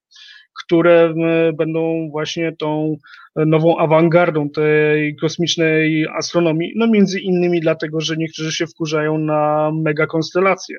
[0.63, 1.13] które
[1.57, 2.95] będą właśnie tą
[3.35, 10.07] nową awangardą tej kosmicznej astronomii, no między innymi dlatego, że niektórzy się wkurzają na mega
[10.07, 10.77] konstelacje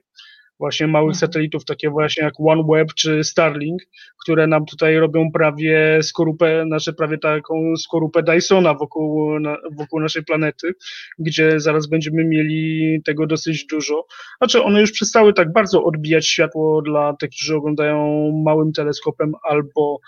[0.58, 1.18] właśnie małych Mhm.
[1.20, 3.82] satelitów, takie właśnie jak OneWeb czy Starlink,
[4.22, 9.30] które nam tutaj robią prawie skorupę, znaczy prawie taką skorupę Dysona wokół,
[9.78, 10.72] wokół naszej planety,
[11.18, 14.06] gdzie zaraz będziemy mieli tego dosyć dużo.
[14.38, 19.98] Znaczy one już przestały tak bardzo odbijać światło dla tych, którzy oglądają małym teleskopem albo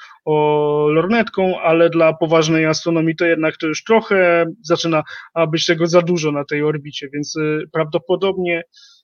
[0.92, 5.02] lornetką, ale dla poważnej astronomii to jednak to już trochę zaczyna
[5.50, 8.62] być tego za dużo na tej orbicie, więc y, prawdopodobnie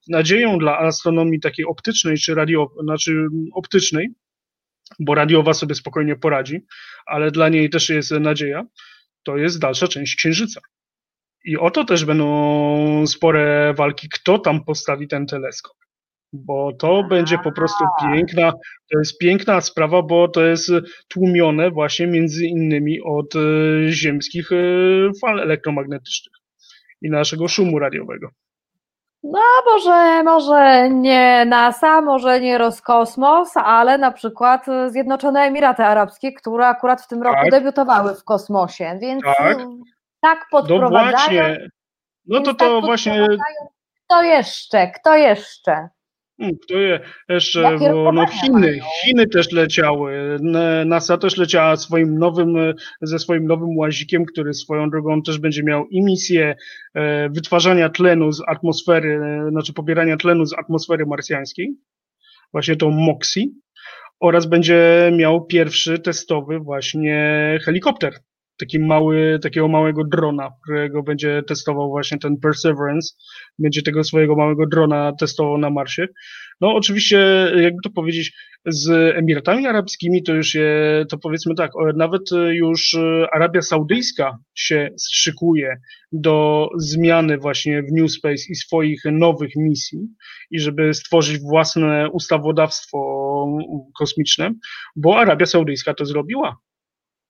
[0.08, 4.08] nadzieją dla astronomii takiej optycznej czy radio, znaczy optycznej,
[4.98, 6.60] bo radiowa sobie spokojnie poradzi,
[7.06, 8.64] ale dla niej też jest nadzieja,
[9.22, 10.60] to jest dalsza część Księżyca.
[11.44, 15.76] I o to też będą spore walki, kto tam postawi ten teleskop.
[16.32, 18.52] Bo to będzie po prostu piękna,
[18.92, 20.70] to jest piękna sprawa, bo to jest
[21.08, 23.40] tłumione właśnie między innymi od e,
[23.88, 24.56] ziemskich e,
[25.20, 26.34] fal elektromagnetycznych
[27.02, 28.30] i naszego szumu radiowego.
[29.30, 29.40] No
[29.72, 37.02] może, może nie NASA, może nie Roskosmos, ale na przykład Zjednoczone Emiraty Arabskie, które akurat
[37.02, 37.50] w tym roku Tak.
[37.50, 39.56] debiutowały w kosmosie, więc Tak.
[40.20, 41.44] tak, No podprowadzają.
[42.26, 43.26] no to więc tak to właśnie.
[44.04, 44.86] Kto jeszcze?
[44.90, 45.88] Kto jeszcze?
[46.62, 48.84] Kto je jeszcze, Jakie bo no Chiny, mają?
[49.04, 50.38] Chiny też leciały.
[50.86, 52.56] NASA też leciała swoim nowym,
[53.02, 56.56] ze swoim nowym łazikiem, który swoją drogą też będzie miał i misję
[56.94, 61.76] e, wytwarzania tlenu z atmosfery, e, znaczy pobierania tlenu z atmosfery marsjańskiej,
[62.52, 63.54] właśnie tą MOXIE,
[64.20, 68.14] oraz będzie miał pierwszy testowy właśnie helikopter.
[68.58, 73.14] Taki mały, takiego małego drona, którego będzie testował właśnie ten Perseverance.
[73.58, 76.06] Będzie tego swojego małego drona testował na Marsie.
[76.60, 77.18] No oczywiście,
[77.56, 78.32] jakby to powiedzieć,
[78.66, 84.90] z Emiratami Arabskimi to już je, to powiedzmy tak, nawet już e, Arabia Saudyjska się
[85.12, 85.76] szykuje
[86.12, 89.98] do zmiany właśnie w New Space i swoich nowych misji
[90.50, 92.98] i żeby stworzyć własne ustawodawstwo
[93.98, 94.50] kosmiczne,
[94.96, 96.56] bo Arabia Saudyjska to zrobiła.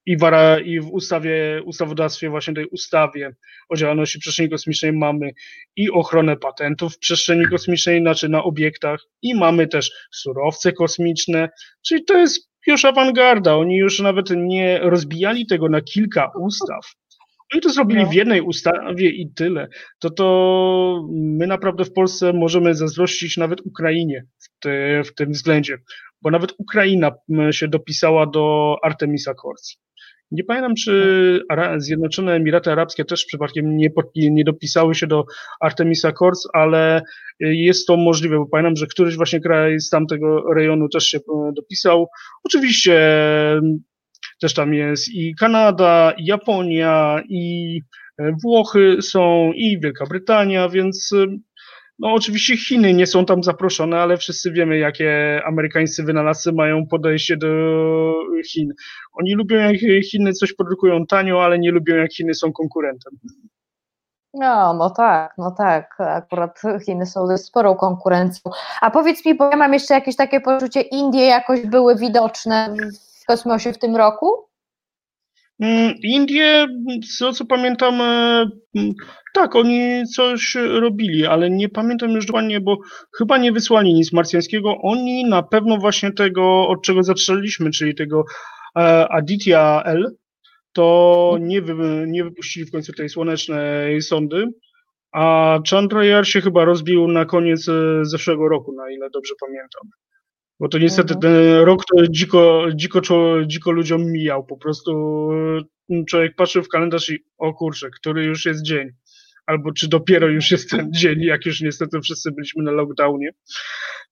[0.06, 0.20] I w,
[0.64, 3.34] I w ustawie, ustawodawstwie, właśnie tej ustawie
[3.68, 5.30] o działalności przestrzeni kosmicznej mamy
[5.76, 11.48] i ochronę patentów w przestrzeni kosmicznej, znaczy na obiektach, i mamy też surowce kosmiczne,
[11.86, 13.56] czyli to jest już awangarda.
[13.56, 16.92] Oni już nawet nie rozbijali tego na kilka ustaw.
[17.52, 18.10] Oni to zrobili No.
[18.10, 19.68] w jednej ustawie i tyle.
[19.98, 25.78] To to my naprawdę w Polsce możemy zazdrościć nawet Ukrainie w, te, w tym względzie,
[26.22, 27.12] bo nawet Ukraina
[27.50, 29.76] się dopisała do Artemisa Accords.
[30.30, 35.24] Nie pamiętam, czy Ara- Zjednoczone Emiraty Arabskie też przypadkiem nie, nie dopisały się do
[35.60, 37.02] Artemis Accords, ale
[37.44, 41.18] y, jest to możliwe, bo pamiętam, że któryś właśnie kraj z tamtego rejonu też się
[41.18, 42.06] e, dopisał.
[42.44, 43.18] Oczywiście
[43.52, 43.78] em,
[44.40, 47.80] też tam jest i Kanada, i Japonia, i
[48.18, 51.10] e, Włochy są, i Wielka Brytania, więc
[51.98, 57.36] no oczywiście Chiny nie są tam zaproszone, ale wszyscy wiemy, jakie amerykańscy wynalazcy mają podejście
[57.36, 57.48] do
[58.46, 58.72] Chin.
[59.12, 63.12] Oni lubią, jak Chiny coś produkują tanio, ale nie lubią, jak Chiny są konkurentem.
[64.34, 66.00] No, no tak, no tak.
[66.00, 68.50] Akurat Chiny są sporą konkurencją.
[68.80, 72.74] A powiedz mi, bo ja mam jeszcze jakieś takie poczucie, Indie jakoś były widoczne
[73.22, 74.46] w kosmosie w tym roku?
[75.60, 76.66] Mm, Indie,
[77.04, 78.46] z co pamiętam, e,
[78.76, 78.92] mm,
[79.34, 82.78] tak, oni coś robili, ale nie pamiętam już dokładnie, bo
[83.18, 84.76] chyba nie wysłali nic marsjańskiego.
[84.82, 88.24] Oni na pewno właśnie tego, od czego zaczęliśmy, czyli tego
[88.78, 90.16] e, Aditya L,
[90.72, 94.46] to nie, wy, nie wypuścili w końcu tej słonecznej sondy,
[95.12, 97.72] a Chandrayaan się chyba rozbił na koniec e,
[98.02, 99.82] zeszłego roku, na ile dobrze pamiętam.
[100.60, 101.34] Bo to niestety Mhm.
[101.34, 104.44] ten rok to dziko, dziko, dziko ludziom mijał.
[104.44, 104.92] Po prostu
[105.90, 108.88] e, człowiek patrzył w kalendarz i o kurczę, który już jest dzień.
[109.46, 113.30] Albo czy dopiero już jest ten dzień, jak już niestety wszyscy byliśmy na lockdownie.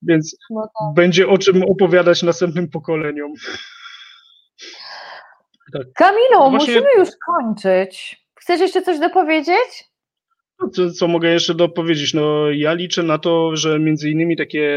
[0.03, 0.95] Więc No tak.
[0.95, 3.33] będzie o czym opowiadać następnym pokoleniom.
[5.95, 8.25] Kamilu, Właśnie- musimy już kończyć.
[8.41, 9.85] Chcesz jeszcze coś dopowiedzieć?
[10.73, 12.15] Co, co mogę jeszcze dopowiedzieć?
[12.15, 14.69] No, ja liczę na to, że między innymi takie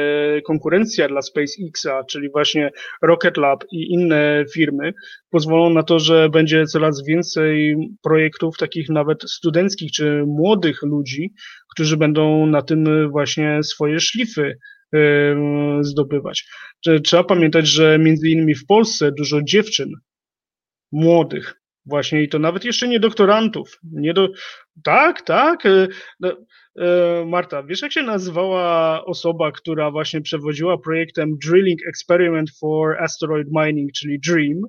[0.45, 2.71] konkurencja dla SpaceXa, czyli właśnie
[3.01, 4.93] Rocket Lab i inne firmy,
[5.29, 11.33] pozwolą na to, że będzie coraz więcej projektów takich nawet studenckich czy młodych ludzi,
[11.73, 14.57] którzy będą na tym właśnie swoje szlify
[15.81, 16.45] zdobywać.
[17.03, 19.89] Trzeba pamiętać, że między innymi w Polsce dużo dziewczyn
[20.91, 21.53] młodych
[21.87, 23.79] Właśnie i to nawet jeszcze nie doktorantów.
[23.83, 24.29] Nie do...
[24.83, 25.65] Tak, tak.
[25.65, 25.87] E,
[26.19, 26.31] no,
[26.79, 33.47] e, Marta, wiesz jak się nazywała osoba, która właśnie przewodziła projektem Drilling Experiment for Asteroid
[33.51, 34.61] Mining, czyli DREAM,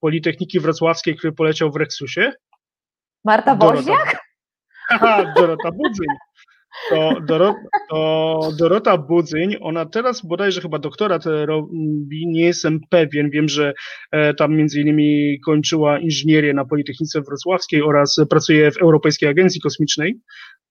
[0.00, 2.32] Politechniki Wrocławskiej, który poleciał w Rexusie?
[3.24, 4.16] Marta Woźniak?
[4.88, 6.06] Haha, Dorota Budzyń
[7.28, 7.54] to,
[7.90, 13.72] to Dorota Budzyń, ona teraz bodajże chyba doktorat robi, nie jestem pewien, wiem, że
[14.12, 20.20] e, tam między innymi kończyła inżynierię na Politechnice Wrocławskiej oraz pracuje w Europejskiej Agencji Kosmicznej,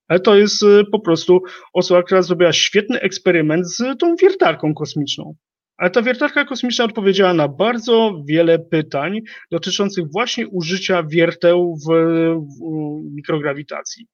[0.08, 1.42] ale to jest e, po prostu
[1.74, 5.36] osoba, która zrobiła świetny eksperyment z tą wiertarką kosmiczną.
[5.78, 9.20] Ale ta wiertarka kosmiczna odpowiedziała na bardzo wiele pytań
[9.52, 11.90] dotyczących właśnie użycia wierteł w,
[12.40, 14.08] w mikrograwitacji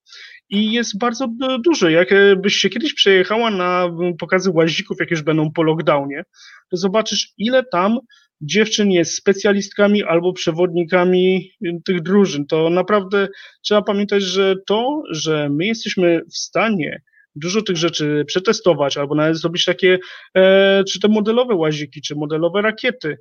[0.53, 1.27] i jest bardzo
[1.59, 1.91] duży.
[1.91, 3.89] Jakbyś się kiedyś przejechała na
[4.19, 6.23] pokazy łazików, jak już będą po lockdownie,
[6.71, 7.99] to zobaczysz, ile tam
[8.41, 11.51] dziewczyn jest specjalistkami albo przewodnikami
[11.85, 12.47] tych drużyn.
[12.47, 13.27] To naprawdę
[13.61, 17.01] trzeba pamiętać, że to, że my jesteśmy w stanie
[17.35, 19.99] dużo tych rzeczy przetestować, albo nawet zrobić takie,
[20.35, 23.17] e, czy te modelowe łaziki, czy modelowe rakiety.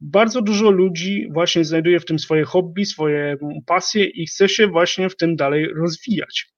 [0.00, 3.36] Bardzo dużo ludzi właśnie znajduje w tym swoje hobby, swoje
[3.66, 6.51] pasje i chce się właśnie w tym dalej rozwijać.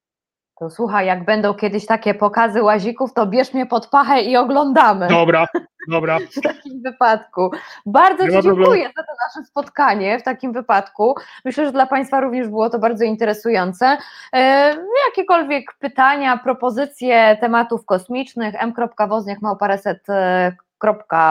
[0.58, 5.08] To słuchaj, jak będą kiedyś takie pokazy łazików, to bierz mnie pod pachę i oglądamy.
[5.08, 5.46] Dobra,
[5.88, 6.18] dobra.
[6.36, 7.50] w takim wypadku.
[7.86, 11.14] Bardzo Ci dziękuję za to nasze spotkanie w takim wypadku.
[11.44, 13.98] Myślę, że dla Państwa również było to bardzo interesujące.
[14.32, 14.76] E,
[15.08, 20.06] jakiekolwiek pytania, propozycje tematów kosmicznych, m.wozniak.małpareset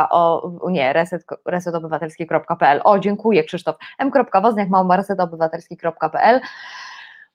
[0.09, 2.81] o, nie, reset, resetobywatelski.pl.
[2.83, 3.75] O, dziękuję Krzysztof.
[3.99, 6.41] m.wozniak.małparesetobywatelski.pl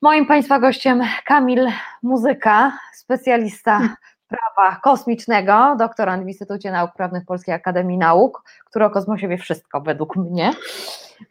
[0.03, 1.67] Moim Państwa gościem Kamil
[2.03, 3.97] Muzyka, specjalista
[4.29, 9.81] prawa kosmicznego, doktorant w Instytucie Nauk Prawnych Polskiej Akademii Nauk, który o kosmosie wie wszystko
[9.81, 10.51] według mnie.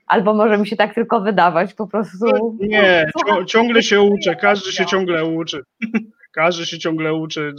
[0.07, 2.57] Albo może mi się tak tylko wydawać, po prostu.
[2.59, 3.11] Nie,
[3.47, 5.63] ciągle się uczę, każdy się ciągle uczy.
[6.31, 7.53] Każdy się ciągle uczy.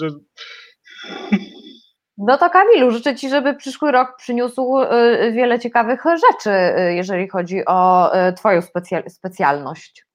[2.20, 7.28] No to Kamilu, życzę Ci, żeby przyszły rok przyniósł y, wiele ciekawych rzeczy, y, jeżeli
[7.28, 8.60] chodzi o y, Twoją
[9.08, 10.07] specjalność.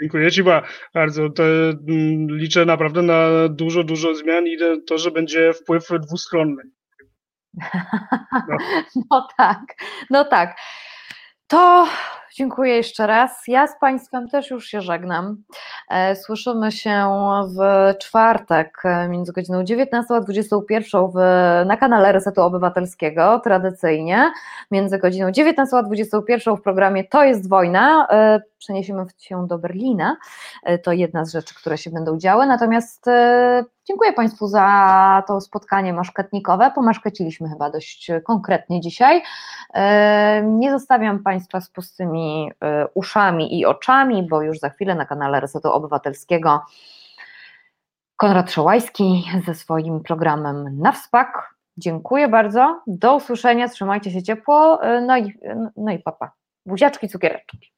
[0.00, 0.42] Dziękuję Ci
[0.94, 1.28] bardzo.
[1.88, 4.56] Mm, liczę naprawdę na dużo, dużo zmian i
[4.86, 6.62] to, że będzie wpływ dwustronny.
[8.32, 8.56] No.
[9.10, 9.60] no tak,
[10.10, 10.56] no tak.
[11.46, 11.88] To
[12.34, 13.42] dziękuję jeszcze raz.
[13.48, 15.36] Ja z Państwem też już się żegnam.
[15.88, 17.06] E, słyszymy się
[17.56, 17.58] w
[17.98, 21.14] czwartek e, między godziną 19 a 21 w,
[21.66, 24.32] na kanale Resetu Obywatelskiego, tradycyjnie.
[24.70, 28.06] Między godziną 19 a 21 w programie To jest wojna.
[28.10, 30.16] E, przeniesiemy się do Berlina.
[30.82, 32.46] To jedna z rzeczy, które się będą działy.
[32.46, 33.06] Natomiast
[33.88, 36.70] dziękuję Państwu za to spotkanie maszketnikowe.
[36.74, 39.22] Pomaszkeciliśmy chyba dość konkretnie dzisiaj.
[40.42, 42.19] Nie zostawiam Państwa z pustymi
[42.94, 46.60] uszami i oczami, bo już za chwilę na kanale Resetu Obywatelskiego
[48.16, 51.54] Konrad Szołajski ze swoim programem na wspak.
[51.76, 52.82] Dziękuję bardzo.
[52.86, 53.68] Do usłyszenia.
[53.68, 54.80] Trzymajcie się ciepło.
[55.06, 55.34] No i,
[55.76, 56.32] no i papa.
[56.66, 57.72] Buziaczki, cukiereczki.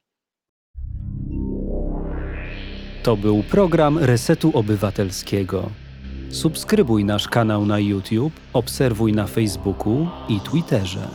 [3.03, 5.63] To był program Resetu Obywatelskiego.
[6.29, 11.07] Subskrybuj nasz kanał na YouTube, obserwuj na Facebooku i Twitterze.